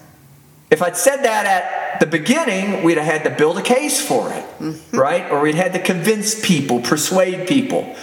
If 0.71 0.83
I'd 0.83 0.95
said 0.95 1.23
that 1.23 1.45
at 1.45 1.99
the 1.99 2.05
beginning, 2.05 2.83
we'd 2.83 2.97
have 2.97 3.05
had 3.05 3.23
to 3.23 3.31
build 3.31 3.57
a 3.57 3.61
case 3.61 3.99
for 4.05 4.31
it, 4.31 4.45
mm-hmm. 4.59 4.97
right? 4.97 5.29
Or 5.31 5.41
we'd 5.41 5.55
had 5.55 5.73
to 5.73 5.79
convince 5.79 6.45
people, 6.45 6.79
persuade 6.79 7.47
people. 7.47 7.95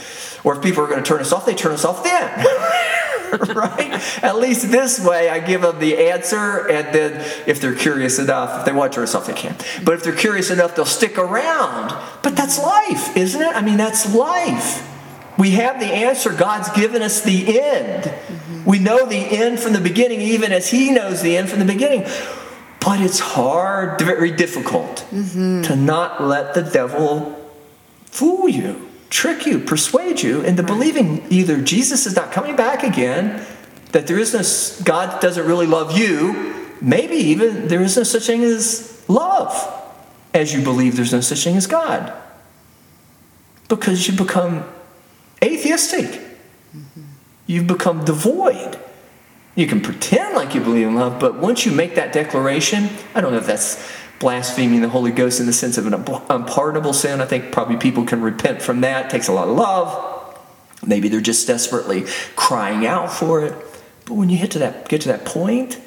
Or 0.42 0.56
if 0.56 0.62
people 0.62 0.82
are 0.84 0.88
going 0.88 1.02
to 1.02 1.08
turn 1.08 1.20
us 1.20 1.32
off, 1.32 1.46
they 1.46 1.54
turn 1.54 1.72
us 1.72 1.84
off 1.84 2.02
then. 2.02 2.46
right? 3.54 4.22
At 4.22 4.36
least 4.36 4.70
this 4.70 5.04
way, 5.04 5.28
I 5.28 5.40
give 5.40 5.62
them 5.62 5.78
the 5.78 5.96
answer, 6.08 6.68
and 6.68 6.94
then 6.94 7.12
if 7.46 7.60
they're 7.60 7.74
curious 7.74 8.18
enough, 8.18 8.60
if 8.60 8.64
they 8.66 8.72
want 8.72 8.92
to 8.94 9.02
us 9.02 9.14
off, 9.14 9.26
they 9.26 9.34
can. 9.34 9.56
But 9.84 9.94
if 9.94 10.02
they're 10.02 10.16
curious 10.16 10.50
enough, 10.50 10.76
they'll 10.76 10.84
stick 10.84 11.18
around. 11.18 11.96
But 12.22 12.36
that's 12.36 12.58
life, 12.58 13.16
isn't 13.16 13.40
it? 13.40 13.54
I 13.54 13.62
mean, 13.62 13.76
that's 13.76 14.14
life. 14.14 14.92
We 15.38 15.50
have 15.52 15.80
the 15.80 15.86
answer. 15.86 16.32
God's 16.32 16.70
given 16.70 17.02
us 17.02 17.22
the 17.22 17.60
end. 17.60 18.04
Mm-hmm. 18.04 18.64
We 18.64 18.78
know 18.78 19.06
the 19.06 19.16
end 19.16 19.60
from 19.60 19.74
the 19.74 19.80
beginning, 19.80 20.20
even 20.20 20.52
as 20.52 20.70
He 20.70 20.90
knows 20.90 21.22
the 21.22 21.36
end 21.36 21.50
from 21.50 21.58
the 21.58 21.66
beginning. 21.66 22.06
But 22.80 23.00
it's 23.00 23.18
hard, 23.18 24.00
very 24.00 24.30
difficult 24.30 25.04
mm-hmm. 25.10 25.62
to 25.62 25.76
not 25.76 26.22
let 26.22 26.54
the 26.54 26.62
devil 26.62 27.34
fool 28.06 28.48
you 28.48 28.85
trick 29.10 29.46
you, 29.46 29.58
persuade 29.58 30.22
you 30.22 30.42
into 30.42 30.62
believing 30.62 31.24
either 31.30 31.60
Jesus 31.60 32.06
is 32.06 32.16
not 32.16 32.32
coming 32.32 32.56
back 32.56 32.82
again, 32.82 33.44
that 33.92 34.06
there 34.06 34.18
is 34.18 34.34
no, 34.34 34.84
God 34.84 35.20
doesn't 35.20 35.46
really 35.46 35.66
love 35.66 35.96
you, 35.96 36.54
maybe 36.80 37.16
even 37.16 37.68
there 37.68 37.82
is 37.82 37.96
no 37.96 38.02
such 38.02 38.26
thing 38.26 38.42
as 38.42 39.04
love 39.08 39.72
as 40.34 40.52
you 40.52 40.62
believe 40.62 40.96
there's 40.96 41.12
no 41.12 41.20
such 41.20 41.44
thing 41.44 41.56
as 41.56 41.66
God. 41.66 42.12
Because 43.68 44.06
you 44.06 44.16
become 44.16 44.64
atheistic. 45.42 46.20
Mm-hmm. 46.76 47.02
You've 47.46 47.66
become 47.66 48.04
devoid. 48.04 48.78
You 49.54 49.66
can 49.66 49.80
pretend 49.80 50.36
like 50.36 50.54
you 50.54 50.60
believe 50.60 50.86
in 50.86 50.94
love, 50.94 51.18
but 51.18 51.36
once 51.36 51.64
you 51.64 51.72
make 51.72 51.94
that 51.94 52.12
declaration, 52.12 52.90
I 53.14 53.20
don't 53.20 53.32
know 53.32 53.38
if 53.38 53.46
that's 53.46 53.76
blaspheming 54.18 54.80
the 54.80 54.88
Holy 54.88 55.10
Ghost 55.10 55.40
in 55.40 55.46
the 55.46 55.52
sense 55.52 55.78
of 55.78 55.86
an 55.86 55.94
unpardonable 55.94 56.92
sin. 56.92 57.20
I 57.20 57.26
think 57.26 57.52
probably 57.52 57.76
people 57.76 58.04
can 58.04 58.22
repent 58.22 58.62
from 58.62 58.80
that. 58.80 59.06
It 59.06 59.10
takes 59.10 59.28
a 59.28 59.32
lot 59.32 59.48
of 59.48 59.56
love. 59.56 60.38
Maybe 60.84 61.08
they're 61.08 61.20
just 61.20 61.46
desperately 61.46 62.04
crying 62.34 62.86
out 62.86 63.12
for 63.12 63.44
it. 63.44 63.54
But 64.04 64.14
when 64.14 64.28
you 64.28 64.36
hit 64.36 64.52
to 64.52 64.58
that, 64.60 64.88
get 64.88 65.00
to 65.02 65.08
that 65.08 65.24
point, 65.24 65.80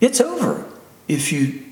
it's 0.00 0.20
over 0.20 0.66
if 1.08 1.32
you 1.32 1.62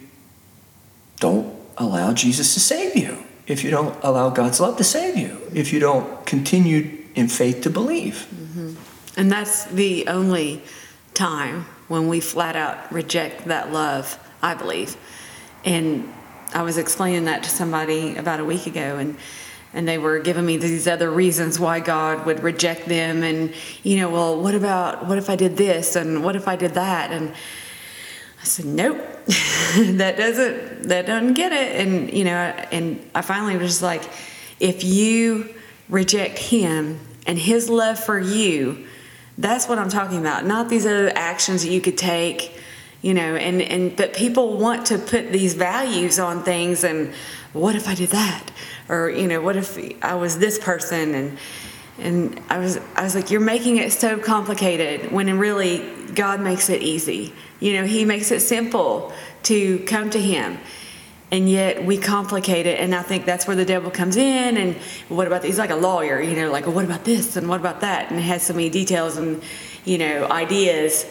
don't 1.21 1.55
allow 1.77 2.13
Jesus 2.13 2.55
to 2.55 2.61
save 2.61 2.97
you, 2.97 3.19
if 3.47 3.65
you 3.65 3.71
don't 3.71 3.97
allow 4.03 4.31
God's 4.31 4.61
love 4.61 4.77
to 4.77 4.85
save 4.85 5.17
you, 5.17 5.41
if 5.53 5.73
you 5.73 5.81
don't 5.81 6.25
continue 6.25 7.05
in 7.15 7.29
faith 7.29 7.63
to 7.63 7.71
believe. 7.71 8.27
Mm-hmm. 8.35 8.75
And 9.17 9.31
that's 9.31 9.65
the 9.67 10.07
only 10.09 10.63
time 11.15 11.67
when 11.89 12.09
we 12.09 12.21
flat 12.21 12.57
out 12.57 12.93
reject 12.93 13.47
that 13.47 13.73
love, 13.73 14.19
I 14.43 14.55
believe. 14.55 14.97
And 15.65 16.13
I 16.55 16.63
was 16.63 16.79
explaining 16.79 17.25
that 17.25 17.43
to 17.43 17.51
somebody 17.51 18.17
about 18.17 18.41
a 18.41 18.45
week 18.45 18.67
ago, 18.67 18.97
and 18.99 19.17
and 19.73 19.89
they 19.89 19.99
were 19.99 20.21
giving 20.21 20.47
me 20.47 20.57
these 20.57 20.87
other 20.87 21.11
reasons 21.11 21.59
why 21.59 21.81
God 21.81 22.27
would 22.27 22.43
reject 22.43 22.87
them, 22.87 23.25
and 23.25 23.53
you 23.83 23.97
know, 23.97 24.09
well, 24.09 24.41
what 24.41 24.55
about 24.55 25.07
what 25.07 25.19
if 25.19 25.29
I 25.29 25.37
did 25.37 25.57
this, 25.57 25.97
and 25.97 26.25
what 26.25 26.37
if 26.37 26.47
I 26.47 26.55
did 26.57 26.75
that, 26.75 27.11
and 27.11 27.31
I 28.41 28.45
said, 28.45 28.67
nope, 28.67 28.99
that 29.27 30.17
doesn't 30.17 30.85
that 30.85 31.07
doesn't 31.07 31.35
get 31.35 31.53
it, 31.53 31.81
and 31.85 32.13
you 32.13 32.25
know, 32.25 32.31
and 32.31 33.05
I 33.15 33.23
finally 33.23 33.57
was 33.57 33.83
like, 33.83 34.03
if 34.61 34.85
you 34.85 35.53
reject 35.89 36.39
Him 36.39 37.01
and 37.27 37.39
His 37.39 37.69
love 37.69 37.99
for 37.99 38.19
you, 38.19 38.87
that's 39.39 39.69
what 39.69 39.79
I'm 39.79 39.89
talking 39.89 40.19
about, 40.19 40.47
not 40.47 40.69
these 40.69 40.87
other 40.87 41.11
actions 41.17 41.65
that 41.65 41.71
you 41.71 41.81
could 41.81 41.99
take 41.99 42.53
you 43.05 43.13
know 43.13 43.37
and 43.37 43.61
and 43.61 43.95
but 43.97 44.15
people 44.15 44.57
want 44.57 44.87
to 44.87 44.97
put 44.97 45.31
these 45.31 45.53
values 45.53 46.19
on 46.19 46.43
things 46.43 46.85
and 46.85 47.13
what 47.53 47.77
if 47.77 47.87
i 47.87 47.95
did 47.95 48.09
that? 48.11 48.51
Or 48.89 49.11
you 49.11 49.29
know 49.29 49.43
what 49.43 49.57
if 49.57 49.79
i 50.03 50.15
was 50.15 50.39
this 50.39 50.59
person? 50.59 51.15
And 51.15 51.39
and 51.99 52.41
i 52.49 52.59
was 52.59 52.79
i 52.97 53.03
was 53.03 53.15
like 53.15 53.31
you're 53.31 53.43
making 53.43 53.77
it 53.77 53.93
so 53.93 54.19
complicated 54.19 55.13
when 55.13 55.39
really 55.39 55.85
god 56.15 56.41
makes 56.41 56.71
it 56.71 56.81
easy. 56.81 57.35
You 57.61 57.75
know 57.75 57.85
he 57.85 58.07
makes 58.07 58.31
it 58.31 58.41
simple 58.41 59.13
to 59.45 59.81
come 59.81 60.09
to 60.09 60.21
him. 60.21 60.59
And 61.31 61.51
yet 61.51 61.85
we 61.85 61.99
complicate 61.99 62.65
it 62.65 62.81
and 62.81 62.95
i 62.95 63.03
think 63.03 63.27
that's 63.27 63.47
where 63.47 63.57
the 63.57 63.67
devil 63.67 63.91
comes 63.91 64.17
in 64.17 64.57
and 64.57 64.77
what 65.11 65.27
about 65.27 65.45
he's 65.45 65.59
like 65.59 65.71
a 65.71 65.77
lawyer 65.91 66.23
you 66.23 66.37
know 66.37 66.51
like 66.51 66.65
well, 66.65 66.77
what 66.77 66.87
about 66.87 67.05
this 67.05 67.37
and 67.37 67.51
what 67.51 67.61
about 67.61 67.81
that? 67.83 68.11
And 68.11 68.19
it 68.19 68.23
has 68.23 68.43
so 68.45 68.55
many 68.55 68.71
details 68.71 69.19
and 69.19 69.43
you 69.85 69.99
know 69.99 70.27
ideas. 70.31 71.05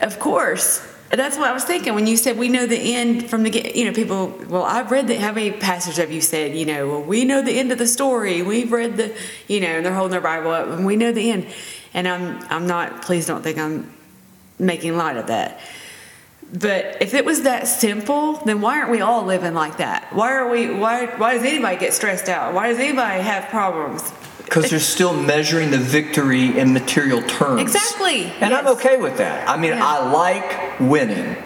Of 0.00 0.18
course 0.18 0.82
that's 1.10 1.36
what 1.36 1.48
i 1.48 1.52
was 1.52 1.64
thinking 1.64 1.94
when 1.94 2.06
you 2.06 2.16
said 2.16 2.36
we 2.36 2.48
know 2.48 2.66
the 2.66 2.94
end 2.94 3.28
from 3.28 3.42
the 3.42 3.72
you 3.74 3.84
know 3.84 3.92
people 3.92 4.28
well 4.48 4.64
i've 4.64 4.90
read 4.90 5.06
the 5.06 5.16
how 5.16 5.32
many 5.32 5.50
passages 5.50 5.98
have 5.98 6.10
you 6.10 6.20
said 6.20 6.56
you 6.56 6.66
know 6.66 6.88
well 6.88 7.02
we 7.02 7.24
know 7.24 7.42
the 7.42 7.58
end 7.58 7.72
of 7.72 7.78
the 7.78 7.86
story 7.86 8.42
we've 8.42 8.72
read 8.72 8.96
the 8.96 9.14
you 9.48 9.60
know 9.60 9.68
and 9.68 9.86
they're 9.86 9.94
holding 9.94 10.12
their 10.12 10.20
bible 10.20 10.50
up 10.50 10.68
and 10.68 10.84
we 10.84 10.96
know 10.96 11.12
the 11.12 11.30
end 11.30 11.46
and 11.94 12.08
i'm 12.08 12.42
i'm 12.50 12.66
not 12.66 13.02
please 13.02 13.26
don't 13.26 13.42
think 13.42 13.58
i'm 13.58 13.92
making 14.58 14.96
light 14.96 15.16
of 15.16 15.26
that 15.28 15.60
but 16.52 16.98
if 17.00 17.14
it 17.14 17.24
was 17.24 17.42
that 17.42 17.66
simple, 17.66 18.34
then 18.44 18.60
why 18.60 18.78
aren't 18.78 18.90
we 18.90 19.00
all 19.00 19.24
living 19.24 19.54
like 19.54 19.78
that? 19.78 20.06
Why 20.12 20.32
are 20.32 20.48
we? 20.48 20.70
Why? 20.70 21.06
Why 21.06 21.34
does 21.34 21.44
anybody 21.44 21.76
get 21.76 21.92
stressed 21.92 22.28
out? 22.28 22.54
Why 22.54 22.68
does 22.68 22.78
anybody 22.78 23.20
have 23.20 23.48
problems? 23.48 24.02
Because 24.46 24.70
they're 24.70 24.78
still 24.78 25.12
measuring 25.12 25.70
the 25.70 25.78
victory 25.78 26.56
in 26.58 26.72
material 26.72 27.20
terms. 27.22 27.60
Exactly. 27.60 28.32
And 28.40 28.54
I'm 28.54 28.68
okay 28.68 28.96
with 28.96 29.18
that. 29.18 29.48
I 29.48 29.56
mean, 29.56 29.72
Yeah. 29.72 29.84
I 29.84 30.10
like 30.10 30.80
winning. 30.80 31.36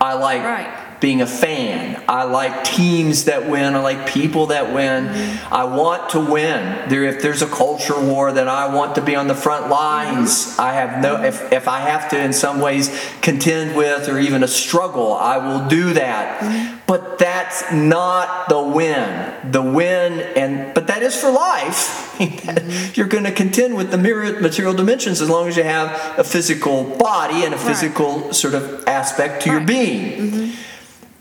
I 0.00 0.14
like 0.14 0.42
Right. 0.42 0.79
Being 1.00 1.22
a 1.22 1.26
fan. 1.26 2.02
I 2.08 2.24
like 2.24 2.64
teams 2.64 3.24
that 3.24 3.48
win. 3.48 3.74
I 3.74 3.78
like 3.80 4.06
people 4.06 4.46
that 4.46 4.72
win. 4.74 5.06
Mm-hmm. 5.06 5.54
I 5.54 5.64
want 5.64 6.10
to 6.10 6.20
win. 6.20 6.88
There, 6.88 7.04
if 7.04 7.22
there's 7.22 7.42
a 7.42 7.46
culture 7.46 7.98
war, 8.00 8.32
then 8.32 8.48
I 8.48 8.72
want 8.74 8.94
to 8.96 9.00
be 9.00 9.16
on 9.16 9.26
the 9.26 9.34
front 9.34 9.68
lines. 9.70 10.30
Mm-hmm. 10.30 10.60
I 10.60 10.72
have 10.74 11.02
no. 11.02 11.22
If 11.22 11.52
if 11.52 11.68
I 11.68 11.80
have 11.80 12.08
to, 12.10 12.20
in 12.22 12.32
some 12.32 12.60
ways, 12.60 12.90
contend 13.22 13.74
with 13.76 14.08
or 14.08 14.18
even 14.18 14.42
a 14.42 14.48
struggle, 14.48 15.14
I 15.14 15.38
will 15.38 15.68
do 15.68 15.92
that. 15.94 16.40
Mm-hmm. 16.40 16.76
But 16.86 17.18
that's 17.18 17.70
not 17.72 18.48
the 18.48 18.60
win. 18.60 19.50
The 19.52 19.62
win, 19.62 20.20
and 20.36 20.74
but 20.74 20.86
that 20.88 21.02
is 21.02 21.16
for 21.16 21.30
life. 21.30 22.16
Mm-hmm. 22.18 22.92
You're 22.94 23.06
going 23.08 23.24
to 23.24 23.32
contend 23.32 23.76
with 23.76 23.90
the 23.90 23.96
material 23.98 24.74
dimensions 24.74 25.20
as 25.22 25.30
long 25.30 25.48
as 25.48 25.56
you 25.56 25.62
have 25.62 26.18
a 26.18 26.24
physical 26.24 26.84
body 26.98 27.44
and 27.44 27.54
a 27.54 27.56
Right. 27.56 27.66
physical 27.66 28.32
sort 28.32 28.54
of 28.54 28.84
aspect 28.86 29.42
to 29.44 29.50
your 29.50 29.58
Right. 29.58 29.66
being. 29.66 30.52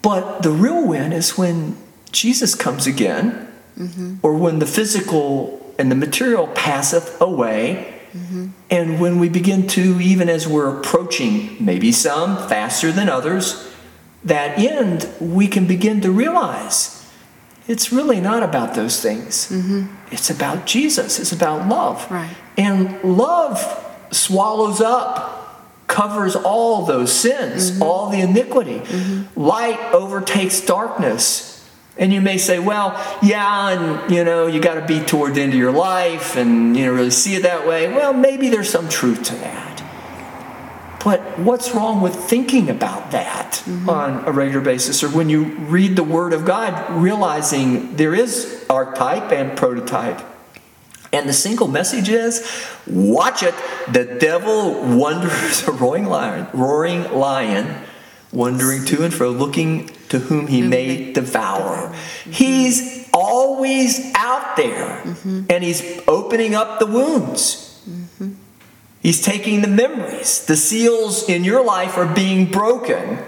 But 0.01 0.43
the 0.43 0.51
real 0.51 0.87
win 0.87 1.11
is 1.11 1.37
when 1.37 1.77
Jesus 2.11 2.55
comes 2.55 2.87
again, 2.87 3.47
mm-hmm. 3.77 4.15
or 4.21 4.33
when 4.35 4.59
the 4.59 4.65
physical 4.65 5.73
and 5.77 5.91
the 5.91 5.95
material 5.95 6.47
passeth 6.47 7.19
away, 7.21 8.01
mm-hmm. 8.11 8.47
and 8.69 8.99
when 8.99 9.19
we 9.19 9.29
begin 9.29 9.67
to, 9.67 9.99
even 10.01 10.29
as 10.29 10.47
we're 10.47 10.79
approaching, 10.79 11.57
maybe 11.59 11.91
some 11.91 12.37
faster 12.49 12.91
than 12.91 13.09
others, 13.09 13.69
that 14.23 14.57
end, 14.57 15.07
we 15.19 15.47
can 15.47 15.65
begin 15.65 16.01
to 16.01 16.11
realize 16.11 16.95
it's 17.67 17.91
really 17.91 18.19
not 18.19 18.41
about 18.41 18.73
those 18.73 19.01
things. 19.01 19.49
Mm-hmm. 19.49 19.95
It's 20.11 20.29
about 20.29 20.65
Jesus, 20.65 21.19
it's 21.19 21.31
about 21.31 21.67
love. 21.67 22.09
Right. 22.11 22.35
And 22.57 23.01
love 23.03 23.85
swallows 24.11 24.81
up, 24.81 25.38
covers 25.89 26.37
all 26.37 26.85
those 26.85 27.11
sins, 27.11 27.71
mm-hmm. 27.71 27.83
all 27.83 28.09
the 28.09 28.21
iniquity. 28.21 28.79
Mm-hmm. 28.79 29.41
Light 29.41 29.79
overtakes 29.91 30.61
darkness. 30.61 31.47
And 31.97 32.13
you 32.13 32.21
may 32.21 32.37
say, 32.37 32.59
well, 32.59 32.91
yeah, 33.21 33.71
and 33.71 34.09
you 34.09 34.23
know, 34.23 34.47
you 34.47 34.61
got 34.61 34.75
to 34.75 34.85
be 34.85 35.01
toward 35.01 35.35
the 35.35 35.41
end 35.41 35.51
of 35.51 35.59
your 35.59 35.73
life 35.73 36.37
and 36.37 36.77
you 36.77 36.85
know, 36.85 36.93
really 36.93 37.11
see 37.11 37.35
it 37.35 37.43
that 37.43 37.67
way. 37.67 37.91
Well, 37.91 38.13
maybe 38.13 38.47
there's 38.49 38.69
some 38.69 38.87
truth 38.87 39.23
to 39.23 39.35
that. 39.35 39.83
But 41.03 41.39
what's 41.39 41.73
wrong 41.73 42.01
with 42.01 42.15
thinking 42.15 42.69
about 42.69 43.11
that 43.11 43.63
mm-hmm. 43.65 43.89
on 43.89 44.25
a 44.25 44.31
regular 44.31 44.63
basis? 44.63 45.03
Or 45.03 45.09
when 45.09 45.29
you 45.29 45.43
read 45.43 45.95
the 45.95 46.03
Word 46.03 46.33
of 46.33 46.45
God, 46.45 46.91
realizing 46.91 47.95
there 47.95 48.13
is 48.13 48.65
archetype 48.69 49.31
and 49.31 49.57
prototype. 49.57 50.21
And 51.11 51.27
the 51.27 51.33
single 51.33 51.67
message 51.67 52.09
is 52.09 52.47
watch 52.85 53.41
it. 53.43 53.55
The 53.91 54.05
devil 54.19 54.73
wanders 54.95 55.67
a 55.67 55.71
roaring 55.73 56.05
lion, 56.05 56.47
roaring 56.53 57.11
lion, 57.11 57.83
wandering 58.31 58.85
to 58.85 59.03
and 59.03 59.13
fro, 59.13 59.31
looking 59.31 59.87
to 60.09 60.19
whom 60.19 60.47
he 60.47 60.61
may 60.61 61.11
devour. 61.13 61.95
He's 62.29 63.09
always 63.13 64.11
out 64.15 64.55
there 64.55 65.01
and 65.49 65.63
he's 65.63 66.01
opening 66.07 66.55
up 66.55 66.79
the 66.79 66.85
wounds. 66.85 67.65
He's 69.01 69.21
taking 69.21 69.61
the 69.61 69.67
memories. 69.67 70.45
The 70.45 70.57
seals 70.57 71.27
in 71.29 71.43
your 71.43 71.63
life 71.63 71.97
are 71.97 72.13
being 72.13 72.51
broken. 72.51 73.19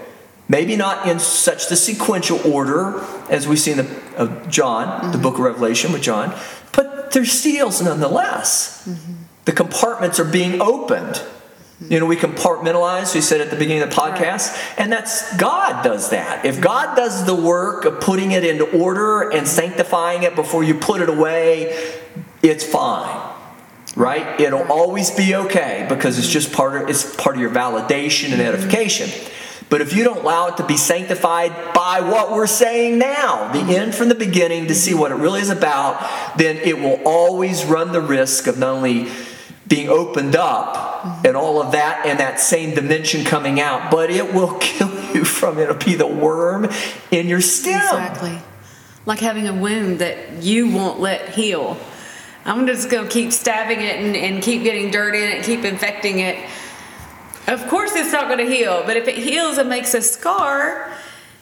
Maybe 0.49 0.75
not 0.75 1.07
in 1.07 1.19
such 1.19 1.69
the 1.69 1.77
sequential 1.77 2.39
order 2.45 2.99
as 3.29 3.47
we 3.47 3.55
see 3.55 3.71
in 3.71 3.77
the 3.77 4.45
John, 4.49 5.11
the 5.13 5.17
book 5.17 5.35
of 5.35 5.39
Revelation 5.39 5.93
with 5.93 6.01
John, 6.01 6.37
but 6.73 7.11
they're 7.11 7.25
seals 7.25 7.81
nonetheless. 7.81 8.87
Mm-hmm. 8.87 9.13
The 9.45 9.51
compartments 9.51 10.19
are 10.19 10.25
being 10.25 10.61
opened. 10.61 11.15
Mm-hmm. 11.15 11.91
You 11.91 11.99
know, 11.99 12.05
we 12.05 12.15
compartmentalize, 12.15 13.13
we 13.15 13.21
said 13.21 13.41
at 13.41 13.49
the 13.49 13.55
beginning 13.55 13.83
of 13.83 13.89
the 13.89 13.95
podcast, 13.95 14.57
and 14.77 14.91
that's 14.91 15.35
God 15.37 15.83
does 15.83 16.11
that. 16.11 16.45
If 16.45 16.55
mm-hmm. 16.55 16.63
God 16.63 16.95
does 16.95 17.25
the 17.25 17.35
work 17.35 17.85
of 17.85 17.99
putting 17.99 18.31
it 18.31 18.45
into 18.45 18.65
order 18.77 19.29
and 19.29 19.47
sanctifying 19.47 20.23
it 20.23 20.35
before 20.35 20.63
you 20.63 20.75
put 20.75 21.01
it 21.01 21.09
away, 21.09 21.99
it's 22.41 22.63
fine 22.63 23.29
right? 23.95 24.39
It'll 24.39 24.71
always 24.71 25.11
be 25.11 25.35
okay 25.35 25.85
because 25.89 26.17
it's 26.17 26.29
just 26.29 26.53
part 26.53 26.81
of 26.81 26.89
it's 26.89 27.15
part 27.15 27.35
of 27.35 27.41
your 27.41 27.49
validation 27.49 28.31
and 28.31 28.41
edification 28.41 29.09
but 29.71 29.81
if 29.81 29.95
you 29.95 30.03
don't 30.03 30.19
allow 30.19 30.47
it 30.47 30.57
to 30.57 30.65
be 30.67 30.77
sanctified 30.77 31.73
by 31.73 32.01
what 32.01 32.31
we're 32.31 32.45
saying 32.45 32.99
now 32.99 33.51
the 33.51 33.75
end 33.75 33.95
from 33.95 34.09
the 34.09 34.15
beginning 34.15 34.67
to 34.67 34.75
see 34.75 34.93
what 34.93 35.11
it 35.11 35.15
really 35.15 35.41
is 35.41 35.49
about 35.49 36.37
then 36.37 36.57
it 36.57 36.77
will 36.77 37.01
always 37.05 37.65
run 37.65 37.91
the 37.91 38.01
risk 38.01 38.45
of 38.45 38.59
not 38.59 38.75
only 38.75 39.07
being 39.67 39.89
opened 39.89 40.35
up 40.35 41.25
and 41.25 41.35
all 41.35 41.61
of 41.61 41.71
that 41.71 42.05
and 42.05 42.19
that 42.19 42.39
same 42.39 42.75
dimension 42.75 43.23
coming 43.23 43.59
out 43.59 43.89
but 43.89 44.11
it 44.11 44.33
will 44.33 44.55
kill 44.59 44.93
you 45.15 45.23
from 45.23 45.57
it'll 45.57 45.75
be 45.75 45.95
the 45.95 46.05
worm 46.05 46.69
in 47.09 47.27
your 47.27 47.41
stem 47.41 47.81
Exactly. 47.81 48.37
Like 49.05 49.19
having 49.19 49.47
a 49.47 49.53
wound 49.53 49.99
that 49.99 50.43
you 50.43 50.69
won't 50.69 50.99
let 50.99 51.29
heal. 51.29 51.77
I'm 52.45 52.67
just 52.67 52.89
going 52.89 53.07
to 53.07 53.11
keep 53.11 53.31
stabbing 53.31 53.81
it 53.81 53.99
and, 53.99 54.15
and 54.15 54.43
keep 54.43 54.63
getting 54.63 54.91
dirt 54.91 55.15
in 55.15 55.37
it, 55.37 55.43
keep 55.43 55.63
infecting 55.63 56.19
it. 56.19 56.37
Of 57.47 57.67
course, 57.67 57.95
it's 57.95 58.11
not 58.11 58.27
going 58.27 58.45
to 58.45 58.45
heal, 58.45 58.83
but 58.85 58.97
if 58.97 59.07
it 59.07 59.17
heals 59.17 59.57
and 59.57 59.67
makes 59.69 59.93
a 59.93 60.01
scar, 60.01 60.93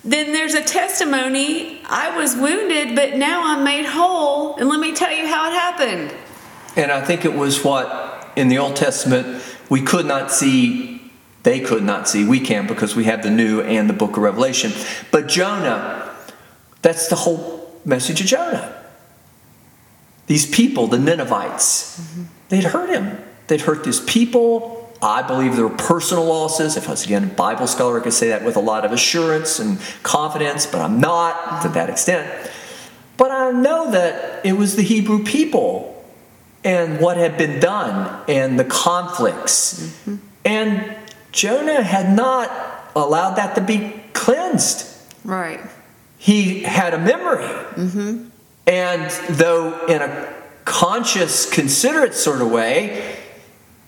then 0.03 0.31
there's 0.31 0.53
a 0.53 0.63
testimony. 0.63 1.81
I 1.85 2.15
was 2.15 2.35
wounded, 2.35 2.95
but 2.95 3.15
now 3.17 3.41
I'm 3.45 3.63
made 3.63 3.85
whole. 3.85 4.55
And 4.55 4.69
let 4.69 4.79
me 4.79 4.93
tell 4.93 5.11
you 5.11 5.27
how 5.27 5.49
it 5.49 5.53
happened. 5.53 6.13
And 6.75 6.91
I 6.91 7.01
think 7.01 7.25
it 7.25 7.33
was 7.33 7.63
what 7.63 8.31
in 8.35 8.47
the 8.47 8.57
Old 8.57 8.75
Testament 8.75 9.43
we 9.69 9.81
could 9.81 10.05
not 10.05 10.31
see, 10.31 11.11
they 11.43 11.59
could 11.59 11.83
not 11.83 12.07
see. 12.07 12.25
We 12.25 12.39
can 12.39 12.65
because 12.65 12.95
we 12.95 13.03
have 13.05 13.23
the 13.23 13.29
New 13.29 13.61
and 13.61 13.89
the 13.89 13.93
book 13.93 14.11
of 14.11 14.23
Revelation. 14.23 14.71
But 15.11 15.27
Jonah, 15.27 16.15
that's 16.81 17.09
the 17.09 17.15
whole 17.15 17.71
message 17.83 18.21
of 18.21 18.27
Jonah. 18.27 18.75
These 20.27 20.49
people, 20.49 20.87
the 20.87 20.99
Ninevites, 20.99 21.99
mm-hmm. 21.99 22.23
they'd 22.49 22.63
hurt 22.63 22.89
him. 22.89 23.17
They'd 23.47 23.61
hurt 23.61 23.85
his 23.85 23.99
people. 23.99 24.78
I 25.01 25.21
believe 25.21 25.55
there 25.55 25.67
were 25.67 25.75
personal 25.75 26.25
losses. 26.25 26.75
If 26.75 26.87
I 26.87 26.91
was 26.91 27.05
again 27.05 27.23
a 27.23 27.27
Bible 27.27 27.67
scholar, 27.67 27.99
I 27.99 28.03
could 28.03 28.13
say 28.13 28.29
that 28.29 28.43
with 28.43 28.57
a 28.57 28.61
lot 28.61 28.85
of 28.85 28.91
assurance 28.91 29.59
and 29.59 29.79
confidence, 30.03 30.65
but 30.65 30.81
I'm 30.81 30.99
not 30.99 31.61
to 31.61 31.69
that 31.69 31.89
extent. 31.89 32.51
But 33.17 33.31
I 33.31 33.51
know 33.51 33.91
that 33.91 34.45
it 34.45 34.53
was 34.53 34.75
the 34.75 34.81
Hebrew 34.81 35.23
people 35.23 36.05
and 36.63 36.99
what 36.99 37.17
had 37.17 37.37
been 37.37 37.59
done 37.59 38.23
and 38.27 38.59
the 38.59 38.65
conflicts. 38.65 39.79
Mm-hmm. 39.81 40.15
And 40.45 40.95
Jonah 41.31 41.81
had 41.81 42.15
not 42.15 42.51
allowed 42.95 43.35
that 43.35 43.55
to 43.55 43.61
be 43.61 44.01
cleansed. 44.13 44.85
Right. 45.23 45.61
He 46.17 46.63
had 46.63 46.93
a 46.93 46.97
memory. 46.97 47.45
Mm-hmm. 47.45 48.27
And 48.67 49.11
though 49.29 49.85
in 49.85 50.01
a 50.01 50.33
conscious, 50.65 51.49
considerate 51.49 52.13
sort 52.13 52.41
of 52.41 52.51
way, 52.51 53.15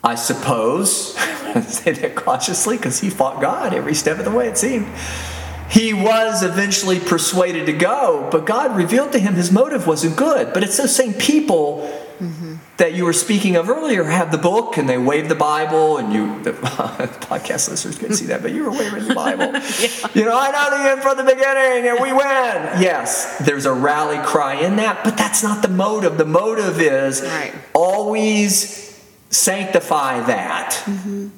I 0.03 0.15
suppose, 0.15 1.15
I 1.17 1.61
say 1.61 1.91
that 1.91 2.15
cautiously 2.15 2.77
because 2.77 2.99
he 2.99 3.09
fought 3.09 3.41
God 3.41 3.73
every 3.73 3.93
step 3.93 4.19
of 4.19 4.25
the 4.25 4.31
way, 4.31 4.47
it 4.47 4.57
seemed. 4.57 4.87
He 5.69 5.93
was 5.93 6.43
eventually 6.43 6.99
persuaded 6.99 7.65
to 7.67 7.73
go, 7.73 8.27
but 8.29 8.45
God 8.45 8.75
revealed 8.75 9.13
to 9.13 9.19
him 9.19 9.35
his 9.35 9.53
motive 9.53 9.87
wasn't 9.87 10.17
good. 10.17 10.53
But 10.53 10.63
it's 10.63 10.75
those 10.75 10.93
same 10.93 11.13
people 11.13 11.89
mm-hmm. 12.19 12.55
that 12.75 12.93
you 12.93 13.05
were 13.05 13.13
speaking 13.13 13.55
of 13.55 13.69
earlier 13.69 14.03
have 14.03 14.33
the 14.33 14.37
book 14.37 14.77
and 14.77 14.89
they 14.89 14.97
wave 14.97 15.29
the 15.29 15.35
Bible, 15.35 15.97
and 15.97 16.11
you, 16.11 16.41
the 16.43 16.51
podcast 16.51 17.69
listeners 17.69 17.97
can 17.97 18.13
see 18.13 18.25
that, 18.25 18.41
but 18.41 18.51
you 18.51 18.63
were 18.63 18.71
waving 18.71 19.07
the 19.07 19.15
Bible. 19.15 19.53
You 20.13 20.25
know, 20.25 20.37
I 20.37 20.51
know 20.51 20.77
the 20.77 20.89
end 20.89 21.01
from 21.01 21.15
the 21.15 21.23
beginning 21.23 21.89
and 21.89 22.01
we 22.01 22.11
win. 22.11 22.81
Yes, 22.81 23.37
there's 23.39 23.65
a 23.65 23.71
rally 23.71 24.17
cry 24.25 24.55
in 24.55 24.75
that, 24.75 25.05
but 25.05 25.15
that's 25.15 25.41
not 25.41 25.61
the 25.61 25.69
motive. 25.69 26.17
The 26.17 26.25
motive 26.25 26.81
is 26.81 27.21
Right. 27.21 27.53
always 27.73 28.90
sanctify 29.32 30.19
that 30.27 30.84
mm-hmm. 30.86 31.29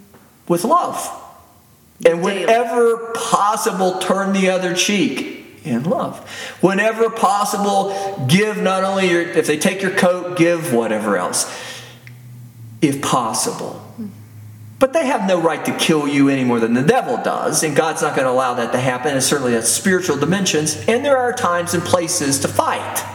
with 0.47 0.65
love. 0.65 1.21
And 2.05 2.21
whenever 2.21 3.13
possible, 3.13 3.99
turn 3.99 4.33
the 4.33 4.49
other 4.49 4.75
cheek. 4.75 5.61
in 5.63 5.83
love. 5.83 6.19
Whenever 6.61 7.09
possible, 7.09 8.25
give 8.27 8.61
not 8.61 8.83
only 8.83 9.09
your, 9.09 9.21
if 9.21 9.47
they 9.47 9.57
take 9.57 9.81
your 9.81 9.91
coat, 9.91 10.37
give 10.37 10.73
whatever 10.73 11.17
else, 11.17 11.49
if 12.81 13.01
possible. 13.01 13.81
Mm-hmm. 13.93 14.07
But 14.79 14.91
they 14.93 15.05
have 15.05 15.27
no 15.27 15.41
right 15.41 15.63
to 15.65 15.73
kill 15.77 16.07
you 16.07 16.27
any 16.27 16.43
more 16.43 16.59
than 16.59 16.73
the 16.73 16.83
devil 16.83 17.17
does, 17.23 17.63
and 17.63 17.75
God's 17.75 18.01
not 18.01 18.15
going 18.15 18.25
to 18.25 18.31
allow 18.31 18.55
that 18.55 18.73
to 18.73 18.79
happen, 18.79 19.13
and 19.13 19.23
certainly 19.23 19.53
that's 19.53 19.69
spiritual 19.69 20.17
dimensions. 20.17 20.75
And 20.87 21.05
there 21.05 21.17
are 21.17 21.31
times 21.31 21.73
and 21.73 21.83
places 21.83 22.39
to 22.39 22.49
fight 22.49 23.05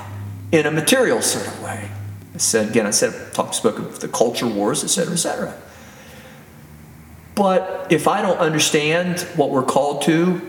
in 0.51 0.65
a 0.65 0.71
material 0.71 1.21
sort 1.21 1.47
of 1.47 1.63
way. 1.63 1.91
I 2.39 2.41
said 2.41 2.69
again, 2.71 2.87
I 2.87 2.91
said 2.91 3.35
talked 3.35 3.57
spoke 3.57 3.81
of 3.81 3.99
the 3.99 4.07
culture 4.07 4.47
wars, 4.47 4.85
et 4.85 4.87
cetera, 4.87 5.15
et 5.15 5.17
cetera. 5.17 5.61
But 7.35 7.89
if 7.91 8.07
I 8.07 8.23
don't 8.23 8.39
understand 8.39 9.23
what 9.35 9.51
we're 9.51 9.65
called 9.65 10.03
to, 10.03 10.41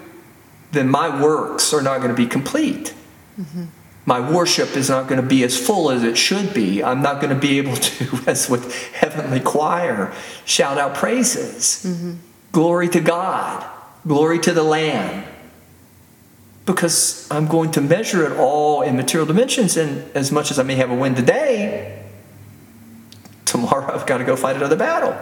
then 0.71 0.87
my 0.87 1.19
works 1.19 1.73
are 1.73 1.81
not 1.81 1.97
going 1.97 2.11
to 2.11 2.15
be 2.15 2.27
complete. 2.27 2.93
Mm-hmm. 3.41 3.65
My 4.05 4.19
worship 4.31 4.77
is 4.77 4.87
not 4.87 5.07
going 5.07 5.19
to 5.19 5.27
be 5.27 5.43
as 5.43 5.57
full 5.57 5.89
as 5.89 6.03
it 6.03 6.15
should 6.15 6.53
be. 6.53 6.83
I'm 6.83 7.01
not 7.01 7.21
going 7.21 7.33
to 7.33 7.39
be 7.39 7.57
able 7.57 7.75
to, 7.75 8.19
as 8.27 8.47
with 8.47 8.71
heavenly 8.93 9.39
choir, 9.39 10.13
shout 10.45 10.77
out 10.77 10.93
praises. 10.93 11.83
Mm-hmm. 11.87 12.13
Glory 12.51 12.89
to 12.89 12.99
God, 12.99 13.67
glory 14.05 14.37
to 14.41 14.53
the 14.53 14.63
Lamb. 14.63 15.25
Because 16.69 17.27
I'm 17.31 17.47
going 17.47 17.71
to 17.71 17.81
measure 17.81 18.31
it 18.31 18.37
all 18.37 18.83
in 18.83 18.95
material 18.95 19.25
dimensions, 19.25 19.75
and 19.75 20.05
as 20.15 20.31
much 20.31 20.51
as 20.51 20.59
I 20.59 20.63
may 20.63 20.75
have 20.75 20.91
a 20.91 20.93
win 20.93 21.15
today, 21.15 21.99
tomorrow 23.43 23.91
I've 23.95 24.05
got 24.05 24.19
to 24.19 24.23
go 24.23 24.35
fight 24.35 24.55
another 24.55 24.75
battle. 24.75 25.17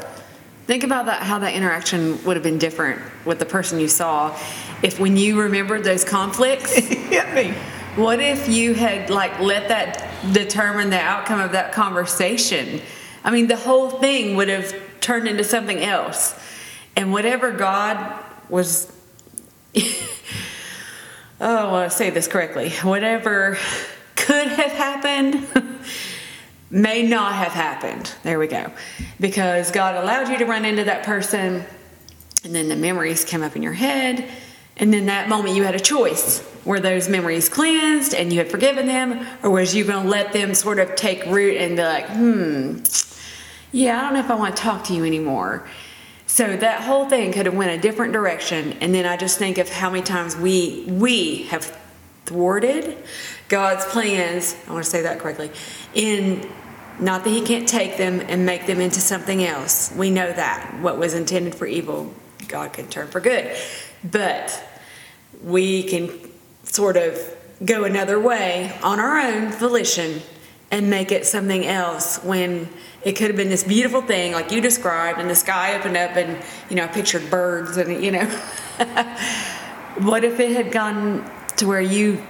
Think 0.65 0.83
about 0.83 1.05
that 1.05 1.23
how 1.23 1.39
that 1.39 1.53
interaction 1.53 2.21
would 2.25 2.35
have 2.35 2.43
been 2.43 2.57
different 2.57 3.01
with 3.23 3.39
the 3.39 3.45
person 3.45 3.79
you 3.79 3.87
saw 3.87 4.37
if 4.83 4.99
when 4.99 5.15
you 5.15 5.41
remembered 5.41 5.85
those 5.85 6.03
conflicts 6.03 6.75
hit 6.75 7.33
me. 7.33 7.53
What 7.95 8.19
if 8.19 8.49
you 8.49 8.73
had 8.73 9.09
like 9.09 9.39
let 9.39 9.69
that 9.69 10.33
determine 10.33 10.89
the 10.89 10.99
outcome 10.99 11.39
of 11.39 11.53
that 11.53 11.71
conversation? 11.71 12.81
I 13.23 13.31
mean, 13.31 13.47
the 13.47 13.55
whole 13.55 13.89
thing 13.89 14.35
would 14.35 14.49
have 14.49 14.75
turned 14.99 15.29
into 15.29 15.45
something 15.45 15.79
else. 15.79 16.37
And 16.97 17.13
whatever 17.13 17.53
God 17.53 18.21
was 18.49 18.91
Oh, 21.39 21.55
I 21.55 21.71
want 21.71 21.91
to 21.91 21.95
say 21.95 22.09
this 22.09 22.27
correctly. 22.27 22.71
Whatever 22.81 23.59
could 24.15 24.47
have 24.47 24.71
happened 24.71 25.47
may 26.71 27.03
not 27.03 27.33
have 27.35 27.51
happened. 27.51 28.11
There 28.23 28.39
we 28.39 28.47
go. 28.47 28.71
Because 29.19 29.69
God 29.69 29.95
allowed 29.95 30.29
you 30.29 30.39
to 30.39 30.45
run 30.45 30.65
into 30.65 30.83
that 30.85 31.05
person, 31.05 31.63
and 32.43 32.55
then 32.55 32.69
the 32.69 32.75
memories 32.75 33.23
came 33.23 33.43
up 33.43 33.55
in 33.55 33.61
your 33.61 33.73
head, 33.73 34.27
and 34.77 34.91
then 34.91 35.05
that 35.05 35.29
moment 35.29 35.55
you 35.55 35.63
had 35.63 35.75
a 35.75 35.79
choice. 35.79 36.43
Were 36.65 36.79
those 36.79 37.07
memories 37.07 37.49
cleansed 37.49 38.13
and 38.15 38.33
you 38.33 38.39
had 38.39 38.49
forgiven 38.49 38.87
them, 38.87 39.25
or 39.43 39.51
was 39.51 39.75
you 39.75 39.83
going 39.83 40.03
to 40.03 40.09
let 40.09 40.33
them 40.33 40.55
sort 40.55 40.79
of 40.79 40.95
take 40.95 41.23
root 41.27 41.57
and 41.57 41.77
be 41.77 41.83
like, 41.83 42.07
hmm, 42.07 42.79
yeah, 43.71 43.99
I 43.99 44.01
don't 44.01 44.13
know 44.13 44.19
if 44.21 44.31
I 44.31 44.35
want 44.35 44.55
to 44.57 44.61
talk 44.63 44.85
to 44.85 44.93
you 44.95 45.05
anymore. 45.05 45.67
So 46.27 46.57
that 46.57 46.83
whole 46.83 47.07
thing 47.07 47.31
could 47.31 47.45
have 47.45 47.55
went 47.55 47.71
a 47.71 47.77
different 47.81 48.13
direction, 48.13 48.73
and 48.81 48.93
then 48.93 49.05
I 49.05 49.17
just 49.17 49.39
think 49.39 49.57
of 49.57 49.69
how 49.69 49.89
many 49.89 50.03
times 50.03 50.35
we 50.35 50.83
we 50.87 51.43
have 51.43 51.77
thwarted 52.25 52.97
God's 53.47 53.85
plans. 53.85 54.55
I 54.67 54.73
want 54.73 54.83
to 54.83 54.91
say 54.91 55.01
that 55.03 55.19
correctly. 55.19 55.49
In 55.93 56.47
not 56.99 57.23
that 57.23 57.29
He 57.29 57.41
can't 57.41 57.67
take 57.67 57.97
them 57.97 58.19
and 58.19 58.45
make 58.45 58.65
them 58.65 58.81
into 58.81 58.99
something 58.99 59.43
else. 59.43 59.91
We 59.95 60.09
know 60.09 60.31
that. 60.31 60.79
What 60.81 60.97
was 60.97 61.13
intended 61.13 61.55
for 61.55 61.65
evil, 61.65 62.13
God 62.47 62.73
can 62.73 62.87
turn 62.87 63.07
for 63.07 63.21
good. 63.21 63.55
But 64.03 64.63
we 65.43 65.83
can 65.83 66.11
sort 66.63 66.97
of 66.97 67.17
go 67.63 67.85
another 67.85 68.19
way 68.19 68.77
on 68.83 68.99
our 68.99 69.19
own 69.19 69.51
volition 69.51 70.21
and 70.71 70.89
make 70.89 71.11
it 71.11 71.25
something 71.25 71.65
else 71.65 72.21
when 72.23 72.67
it 73.03 73.13
could 73.13 73.27
have 73.27 73.37
been 73.37 73.49
this 73.49 73.63
beautiful 73.63 74.01
thing 74.01 74.33
like 74.33 74.51
you 74.51 74.59
described 74.59 75.19
and 75.19 75.29
the 75.29 75.35
sky 75.35 75.75
opened 75.77 75.95
up 75.95 76.15
and 76.15 76.43
you 76.69 76.75
know 76.75 76.83
i 76.83 76.87
pictured 76.87 77.29
birds 77.29 77.77
and 77.77 78.03
you 78.03 78.11
know 78.11 78.25
what 79.99 80.23
if 80.23 80.39
it 80.39 80.51
had 80.51 80.71
gone 80.71 81.29
to 81.55 81.65
where 81.65 81.81
you 81.81 82.21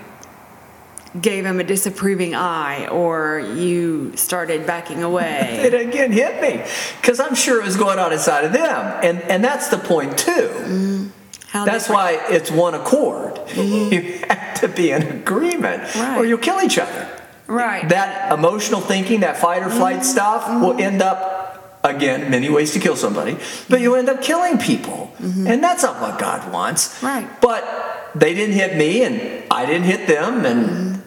gave 1.22 1.46
him 1.46 1.60
a 1.60 1.64
disapproving 1.64 2.36
eye 2.36 2.88
or 2.88 3.40
you 3.40 4.16
started 4.16 4.66
backing 4.66 5.04
away. 5.04 5.62
it 5.64 5.74
again 5.74 6.12
hit 6.12 6.42
me 6.42 6.64
because 7.02 7.20
I'm 7.20 7.36
sure 7.36 7.60
it 7.60 7.66
was 7.66 7.78
going 7.78 8.00
on 8.00 8.14
inside 8.14 8.46
of 8.46 8.54
them. 8.54 9.00
And, 9.04 9.22
and 9.24 9.44
that's 9.44 9.70
the 9.70 9.78
point, 9.78 10.18
too. 10.18 10.32
Mm. 10.32 11.12
That's 11.54 11.88
different. 11.88 11.90
why 11.90 12.26
it's 12.30 12.52
one 12.52 12.76
accord. 12.76 13.36
Mm-hmm. 13.36 13.88
You 13.94 14.02
have 14.30 14.60
to 14.62 14.68
be 14.68 14.92
in 14.92 15.02
agreement 15.04 15.96
right. 15.96 16.18
or 16.18 16.26
you'll 16.26 16.38
kill 16.38 16.62
each 16.62 16.78
other. 16.78 17.10
Right. 17.48 17.88
That 17.90 18.32
emotional 18.32 18.82
thinking, 18.82 19.22
that 19.22 19.38
fight 19.38 19.64
or 19.64 19.70
flight 19.70 19.98
mm-hmm. 19.98 20.04
stuff 20.04 20.44
mm-hmm. 20.46 20.62
will 20.62 20.80
end 20.80 21.02
up, 21.02 21.80
again, 21.84 22.30
many 22.30 22.50
ways 22.50 22.74
to 22.74 22.80
kill 22.80 22.96
somebody, 22.96 23.38
but 23.70 23.82
you'll 23.82 23.96
end 23.96 24.10
up 24.10 24.22
killing 24.22 24.58
people. 24.58 25.12
Mm-hmm. 25.20 25.48
And 25.48 25.64
that's 25.64 25.84
not 25.84 26.02
what 26.02 26.20
God 26.20 26.52
wants. 26.52 27.02
Right. 27.02 27.28
But 27.42 28.12
they 28.16 28.34
didn't 28.34 28.56
hit 28.56 28.76
me 28.78 29.04
and 29.04 29.44
I 29.52 29.66
didn't 29.66 29.86
hit 29.86 30.08
them 30.08 30.46
and 30.46 30.70
mm-hmm. 30.70 31.02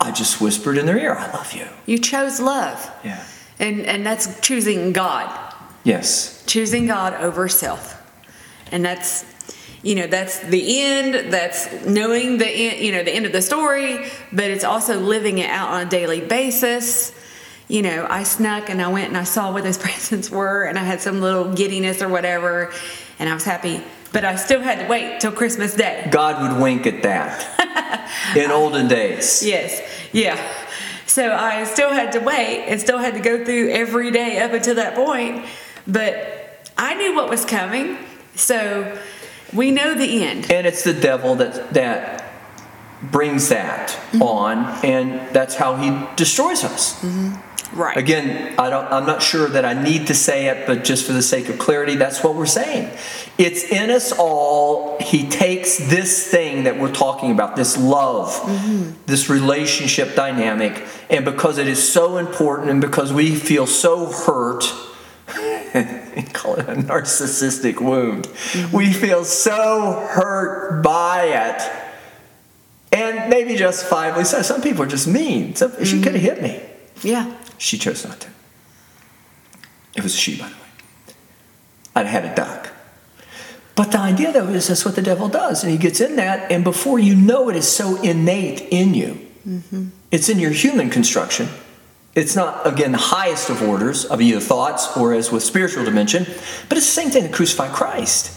I 0.00 0.12
just 0.12 0.40
whispered 0.40 0.78
in 0.78 0.86
their 0.86 0.98
ear, 0.98 1.14
I 1.14 1.30
love 1.32 1.52
you. 1.52 1.66
You 1.86 1.98
chose 1.98 2.40
love. 2.40 2.90
Yeah. 3.04 3.24
And 3.58 3.80
and 3.86 4.04
that's 4.04 4.40
choosing 4.40 4.92
God. 4.92 5.54
Yes. 5.84 6.44
Choosing 6.46 6.86
God 6.86 7.14
over 7.14 7.48
self. 7.48 8.02
And 8.70 8.84
that's 8.84 9.24
you 9.86 9.94
know, 9.94 10.08
that's 10.08 10.40
the 10.40 10.82
end, 10.82 11.32
that's 11.32 11.86
knowing 11.86 12.38
the 12.38 12.48
end, 12.48 12.84
you 12.84 12.90
know, 12.90 13.04
the 13.04 13.14
end 13.14 13.24
of 13.24 13.30
the 13.30 13.40
story, 13.40 14.04
but 14.32 14.50
it's 14.50 14.64
also 14.64 14.98
living 14.98 15.38
it 15.38 15.48
out 15.48 15.68
on 15.68 15.86
a 15.86 15.88
daily 15.88 16.20
basis. 16.20 17.14
You 17.68 17.82
know, 17.82 18.04
I 18.10 18.24
snuck 18.24 18.68
and 18.68 18.82
I 18.82 18.88
went 18.88 19.08
and 19.08 19.16
I 19.16 19.22
saw 19.22 19.52
where 19.52 19.62
those 19.62 19.78
presents 19.86 20.28
were 20.28 20.64
and 20.64 20.76
I 20.76 20.82
had 20.82 21.00
some 21.00 21.20
little 21.20 21.54
giddiness 21.54 22.02
or 22.02 22.08
whatever 22.08 22.72
and 23.20 23.28
I 23.28 23.34
was 23.34 23.44
happy 23.44 23.80
but 24.12 24.24
I 24.24 24.36
still 24.36 24.60
had 24.60 24.78
to 24.80 24.86
wait 24.86 25.20
till 25.20 25.30
Christmas 25.30 25.74
Day. 25.74 26.08
God 26.10 26.40
would 26.40 26.62
wink 26.62 26.86
at 26.86 27.02
that 27.02 28.10
in 28.36 28.50
olden 28.50 28.88
days. 28.88 29.42
Yes, 29.44 29.82
yeah. 30.12 30.40
So 31.06 31.34
I 31.34 31.64
still 31.64 31.90
had 31.90 32.12
to 32.12 32.20
wait 32.20 32.64
and 32.66 32.80
still 32.80 32.96
had 32.96 33.12
to 33.14 33.20
go 33.20 33.44
through 33.44 33.70
every 33.70 34.10
day 34.10 34.38
up 34.38 34.52
until 34.52 34.76
that 34.76 34.94
point, 34.94 35.44
but 35.86 36.70
I 36.78 36.94
knew 36.94 37.14
what 37.14 37.28
was 37.28 37.44
coming. 37.44 37.98
So 38.34 38.98
we 39.52 39.70
know 39.70 39.94
the 39.94 40.24
end. 40.24 40.50
And 40.50 40.66
it's 40.66 40.84
the 40.84 40.94
devil 40.94 41.36
that 41.36 41.74
that 41.74 42.24
brings 43.02 43.48
that 43.50 43.88
mm-hmm. 43.88 44.22
on, 44.22 44.84
and 44.84 45.34
that's 45.34 45.54
how 45.54 45.76
he 45.76 46.06
destroys 46.16 46.64
us. 46.64 47.00
Mm-hmm. 47.02 47.42
Right. 47.74 47.96
Again, 47.96 48.54
I 48.58 48.70
don't, 48.70 48.90
I'm 48.90 49.06
not 49.06 49.22
sure 49.22 49.48
that 49.48 49.64
I 49.64 49.74
need 49.74 50.06
to 50.06 50.14
say 50.14 50.46
it, 50.46 50.66
but 50.66 50.84
just 50.84 51.04
for 51.04 51.12
the 51.12 51.22
sake 51.22 51.48
of 51.48 51.58
clarity, 51.58 51.96
that's 51.96 52.22
what 52.22 52.34
we're 52.34 52.46
saying. 52.46 52.96
It's 53.38 53.64
in 53.64 53.90
us 53.90 54.12
all. 54.12 54.98
He 55.00 55.28
takes 55.28 55.76
this 55.76 56.26
thing 56.26 56.64
that 56.64 56.78
we're 56.78 56.92
talking 56.92 57.32
about, 57.32 57.56
this 57.56 57.76
love, 57.76 58.30
mm-hmm. 58.30 58.92
this 59.06 59.28
relationship 59.28 60.14
dynamic, 60.14 60.84
and 61.10 61.24
because 61.24 61.58
it 61.58 61.66
is 61.66 61.92
so 61.92 62.18
important 62.18 62.70
and 62.70 62.80
because 62.80 63.12
we 63.12 63.34
feel 63.34 63.66
so 63.66 64.06
hurt, 64.06 64.64
call 66.32 66.54
it 66.54 66.68
a 66.68 66.74
narcissistic 66.74 67.80
wound, 67.80 68.24
mm-hmm. 68.24 68.76
we 68.76 68.92
feel 68.92 69.24
so 69.24 70.06
hurt 70.08 70.82
by 70.82 71.24
it. 71.24 71.82
And 72.92 73.28
maybe 73.28 73.56
justifiably 73.56 74.24
so. 74.24 74.40
Some 74.42 74.62
people 74.62 74.82
are 74.82 74.86
just 74.86 75.06
mean. 75.06 75.54
So 75.54 75.68
she 75.84 75.96
mm-hmm. 75.96 76.02
could 76.02 76.12
have 76.14 76.22
hit 76.22 76.42
me. 76.42 76.62
Yeah. 77.02 77.36
She 77.58 77.76
chose 77.76 78.04
not 78.04 78.20
to. 78.20 78.28
It 79.94 80.02
was 80.02 80.14
a 80.14 80.16
she, 80.16 80.38
by 80.38 80.48
the 80.48 80.54
way. 80.54 81.14
I'd 81.94 82.06
had 82.06 82.24
a 82.24 82.34
duck. 82.34 82.70
But 83.74 83.92
the 83.92 83.98
idea, 83.98 84.32
though, 84.32 84.48
is 84.48 84.68
that's 84.68 84.84
what 84.84 84.96
the 84.96 85.02
devil 85.02 85.28
does. 85.28 85.62
And 85.62 85.70
he 85.70 85.78
gets 85.78 86.00
in 86.00 86.16
that, 86.16 86.50
and 86.50 86.64
before 86.64 86.98
you 86.98 87.14
know 87.14 87.50
it, 87.50 87.56
it's 87.56 87.68
so 87.68 88.00
innate 88.00 88.62
in 88.70 88.94
you. 88.94 89.20
Mm-hmm. 89.46 89.88
It's 90.10 90.28
in 90.30 90.38
your 90.38 90.50
human 90.50 90.88
construction. 90.88 91.48
It's 92.16 92.34
not, 92.34 92.66
again, 92.66 92.90
the 92.92 92.98
highest 92.98 93.50
of 93.50 93.62
orders 93.62 94.06
of 94.06 94.20
either 94.20 94.40
thoughts 94.40 94.96
or 94.96 95.12
as 95.12 95.30
with 95.30 95.44
spiritual 95.44 95.84
dimension, 95.84 96.24
but 96.68 96.78
it's 96.78 96.86
the 96.86 97.02
same 97.02 97.10
thing 97.10 97.22
to 97.24 97.28
crucify 97.28 97.68
Christ. 97.68 98.32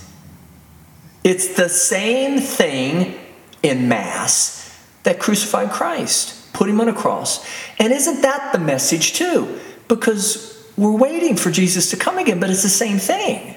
It's 1.23 1.55
the 1.55 1.69
same 1.69 2.39
thing 2.39 3.17
in 3.63 3.87
Mass 3.87 4.77
that 5.03 5.19
crucified 5.19 5.71
Christ 5.71 6.53
put 6.53 6.69
him 6.69 6.81
on 6.81 6.89
a 6.89 6.93
cross. 6.93 7.45
And 7.79 7.93
isn't 7.93 8.21
that 8.21 8.51
the 8.51 8.59
message 8.59 9.13
too? 9.13 9.59
Because 9.87 10.69
we're 10.75 10.95
waiting 10.95 11.37
for 11.37 11.49
Jesus 11.49 11.89
to 11.91 11.97
come 11.97 12.17
again, 12.17 12.39
but 12.39 12.49
it's 12.49 12.63
the 12.63 12.69
same 12.69 12.97
thing. 12.97 13.55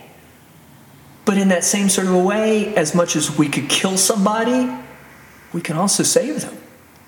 But 1.24 1.36
in 1.36 1.48
that 1.48 1.64
same 1.64 1.88
sort 1.88 2.06
of 2.06 2.14
a 2.14 2.22
way, 2.22 2.74
as 2.76 2.94
much 2.94 3.16
as 3.16 3.36
we 3.36 3.48
could 3.48 3.68
kill 3.68 3.96
somebody, 3.96 4.72
we 5.52 5.60
can 5.60 5.76
also 5.76 6.04
save 6.04 6.42
them 6.42 6.56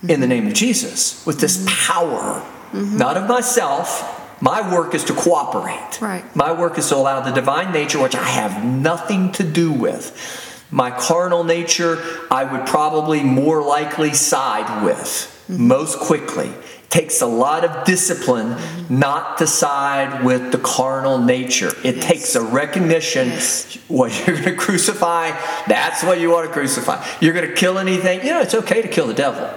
in 0.03 0.09
the 0.09 0.15
mm-hmm. 0.15 0.29
name 0.29 0.47
of 0.49 0.55
Jesus 0.55 1.25
with 1.25 1.41
this 1.41 1.59
mm-hmm. 1.59 1.93
power, 1.93 2.47
mm-hmm. 2.75 2.97
not 2.99 3.17
of 3.17 3.29
myself. 3.29 4.21
My 4.41 4.61
work 4.75 4.95
is 4.95 5.05
to 5.05 5.15
cooperate. 5.15 6.01
Right. 6.03 6.25
My 6.37 6.53
work 6.53 6.77
is 6.77 6.89
to 6.89 6.97
allow 6.97 7.21
the 7.21 7.31
divine 7.33 7.73
nature, 7.73 8.01
which 8.03 8.17
I 8.17 8.25
have 8.25 8.65
nothing 8.65 9.33
to 9.33 9.43
do 9.45 9.73
with, 9.73 10.13
My 10.71 10.91
carnal 10.91 11.45
nature, 11.45 12.03
I 12.33 12.43
would 12.45 12.67
probably 12.67 13.23
more 13.23 13.63
likely 13.63 14.13
side 14.13 14.85
with 14.85 15.09
most 15.49 16.01
quickly. 16.01 16.51
Takes 16.91 17.21
a 17.23 17.27
lot 17.27 17.65
of 17.65 17.85
discipline 17.85 18.57
not 18.89 19.39
to 19.39 19.47
side 19.47 20.25
with 20.25 20.51
the 20.53 20.59
carnal 20.59 21.19
nature. 21.19 21.73
It 21.85 21.97
Yes. 21.97 22.05
takes 22.05 22.35
a 22.35 22.43
recognition 22.43 23.29
Yes. 23.29 23.79
what 23.89 24.11
you're 24.27 24.37
going 24.37 24.51
to 24.57 24.57
crucify, 24.57 25.31
that's 25.69 26.03
what 26.03 26.19
you 26.21 26.31
want 26.31 26.47
to 26.49 26.53
crucify. 26.53 26.97
You're 27.21 27.35
going 27.35 27.49
to 27.49 27.55
kill 27.55 27.79
anything, 27.79 28.25
you 28.27 28.31
know, 28.35 28.41
it's 28.41 28.55
okay 28.55 28.83
to 28.83 28.89
kill 28.89 29.07
the 29.07 29.15
devil. 29.15 29.49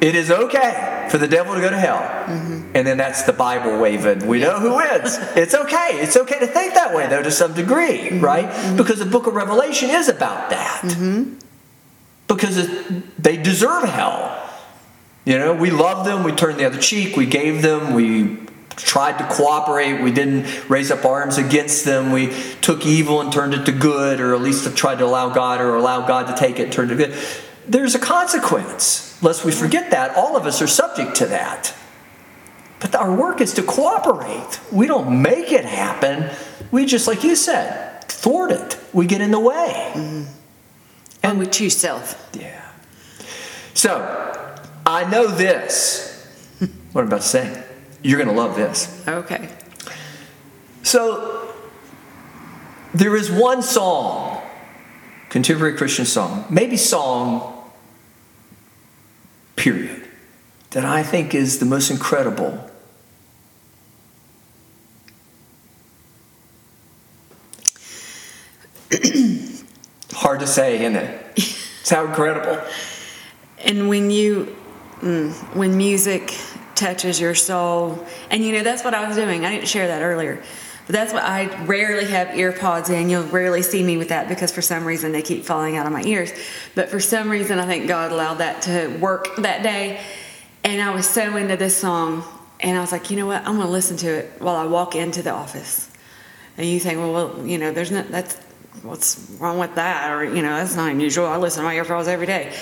It 0.00 0.14
is 0.14 0.30
okay 0.30 1.08
for 1.10 1.18
the 1.18 1.28
devil 1.28 1.54
to 1.54 1.60
go 1.60 1.70
to 1.70 1.78
hell. 1.78 1.98
Mm-hmm. 1.98 2.72
And 2.74 2.86
then 2.86 2.96
that's 2.96 3.22
the 3.22 3.32
Bible 3.32 3.78
waving. 3.78 4.26
We 4.26 4.40
know 4.40 4.58
who 4.58 4.76
wins. 4.76 5.16
It's 5.36 5.54
okay. 5.54 6.00
It's 6.00 6.16
okay 6.16 6.38
to 6.40 6.46
think 6.46 6.74
that 6.74 6.94
way, 6.94 7.06
though, 7.06 7.22
to 7.22 7.30
some 7.30 7.54
degree, 7.54 7.98
mm-hmm. 7.98 8.20
right? 8.20 8.48
Mm-hmm. 8.48 8.76
Because 8.76 8.98
the 8.98 9.06
book 9.06 9.26
of 9.26 9.34
Revelation 9.34 9.90
is 9.90 10.08
about 10.08 10.50
that. 10.50 10.82
Because 12.26 12.58
it, 12.58 13.22
they 13.22 13.36
deserve 13.36 13.84
hell. 13.84 14.40
You 15.24 15.38
know, 15.38 15.54
we 15.54 15.70
loved 15.70 16.06
them, 16.06 16.22
we 16.22 16.32
turned 16.32 16.58
the 16.58 16.66
other 16.66 16.78
cheek, 16.78 17.16
we 17.16 17.24
gave 17.24 17.62
them, 17.62 17.94
we 17.94 18.38
tried 18.76 19.18
to 19.18 19.26
cooperate, 19.34 20.02
we 20.02 20.12
didn't 20.12 20.68
raise 20.68 20.90
up 20.90 21.04
arms 21.04 21.38
against 21.38 21.84
them, 21.86 22.12
we 22.12 22.30
took 22.60 22.84
evil 22.84 23.20
and 23.20 23.32
turned 23.32 23.54
it 23.54 23.64
to 23.64 23.72
good, 23.72 24.20
or 24.20 24.34
at 24.34 24.42
least 24.42 24.76
tried 24.76 24.98
to 24.98 25.04
allow 25.06 25.30
God 25.30 25.60
or 25.62 25.76
allow 25.76 26.06
God 26.06 26.26
to 26.26 26.34
take 26.34 26.58
it 26.58 26.64
and 26.64 26.72
turn 26.72 26.90
it 26.90 26.96
to 26.96 27.06
good. 27.06 27.16
There's 27.66 27.94
a 27.94 27.98
consequence. 27.98 29.13
Lest 29.24 29.42
we 29.42 29.52
forget 29.52 29.90
that, 29.92 30.14
all 30.16 30.36
of 30.36 30.44
us 30.44 30.60
are 30.60 30.66
subject 30.66 31.16
to 31.16 31.26
that. 31.26 31.74
But 32.78 32.94
our 32.94 33.10
work 33.16 33.40
is 33.40 33.54
to 33.54 33.62
cooperate. 33.62 34.60
We 34.70 34.86
don't 34.86 35.22
make 35.22 35.50
it 35.50 35.64
happen. 35.64 36.28
We 36.70 36.84
just, 36.84 37.06
like 37.08 37.24
you 37.24 37.34
said, 37.34 38.04
thwart 38.04 38.52
it. 38.52 38.78
We 38.92 39.06
get 39.06 39.22
in 39.22 39.30
the 39.30 39.40
way. 39.40 39.92
Mm-hmm. 39.94 40.24
And 41.22 41.38
we 41.38 41.46
choose 41.46 41.74
self. 41.74 42.30
Yeah. 42.38 42.68
So, 43.72 44.52
I 44.84 45.10
know 45.10 45.26
this. 45.26 46.10
What 46.92 47.00
I'm 47.00 47.06
about 47.06 47.22
to 47.22 47.26
say. 47.26 47.64
You're 48.02 48.22
going 48.22 48.28
to 48.28 48.38
love 48.38 48.56
this. 48.56 49.02
Okay. 49.08 49.48
So, 50.82 51.48
there 52.92 53.16
is 53.16 53.30
one 53.30 53.62
song, 53.62 54.42
contemporary 55.30 55.78
Christian 55.78 56.04
song, 56.04 56.44
maybe 56.50 56.76
song, 56.76 57.53
period, 59.64 60.06
that 60.72 60.84
I 60.84 61.02
think 61.02 61.34
is 61.34 61.58
the 61.58 61.64
most 61.64 61.90
incredible. 61.90 62.70
Hard 70.12 70.40
to 70.40 70.46
say, 70.46 70.84
isn't 70.84 70.96
it? 70.96 71.32
It's 71.36 71.88
how 71.88 72.04
incredible. 72.04 72.62
And 73.64 73.88
when 73.88 74.10
you, 74.10 74.54
mm, 75.00 75.32
when 75.56 75.78
music 75.78 76.36
touches 76.74 77.18
your 77.18 77.34
soul, 77.34 78.04
and 78.30 78.44
you 78.44 78.52
know, 78.52 78.62
that's 78.62 78.84
what 78.84 78.92
I 78.92 79.08
was 79.08 79.16
doing. 79.16 79.46
I 79.46 79.50
didn't 79.50 79.68
share 79.68 79.86
that 79.86 80.02
earlier. 80.02 80.42
But 80.86 80.92
that's 80.92 81.12
what 81.12 81.22
I 81.22 81.64
rarely 81.64 82.04
have 82.06 82.36
ear 82.36 82.52
pods 82.52 82.90
in. 82.90 83.08
You'll 83.08 83.24
rarely 83.24 83.62
see 83.62 83.82
me 83.82 83.96
with 83.96 84.10
that 84.10 84.28
because 84.28 84.52
for 84.52 84.60
some 84.60 84.84
reason 84.84 85.12
they 85.12 85.22
keep 85.22 85.44
falling 85.44 85.76
out 85.76 85.86
of 85.86 85.92
my 85.92 86.02
ears. 86.02 86.30
But 86.74 86.90
for 86.90 87.00
some 87.00 87.30
reason, 87.30 87.58
I 87.58 87.66
think 87.66 87.88
God 87.88 88.12
allowed 88.12 88.34
that 88.34 88.62
to 88.62 88.88
work 88.98 89.36
that 89.36 89.62
day. 89.62 90.00
And 90.62 90.82
I 90.82 90.94
was 90.94 91.08
so 91.08 91.36
into 91.36 91.56
this 91.56 91.76
song. 91.76 92.22
And 92.60 92.76
I 92.76 92.80
was 92.80 92.92
like, 92.92 93.10
you 93.10 93.16
know 93.16 93.26
what? 93.26 93.46
I'm 93.46 93.56
going 93.56 93.66
to 93.66 93.72
listen 93.72 93.96
to 93.98 94.08
it 94.08 94.32
while 94.40 94.56
I 94.56 94.66
walk 94.66 94.94
into 94.94 95.22
the 95.22 95.30
office. 95.30 95.90
And 96.56 96.66
you 96.66 96.78
think, 96.78 96.98
well, 96.98 97.12
well 97.12 97.46
you 97.46 97.58
know, 97.58 97.72
there's 97.72 97.90
not, 97.90 98.08
that's, 98.08 98.36
what's 98.82 99.30
wrong 99.40 99.58
with 99.58 99.74
that? 99.76 100.12
Or, 100.12 100.24
you 100.24 100.42
know, 100.42 100.56
that's 100.56 100.76
not 100.76 100.90
unusual. 100.90 101.26
I 101.26 101.38
listen 101.38 101.62
to 101.62 101.68
my 101.68 101.74
earphones 101.74 102.08
every 102.08 102.26
day. 102.26 102.54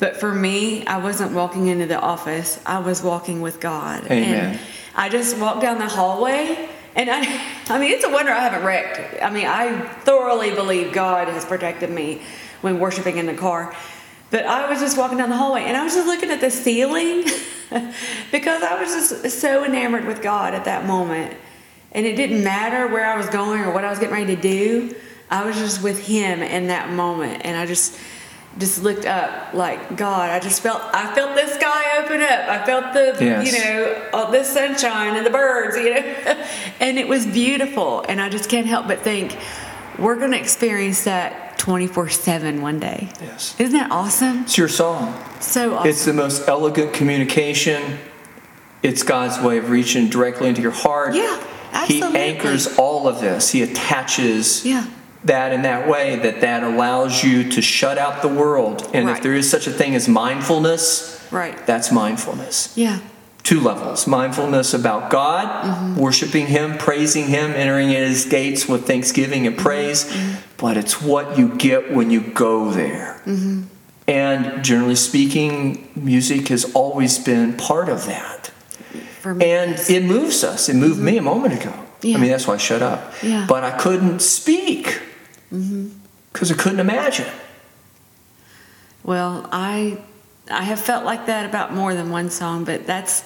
But 0.00 0.16
for 0.16 0.34
me, 0.34 0.84
I 0.86 0.98
wasn't 0.98 1.32
walking 1.32 1.68
into 1.68 1.86
the 1.86 2.00
office. 2.00 2.60
I 2.66 2.80
was 2.80 3.02
walking 3.02 3.40
with 3.40 3.60
God. 3.60 4.04
Amen. 4.06 4.54
And 4.54 4.60
I 4.96 5.08
just 5.08 5.38
walked 5.38 5.60
down 5.60 5.78
the 5.78 5.88
hallway 5.88 6.68
and 6.94 7.10
I, 7.10 7.40
I 7.68 7.78
mean, 7.78 7.92
it's 7.92 8.04
a 8.04 8.10
wonder 8.10 8.32
I 8.32 8.40
haven't 8.40 8.64
wrecked. 8.64 9.22
I 9.22 9.30
mean, 9.30 9.46
I 9.46 9.80
thoroughly 10.00 10.50
believe 10.52 10.92
God 10.92 11.28
has 11.28 11.44
protected 11.44 11.90
me 11.90 12.22
when 12.60 12.78
worshiping 12.78 13.18
in 13.18 13.26
the 13.26 13.34
car. 13.34 13.74
But 14.30 14.46
I 14.46 14.68
was 14.70 14.80
just 14.80 14.96
walking 14.96 15.18
down 15.18 15.28
the 15.28 15.36
hallway 15.36 15.64
and 15.64 15.76
I 15.76 15.84
was 15.84 15.94
just 15.94 16.06
looking 16.06 16.30
at 16.30 16.40
the 16.40 16.50
ceiling 16.50 17.24
because 18.32 18.62
I 18.62 18.80
was 18.80 19.10
just 19.10 19.40
so 19.40 19.64
enamored 19.64 20.06
with 20.06 20.22
God 20.22 20.54
at 20.54 20.64
that 20.66 20.86
moment. 20.86 21.36
And 21.92 22.06
it 22.06 22.14
didn't 22.14 22.44
matter 22.44 22.86
where 22.86 23.04
I 23.04 23.16
was 23.16 23.28
going 23.28 23.60
or 23.60 23.72
what 23.72 23.84
I 23.84 23.90
was 23.90 23.98
getting 23.98 24.14
ready 24.14 24.36
to 24.36 24.40
do. 24.40 24.94
I 25.28 25.44
was 25.44 25.56
just 25.56 25.82
with 25.82 26.06
Him 26.06 26.42
in 26.42 26.68
that 26.68 26.90
moment. 26.90 27.42
And 27.44 27.56
I 27.56 27.66
just, 27.66 27.98
just 28.58 28.82
looked 28.82 29.06
up 29.06 29.54
like 29.54 29.96
God. 29.96 30.30
I 30.30 30.40
just 30.40 30.60
felt 30.62 30.82
I 30.92 31.14
felt 31.14 31.36
the 31.36 31.46
sky 31.46 31.98
open 32.04 32.20
up. 32.20 32.48
I 32.48 32.64
felt 32.66 32.92
the 32.92 33.24
Yes. 33.24 33.46
you 33.52 33.58
know 33.58 34.08
all 34.12 34.30
this 34.30 34.52
sunshine 34.52 35.16
and 35.16 35.24
the 35.24 35.30
birds, 35.30 35.76
you 35.76 35.94
know, 35.94 36.00
and 36.80 36.98
it 36.98 37.06
was 37.08 37.26
beautiful. 37.26 38.04
And 38.08 38.20
I 38.20 38.28
just 38.28 38.50
can't 38.50 38.66
help 38.66 38.88
but 38.88 39.00
think 39.00 39.36
we're 39.98 40.16
going 40.16 40.32
to 40.32 40.38
experience 40.40 41.04
that 41.04 41.58
twenty 41.58 41.86
four 41.86 42.08
seven 42.08 42.60
one 42.62 42.80
day. 42.80 43.08
Yes. 43.20 43.54
Isn't 43.60 43.78
that 43.78 43.90
awesome? 43.92 44.42
It's 44.42 44.58
your 44.58 44.68
song. 44.68 45.14
So 45.40 45.74
awesome. 45.76 45.88
It's 45.88 46.04
the 46.04 46.12
most 46.14 46.48
elegant 46.48 46.92
communication. 46.92 47.98
It's 48.82 49.02
God's 49.02 49.38
way 49.44 49.58
of 49.58 49.68
reaching 49.70 50.08
directly 50.08 50.48
into 50.48 50.62
your 50.62 50.70
heart. 50.70 51.14
Yeah, 51.14 51.38
Absolutely. 51.72 52.18
He 52.18 52.26
anchors 52.26 52.78
all 52.78 53.06
of 53.06 53.20
this. 53.20 53.50
He 53.50 53.62
attaches 53.62 54.64
Yeah. 54.64 54.86
That 55.24 55.52
in 55.52 55.62
that 55.62 55.88
way 55.88 56.16
that 56.16 56.40
that 56.40 56.62
allows 56.62 57.22
you 57.22 57.50
to 57.50 57.62
shut 57.62 57.98
out 57.98 58.22
the 58.22 58.28
world. 58.28 58.88
And 58.94 59.08
if 59.10 59.22
there 59.22 59.34
is 59.34 59.50
such 59.50 59.66
a 59.66 59.70
thing 59.70 59.94
as 59.94 60.08
mindfulness, 60.08 61.26
right. 61.30 61.66
that's 61.66 61.92
mindfulness. 61.92 62.76
Yeah. 62.76 63.00
Two 63.42 63.60
levels 63.60 64.06
mindfulness 64.06 64.74
about 64.74 65.10
God, 65.10 65.64
Mm-hmm. 65.64 65.96
worshiping 66.00 66.46
Him, 66.46 66.78
praising 66.78 67.26
Him, 67.26 67.52
entering 67.52 67.90
in 67.90 68.02
His 68.02 68.24
gates 68.26 68.68
with 68.68 68.86
thanksgiving 68.86 69.46
and 69.46 69.56
praise. 69.56 70.04
Mm-hmm. 70.04 70.40
But 70.56 70.76
it's 70.76 71.00
what 71.00 71.38
you 71.38 71.54
get 71.56 71.90
when 71.92 72.10
you 72.10 72.20
go 72.20 72.70
there. 72.70 73.20
Mm-hmm. 73.24 73.62
And 74.06 74.64
generally 74.64 74.96
speaking, 74.96 75.88
music 75.94 76.48
has 76.48 76.72
always 76.74 77.18
been 77.18 77.56
part 77.56 77.88
of 77.88 78.06
that. 78.06 78.48
For 79.20 79.34
me. 79.34 79.44
And 79.50 79.78
it 79.88 80.04
moves 80.04 80.42
us. 80.44 80.68
It 80.68 80.74
moved 80.76 81.00
me 81.00 81.16
a 81.16 81.22
moment 81.22 81.54
ago. 81.60 81.72
Yeah. 82.02 82.16
I 82.16 82.20
mean, 82.20 82.30
that's 82.30 82.46
why 82.46 82.54
I 82.54 82.56
shut 82.58 82.82
up. 82.82 83.12
Yeah. 83.22 83.46
But 83.48 83.64
I 83.64 83.70
couldn't 83.78 84.20
speak 84.20 85.00
Mm-hmm. 85.52 85.88
because 86.32 86.52
I 86.52 86.54
couldn't 86.54 86.80
imagine. 86.80 87.26
Well, 89.02 89.48
I 89.50 89.98
I 90.50 90.62
have 90.62 90.80
felt 90.80 91.04
like 91.04 91.26
that 91.26 91.46
about 91.46 91.74
more 91.74 91.94
than 91.94 92.10
one 92.10 92.30
song, 92.30 92.64
but 92.64 92.86
that's 92.86 93.24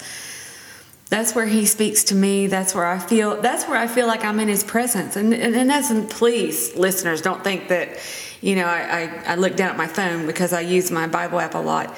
that's 1.09 1.35
where 1.35 1.45
he 1.45 1.65
speaks 1.65 2.03
to 2.05 2.15
me. 2.15 2.47
That's 2.47 2.73
where 2.73 2.85
I 2.85 2.97
feel. 2.97 3.39
That's 3.41 3.67
where 3.67 3.77
I 3.77 3.87
feel 3.87 4.07
like 4.07 4.25
I'm 4.25 4.39
in 4.39 4.47
his 4.47 4.63
presence. 4.63 5.15
And 5.15 5.33
and, 5.33 5.55
and 5.55 5.69
that's 5.69 5.91
and 5.91 6.09
please, 6.09 6.75
listeners, 6.75 7.21
don't 7.21 7.43
think 7.43 7.67
that 7.67 7.99
you 8.41 8.55
know 8.55 8.65
I, 8.65 9.03
I 9.27 9.33
I 9.33 9.35
look 9.35 9.55
down 9.55 9.69
at 9.69 9.77
my 9.77 9.87
phone 9.87 10.25
because 10.25 10.53
I 10.53 10.61
use 10.61 10.91
my 10.91 11.07
Bible 11.07 11.39
app 11.39 11.55
a 11.55 11.59
lot. 11.59 11.95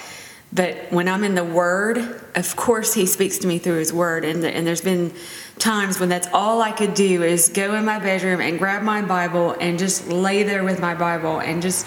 But 0.54 0.92
when 0.92 1.08
I'm 1.08 1.24
in 1.24 1.36
the 1.36 1.44
Word, 1.44 1.98
of 2.36 2.56
course, 2.56 2.94
He 2.94 3.06
speaks 3.06 3.38
to 3.40 3.48
me 3.48 3.60
through 3.60 3.80
His 3.80 3.92
Word. 3.92 4.24
And, 4.24 4.44
and 4.46 4.66
there's 4.66 4.82
been 4.82 5.14
times 5.60 6.00
when 6.00 6.10
that's 6.10 6.28
all 6.34 6.62
I 6.62 6.72
could 6.72 6.94
do 6.94 7.24
is 7.24 7.50
go 7.50 7.76
in 7.76 7.86
my 7.86 8.00
bedroom 8.00 8.42
and 8.42 8.60
grab 8.60 8.84
my 8.84 9.02
Bible 9.02 9.56
and 9.60 9.80
just 9.80 10.08
lay 10.08 10.44
there 10.44 10.64
with 10.64 10.80
my 10.80 10.96
Bible 10.96 11.40
and 11.40 11.62
just 11.62 11.86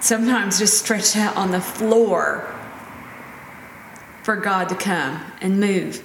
sometimes 0.00 0.58
just 0.58 0.78
stretch 0.78 1.16
out 1.16 1.36
on 1.36 1.50
the 1.50 1.60
floor 1.60 2.54
for 4.22 4.36
God 4.36 4.68
to 4.68 4.74
come 4.74 5.20
and 5.40 5.58
move. 5.60 6.04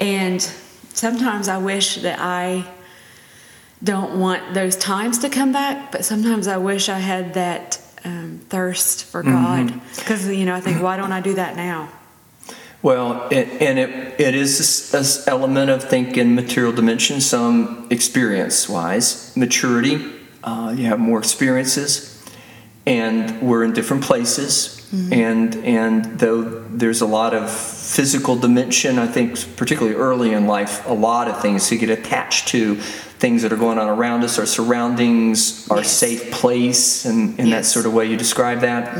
And 0.00 0.42
sometimes 0.92 1.48
I 1.48 1.58
wish 1.58 1.96
that 1.96 2.18
I 2.18 2.66
don't 3.82 4.18
want 4.18 4.54
those 4.54 4.76
times 4.76 5.18
to 5.18 5.28
come 5.28 5.52
back, 5.52 5.92
but 5.92 6.04
sometimes 6.04 6.48
I 6.48 6.56
wish 6.56 6.88
I 6.88 6.98
had 6.98 7.34
that 7.34 7.80
um, 8.04 8.40
thirst 8.48 9.04
for 9.04 9.22
God. 9.22 9.80
Because, 9.96 10.26
you 10.28 10.46
know, 10.46 10.54
I 10.54 10.60
think, 10.60 10.82
why 10.82 10.96
don't 10.96 11.12
I 11.12 11.20
do 11.20 11.34
that 11.34 11.56
now? 11.56 11.90
Well, 12.86 13.26
it, 13.32 13.48
and 13.60 13.80
it, 13.80 14.20
it 14.20 14.36
is 14.36 14.92
this 14.92 15.26
element 15.26 15.70
of 15.70 15.82
thinking 15.82 16.36
material 16.36 16.72
dimension, 16.72 17.20
some 17.20 17.88
experience 17.90 18.68
wise, 18.68 19.36
maturity. 19.36 19.96
Uh, 20.44 20.72
you 20.78 20.84
have 20.84 21.00
more 21.00 21.18
experiences, 21.18 22.24
and 22.86 23.42
we're 23.42 23.64
in 23.64 23.72
different 23.72 24.04
places. 24.04 24.72
And 25.10 25.56
and 25.56 26.20
though 26.20 26.42
there's 26.70 27.00
a 27.00 27.06
lot 27.06 27.34
of 27.34 27.50
physical 27.50 28.36
dimension, 28.36 29.00
I 29.00 29.08
think 29.08 29.56
particularly 29.56 29.96
early 29.96 30.32
in 30.32 30.46
life, 30.46 30.86
a 30.86 30.92
lot 30.92 31.26
of 31.26 31.42
things 31.42 31.66
to 31.70 31.76
get 31.76 31.90
attached 31.90 32.46
to, 32.48 32.76
things 32.76 33.42
that 33.42 33.52
are 33.52 33.56
going 33.56 33.78
on 33.78 33.88
around 33.88 34.22
us, 34.22 34.38
our 34.38 34.46
surroundings, 34.46 35.68
our 35.70 35.78
Yes. 35.78 35.90
safe 35.90 36.30
place, 36.30 37.04
and 37.04 37.36
in 37.40 37.50
that 37.50 37.64
sort 37.64 37.84
of 37.84 37.94
way 37.94 38.06
you 38.06 38.16
describe 38.16 38.60
that. 38.60 38.96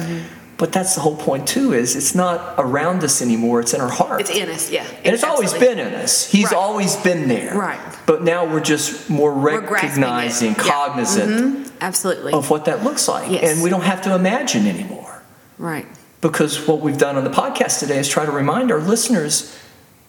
But 0.58 0.72
that's 0.72 0.94
the 0.94 1.02
whole 1.02 1.16
point 1.16 1.46
too. 1.46 1.74
Is 1.74 1.96
it's 1.96 2.14
not 2.14 2.54
around 2.56 3.04
us 3.04 3.20
anymore; 3.20 3.60
it's 3.60 3.74
in 3.74 3.80
our 3.82 3.90
heart. 3.90 4.22
It's 4.22 4.30
in 4.30 4.48
us, 4.48 4.70
yeah. 4.70 4.86
and 5.04 5.14
it's 5.14 5.22
always 5.24 5.52
been 5.52 5.78
in 5.78 5.92
us. 5.92 6.30
He's 6.30 6.44
Right. 6.46 6.54
always 6.54 6.96
been 6.96 7.28
there. 7.28 7.54
Right. 7.54 7.78
But 8.06 8.22
now 8.22 8.46
we're 8.46 8.60
just 8.60 9.10
more 9.10 9.32
recognizing, 9.32 10.52
Yeah. 10.52 10.62
cognizant 10.62 11.30
Mhm. 11.66 11.70
Absolutely. 11.82 12.32
of 12.32 12.48
what 12.48 12.64
that 12.64 12.82
looks 12.82 13.06
like. 13.06 13.30
Yes. 13.30 13.52
And 13.52 13.62
we 13.62 13.68
don't 13.68 13.82
have 13.84 14.00
to 14.02 14.14
imagine 14.14 14.66
anymore. 14.66 15.22
Right. 15.58 15.86
Because 16.22 16.66
what 16.66 16.80
we've 16.80 16.96
done 16.98 17.16
on 17.16 17.24
the 17.24 17.30
podcast 17.30 17.78
today 17.80 17.98
is 17.98 18.08
try 18.08 18.24
to 18.24 18.32
remind 18.32 18.72
our 18.72 18.80
listeners 18.80 19.52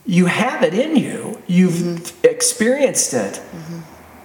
you 0.05 0.27
have 0.27 0.63
it 0.63 0.73
in 0.73 0.95
you, 0.95 1.39
you've 1.47 1.73
Mm-hmm. 1.73 2.25
experienced 2.25 3.13
it. 3.13 3.41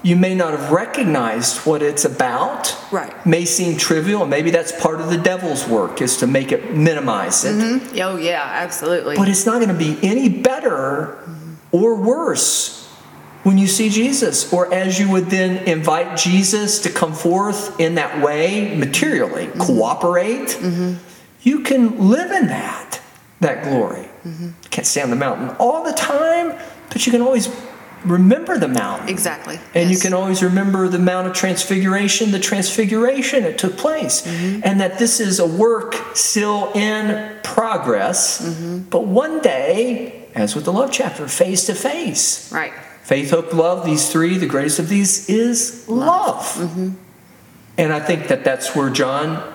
You 0.03 0.17
may 0.17 0.35
not 0.35 0.51
have 0.59 0.73
recognized 0.73 1.59
what 1.59 1.81
it's 1.81 2.05
about. 2.05 2.77
Right. 2.91 3.15
May 3.25 3.45
seem 3.45 3.77
trivial, 3.77 4.23
and 4.23 4.31
maybe 4.31 4.51
that's 4.51 4.73
part 4.81 5.01
of 5.01 5.11
the 5.11 5.17
devil's 5.17 5.67
work 5.67 6.03
is 6.03 6.17
to 6.19 6.27
make 6.27 6.51
it 6.51 6.75
minimize 6.75 7.45
it. 7.45 7.55
Mhm. 7.55 8.01
Oh 8.01 8.17
yeah, 8.17 8.43
absolutely. 8.43 9.17
But 9.17 9.29
it's 9.29 9.47
not 9.47 9.61
going 9.61 9.69
to 9.69 9.75
be 9.75 9.99
any 10.03 10.29
better 10.29 11.19
or 11.71 11.95
worse 11.95 12.83
when 13.43 13.59
you 13.59 13.67
see 13.67 13.89
Jesus, 13.89 14.53
or 14.53 14.73
as 14.73 15.01
you 15.01 15.11
would 15.11 15.27
then 15.27 15.65
invite 15.69 16.17
Jesus 16.17 16.81
to 16.81 16.91
come 16.91 17.13
forth 17.13 17.79
in 17.81 17.97
that 17.97 18.23
way 18.23 18.77
materially, 18.77 19.47
mm-hmm. 19.47 19.61
cooperate. 19.61 20.49
Mm-hmm. 20.49 20.95
You 21.43 21.61
can 21.61 22.09
live 22.09 22.31
in 22.31 22.47
that, 22.49 23.01
that 23.41 23.65
glory. 23.65 24.09
You 24.25 24.55
can't 24.71 24.87
stay 24.87 25.03
on 25.03 25.11
the 25.11 25.17
mountain 25.17 25.49
all 25.59 25.83
the 25.83 25.93
time, 25.93 26.57
but 26.91 27.05
you 27.05 27.11
can 27.11 27.21
always 27.21 27.49
remember 28.05 28.59
the 28.59 28.69
mountain. 28.69 29.09
exactly. 29.09 29.59
And 29.75 29.91
you 29.91 29.99
can 29.99 30.13
always 30.13 30.43
remember 30.43 30.89
the 30.89 30.99
Mount 30.99 31.27
of 31.27 31.33
Transfiguration, 31.35 32.31
the 32.31 32.41
transfiguration 32.41 33.45
that 33.45 33.59
took 33.59 33.77
place, 33.77 34.23
mm-hmm. 34.23 34.61
and 34.65 34.81
that 34.81 34.99
this 34.99 35.21
is 35.21 35.39
a 35.39 35.47
work 35.47 35.95
still 36.15 36.73
in 36.73 37.39
progress. 37.43 38.43
Mm-hmm. 38.43 38.89
But 38.91 39.07
one 39.07 39.41
day, 39.41 40.29
as 40.35 40.55
with 40.55 40.65
the 40.65 40.73
love 40.73 40.91
chapter, 40.91 41.29
face 41.29 41.67
to 41.67 41.75
face. 41.75 42.51
Right. 42.53 42.73
Faith, 43.03 43.31
hope, 43.31 43.53
love, 43.53 43.85
these 43.85 44.11
three, 44.11 44.39
the 44.39 44.47
greatest 44.47 44.79
of 44.79 44.89
these 44.89 45.29
is 45.29 45.89
love. 45.89 46.45
Mm-hmm. 46.55 46.91
And 47.79 47.93
I 47.93 48.01
think 48.01 48.29
that 48.29 48.45
that's 48.45 48.77
where 48.77 48.91
John 48.91 49.53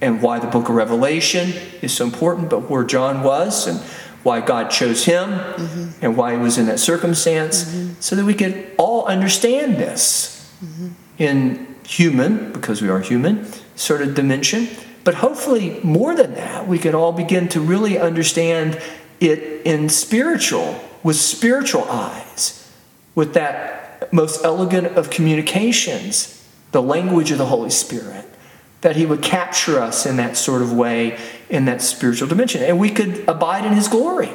and 0.00 0.22
why 0.22 0.38
the 0.38 0.46
book 0.46 0.68
of 0.68 0.74
Revelation 0.74 1.52
is 1.82 1.92
so 1.92 2.06
important, 2.06 2.48
but 2.48 2.70
where 2.70 2.84
John 2.84 3.22
was 3.22 3.66
and 3.66 3.80
why 4.22 4.40
God 4.40 4.70
chose 4.70 5.04
him 5.04 5.30
mm-hmm. 5.30 6.04
and 6.04 6.16
why 6.16 6.32
he 6.32 6.38
was 6.38 6.58
in 6.58 6.66
that 6.66 6.78
circumstance, 6.78 7.64
mm-hmm. 7.64 7.94
so 8.00 8.16
that 8.16 8.24
we 8.24 8.34
could 8.34 8.70
all 8.76 9.06
understand 9.06 9.76
this 9.76 10.52
mm-hmm. 10.62 10.88
in 11.18 11.76
human, 11.86 12.52
because 12.52 12.82
we 12.82 12.88
are 12.88 13.00
human, 13.00 13.46
sort 13.74 14.02
of 14.02 14.14
dimension. 14.14 14.68
But 15.02 15.14
hopefully, 15.16 15.80
more 15.82 16.14
than 16.14 16.34
that, 16.34 16.68
we 16.68 16.78
could 16.78 16.94
all 16.94 17.12
begin 17.12 17.48
to 17.48 17.60
really 17.60 17.98
understand 17.98 18.80
it 19.18 19.62
in 19.64 19.88
spiritual, 19.88 20.78
with 21.02 21.16
spiritual 21.16 21.84
eyes, 21.84 22.70
with 23.14 23.34
that 23.34 24.12
most 24.12 24.44
elegant 24.44 24.88
of 24.98 25.10
communications, 25.10 26.46
the 26.72 26.82
language 26.82 27.30
of 27.30 27.38
the 27.38 27.46
Holy 27.46 27.70
Spirit, 27.70 28.26
that 28.82 28.96
He 28.96 29.06
would 29.06 29.22
capture 29.22 29.80
us 29.80 30.06
in 30.06 30.16
that 30.16 30.36
sort 30.36 30.62
of 30.62 30.72
way, 30.72 31.18
in 31.50 31.64
that 31.66 31.82
spiritual 31.82 32.28
dimension. 32.28 32.62
And 32.62 32.78
we 32.78 32.90
could 32.90 33.28
abide 33.28 33.64
in 33.66 33.72
His 33.72 33.88
glory. 33.88 34.28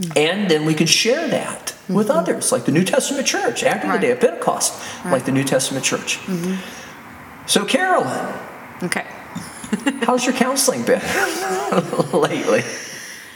Mm-hmm. 0.00 0.12
And 0.16 0.50
then 0.50 0.64
we 0.64 0.74
could 0.74 0.88
share 0.88 1.28
that 1.28 1.76
with 1.88 2.08
mm-hmm. 2.08 2.18
others, 2.18 2.50
like 2.50 2.64
the 2.64 2.72
New 2.72 2.84
Testament 2.84 3.26
church 3.26 3.62
after 3.62 3.92
the 3.92 3.98
day 3.98 4.10
of 4.10 4.20
Pentecost, 4.20 4.82
like 5.04 5.26
the 5.26 5.32
New 5.32 5.44
Testament 5.44 5.84
church. 5.84 6.18
Mm-hmm. 6.20 7.46
So, 7.46 7.64
Carolyn, 7.64 8.34
Okay. 8.82 9.06
how's 10.02 10.26
your 10.26 10.34
counseling 10.34 10.84
been 10.84 11.00
lately? 12.12 12.62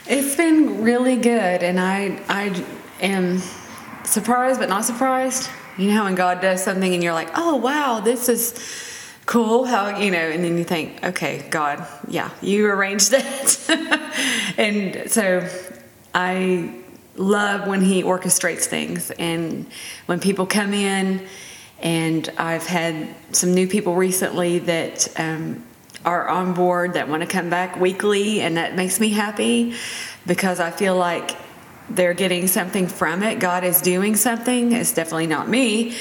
It's 0.05 0.35
been 0.35 0.83
really 0.83 1.15
good, 1.15 1.63
and 1.63 1.79
I 1.79 2.21
I 2.27 2.65
am 3.01 3.41
surprised 4.03 4.59
but 4.59 4.69
not 4.69 4.83
surprised. 4.83 5.49
You 5.77 5.87
know 5.87 5.93
how 5.93 6.03
when 6.03 6.15
God 6.15 6.41
does 6.41 6.63
something 6.63 6.93
and 6.93 7.01
you're 7.01 7.13
like, 7.13 7.29
oh 7.35 7.55
wow, 7.55 8.01
this 8.01 8.29
is 8.29 8.51
cool. 9.27 9.65
How 9.65 9.99
you 9.99 10.09
know, 10.09 10.17
and 10.17 10.43
then 10.43 10.57
you 10.57 10.63
think, 10.63 11.03
okay, 11.03 11.45
God, 11.51 11.85
yeah, 12.07 12.31
you 12.41 12.65
arranged 12.65 13.11
that, 13.11 14.55
and 14.57 15.11
so 15.11 15.47
I 16.15 16.73
love 17.15 17.67
when 17.67 17.81
He 17.81 18.01
orchestrates 18.01 18.65
things, 18.65 19.11
and 19.11 19.67
when 20.07 20.19
people 20.19 20.47
come 20.47 20.73
in. 20.73 21.27
And 21.79 22.27
I've 22.39 22.65
had 22.65 23.13
some 23.33 23.53
new 23.53 23.67
people 23.67 23.93
recently 23.93 24.57
that 24.59 25.07
um, 25.19 25.63
are 26.03 26.27
on 26.27 26.53
board 26.53 26.93
that 26.93 27.07
want 27.07 27.21
to 27.21 27.27
come 27.27 27.51
back 27.51 27.79
weekly, 27.79 28.41
and 28.41 28.57
that 28.57 28.75
makes 28.75 28.99
me 28.99 29.09
happy 29.09 29.75
because 30.25 30.59
I 30.59 30.71
feel 30.71 30.95
like 30.95 31.37
they're 31.87 32.15
getting 32.15 32.47
something 32.47 32.87
from 32.87 33.21
it. 33.21 33.39
God 33.39 33.63
is 33.63 33.81
doing 33.81 34.15
something. 34.15 34.71
It's 34.71 34.91
definitely 34.91 35.27
not 35.27 35.47
me, 35.47 35.95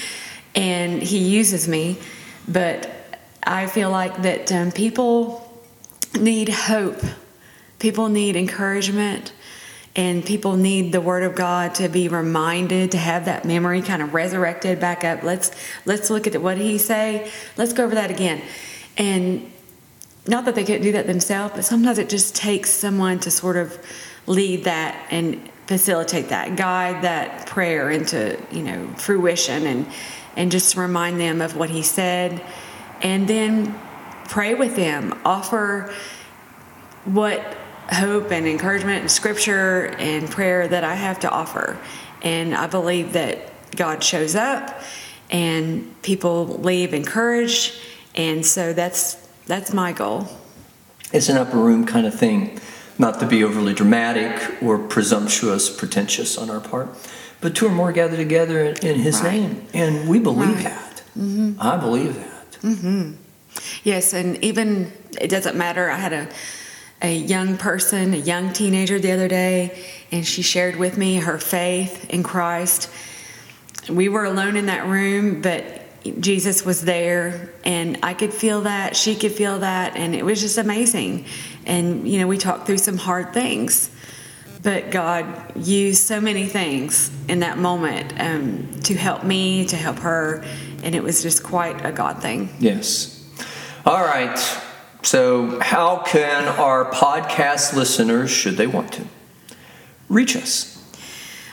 and 0.55 1.03
He 1.03 1.18
uses 1.18 1.68
me, 1.68 1.99
but 2.49 2.95
I 3.47 3.66
feel 3.66 3.90
like 3.90 4.22
that 4.22 4.51
um, 4.51 4.72
people 4.72 5.49
need 6.18 6.49
hope. 6.49 7.01
People 7.78 8.09
need 8.09 8.34
encouragement 8.34 9.32
and 9.94 10.24
people 10.24 10.57
need 10.57 10.92
the 10.92 11.01
word 11.01 11.22
of 11.22 11.34
god 11.34 11.74
to 11.76 11.88
be 11.88 12.09
reminded 12.09 12.90
to 12.90 12.99
have 12.99 13.24
that 13.26 13.44
memory 13.44 13.80
kind 13.82 14.03
of 14.03 14.12
resurrected 14.12 14.80
back 14.80 15.05
up. 15.05 15.22
Let's 15.22 15.51
let's 15.84 16.11
look 16.11 16.26
at 16.26 16.42
what 16.42 16.59
he 16.59 16.76
say? 16.76 17.30
Let's 17.57 17.72
go 17.72 17.84
over 17.84 17.94
that 17.94 18.11
again. 18.11 18.42
And 18.99 19.51
not 20.26 20.44
that 20.47 20.55
they 20.55 20.64
couldn't 20.64 20.82
do 20.82 20.92
that 20.92 21.07
themselves 21.07 21.55
but 21.55 21.64
sometimes 21.64 21.99
it 21.99 22.09
just 22.09 22.34
takes 22.34 22.70
someone 22.70 23.20
to 23.20 23.30
sort 23.30 23.57
of 23.57 23.78
lead 24.26 24.64
that 24.64 25.07
and 25.11 25.49
facilitate 25.66 26.30
that 26.30 26.57
guide 26.57 27.03
that 27.05 27.47
prayer 27.47 27.90
into 27.90 28.40
you 28.51 28.62
know 28.62 28.88
fruition 28.97 29.66
and 29.66 29.86
and 30.36 30.51
just 30.51 30.76
remind 30.76 31.20
them 31.20 31.40
of 31.40 31.57
what 31.57 31.70
he 31.70 31.82
said 31.82 32.42
and 33.03 33.28
then 33.28 33.78
pray 34.28 34.55
with 34.55 34.76
them 34.76 35.18
offer 35.24 35.92
what 37.05 37.40
hope 37.92 38.32
and 38.32 38.47
encouragement 38.47 39.01
and 39.03 39.11
scripture 39.11 39.86
and 39.99 40.28
prayer 40.30 40.66
that 40.66 40.82
I 40.84 40.94
have 40.94 41.20
to 41.20 41.30
offer. 41.30 41.78
And 42.22 42.55
I 42.55 42.66
believe 42.66 43.12
that 43.12 43.38
God 43.76 44.03
shows 44.03 44.34
up 44.34 44.80
and 45.30 46.01
people 46.03 46.47
leave 46.47 46.94
encouraged. 46.94 47.74
And 48.14 48.44
so 48.44 48.72
that's 48.72 49.14
that's 49.47 49.72
my 49.72 49.92
goal. 49.92 50.26
It's 51.12 51.28
an 51.28 51.36
upper 51.36 51.57
room 51.59 51.86
kind 51.86 52.05
of 52.07 52.14
thing, 52.18 52.59
not 52.99 53.20
to 53.20 53.26
be 53.26 53.44
overly 53.44 53.74
dramatic 53.74 54.61
or 54.61 54.76
presumptuous, 54.78 55.70
pretentious 55.70 56.36
on 56.36 56.51
our 56.51 56.59
part, 56.61 56.88
but 57.40 57.55
two 57.55 57.66
or 57.66 57.70
more 57.70 57.92
gather 57.92 58.16
together 58.16 58.64
in, 58.64 58.76
in 58.84 58.99
His 58.99 59.20
Right. 59.20 59.34
name. 59.34 59.66
And 59.72 60.09
we 60.09 60.18
believe 60.18 60.64
Right. 60.64 61.03
Mm-hmm. 61.16 61.53
that. 61.59 61.64
I 61.64 61.76
believe 61.76 62.16
that. 62.16 62.36
Yes, 63.85 64.12
and 64.12 64.43
even 64.45 64.93
it 65.21 65.29
doesn't 65.29 65.57
matter. 65.57 65.91
I 65.91 65.97
had 65.97 66.12
a 66.12 66.29
a 67.03 67.14
young 67.14 67.57
person, 67.57 68.14
a 68.14 68.19
young 68.19 68.53
teenager 68.53 68.99
the 68.99 69.12
other 69.12 69.29
day, 69.29 69.79
and 70.11 70.27
she 70.27 70.43
shared 70.43 70.77
with 70.77 70.97
me 70.97 71.17
her 71.17 71.39
faith 71.39 72.09
in 72.09 72.23
Christ. 72.23 72.91
We 73.89 74.09
were 74.09 74.25
alone 74.25 74.57
in 74.57 74.67
that 74.67 74.87
room, 74.87 75.43
but 75.43 75.83
Jesus 76.21 76.64
was 76.64 76.83
there, 76.83 77.53
and 77.64 77.99
I 78.03 78.14
could 78.14 78.33
feel 78.33 78.62
that. 78.62 78.97
She 78.97 79.14
could 79.14 79.33
feel 79.33 79.59
that, 79.59 79.97
and 79.97 80.14
it 80.14 80.25
was 80.25 80.41
just 80.41 80.57
amazing. 80.59 81.27
And 81.67 82.09
you 82.09 82.19
know, 82.19 82.27
we 82.27 82.39
talked 82.39 82.67
through 82.67 82.79
some 82.79 82.97
hard 82.97 83.35
things, 83.35 83.91
but 84.62 84.91
God 84.91 85.55
used 85.57 86.03
so 86.03 86.21
many 86.21 86.47
things 86.47 87.11
in 87.29 87.41
that 87.41 87.59
moment 87.59 88.14
um, 88.19 88.81
to 88.85 88.95
help 88.95 89.23
me, 89.23 89.67
to 89.67 89.77
help 89.77 89.99
her, 89.99 90.45
and 90.87 90.95
it 90.95 91.03
was 91.03 91.20
just 91.20 91.43
quite 91.43 91.84
a 91.84 91.91
God 91.91 92.22
thing. 92.22 92.49
Yes. 92.61 93.20
All 93.84 94.05
right. 94.05 94.39
So, 95.03 95.59
how 95.61 95.99
can 95.99 96.47
our 96.47 96.91
podcast 96.93 97.74
listeners, 97.74 98.30
should 98.30 98.57
they 98.57 98.68
want 98.68 98.93
to, 98.95 99.05
reach 100.09 100.37
us? 100.37 100.76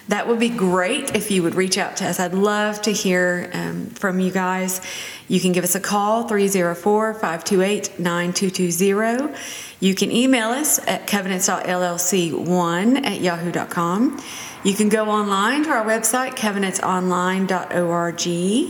That 0.07 0.27
would 0.27 0.39
be 0.39 0.49
great 0.49 1.15
if 1.15 1.31
you 1.31 1.41
would 1.43 1.55
reach 1.55 1.79
out 1.79 1.97
to 1.97 2.07
us. 2.07 2.19
I'd 2.19 2.33
love 2.33 2.81
to 2.83 2.91
hear 2.91 3.49
um, 3.53 3.87
from 3.87 4.19
you 4.19 4.31
guys. 4.31 4.81
You 5.27 5.39
can 5.39 5.51
give 5.51 5.63
us 5.63 5.73
a 5.75 5.79
call, 5.79 6.27
304 6.27 7.13
528 7.13 7.99
9220. 7.99 9.33
You 9.79 9.95
can 9.95 10.11
email 10.11 10.49
us 10.49 10.77
at 10.87 11.07
covenants.llc1 11.07 13.05
at 13.05 13.21
yahoo.com. 13.21 14.21
You 14.63 14.73
can 14.73 14.89
go 14.89 15.09
online 15.09 15.63
to 15.63 15.69
our 15.71 15.85
website, 15.85 16.35
covenantsonline.org, 16.35 18.63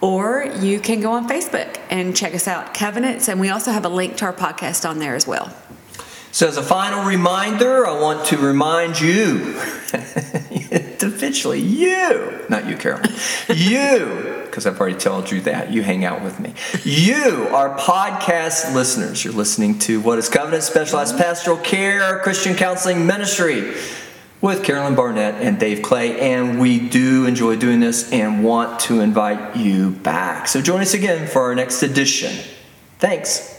or 0.00 0.44
you 0.60 0.80
can 0.80 1.00
go 1.00 1.12
on 1.12 1.28
Facebook 1.28 1.78
and 1.90 2.16
check 2.16 2.34
us 2.34 2.46
out, 2.46 2.74
Covenants, 2.74 3.28
and 3.28 3.40
we 3.40 3.50
also 3.50 3.72
have 3.72 3.84
a 3.84 3.88
link 3.88 4.16
to 4.18 4.26
our 4.26 4.32
podcast 4.32 4.88
on 4.88 4.98
there 4.98 5.14
as 5.14 5.26
well. 5.26 5.54
So, 6.30 6.46
as 6.46 6.56
a 6.56 6.62
final 6.62 7.04
reminder, 7.04 7.86
I 7.86 7.98
want 8.00 8.26
to 8.26 8.36
remind 8.36 9.00
you, 9.00 9.58
individually, 10.70 11.60
you, 11.60 12.44
not 12.48 12.68
you, 12.68 12.76
Carolyn, 12.76 13.10
you, 13.48 14.42
because 14.44 14.66
I've 14.66 14.78
already 14.78 14.98
told 14.98 15.30
you 15.32 15.40
that, 15.42 15.72
you 15.72 15.82
hang 15.82 16.04
out 16.04 16.22
with 16.22 16.38
me. 16.38 16.52
You, 16.84 17.48
are 17.50 17.76
podcast 17.78 18.74
listeners, 18.74 19.24
you're 19.24 19.32
listening 19.32 19.78
to 19.80 20.00
What 20.00 20.18
is 20.18 20.28
Covenant 20.28 20.62
Specialized 20.62 21.16
Pastoral 21.16 21.56
Care 21.56 22.18
Christian 22.20 22.54
Counseling 22.54 23.06
Ministry. 23.06 23.74
With 24.40 24.64
Carolyn 24.64 24.94
Barnett 24.94 25.42
and 25.42 25.58
Dave 25.58 25.82
Clay, 25.82 26.18
and 26.20 26.60
we 26.60 26.78
do 26.78 27.26
enjoy 27.26 27.56
doing 27.56 27.80
this 27.80 28.12
and 28.12 28.44
want 28.44 28.80
to 28.80 29.00
invite 29.00 29.56
you 29.56 29.90
back. 29.90 30.46
So 30.46 30.62
join 30.62 30.80
us 30.80 30.94
again 30.94 31.26
for 31.26 31.42
our 31.42 31.54
next 31.54 31.82
edition. 31.82 32.36
Thanks. 32.98 33.57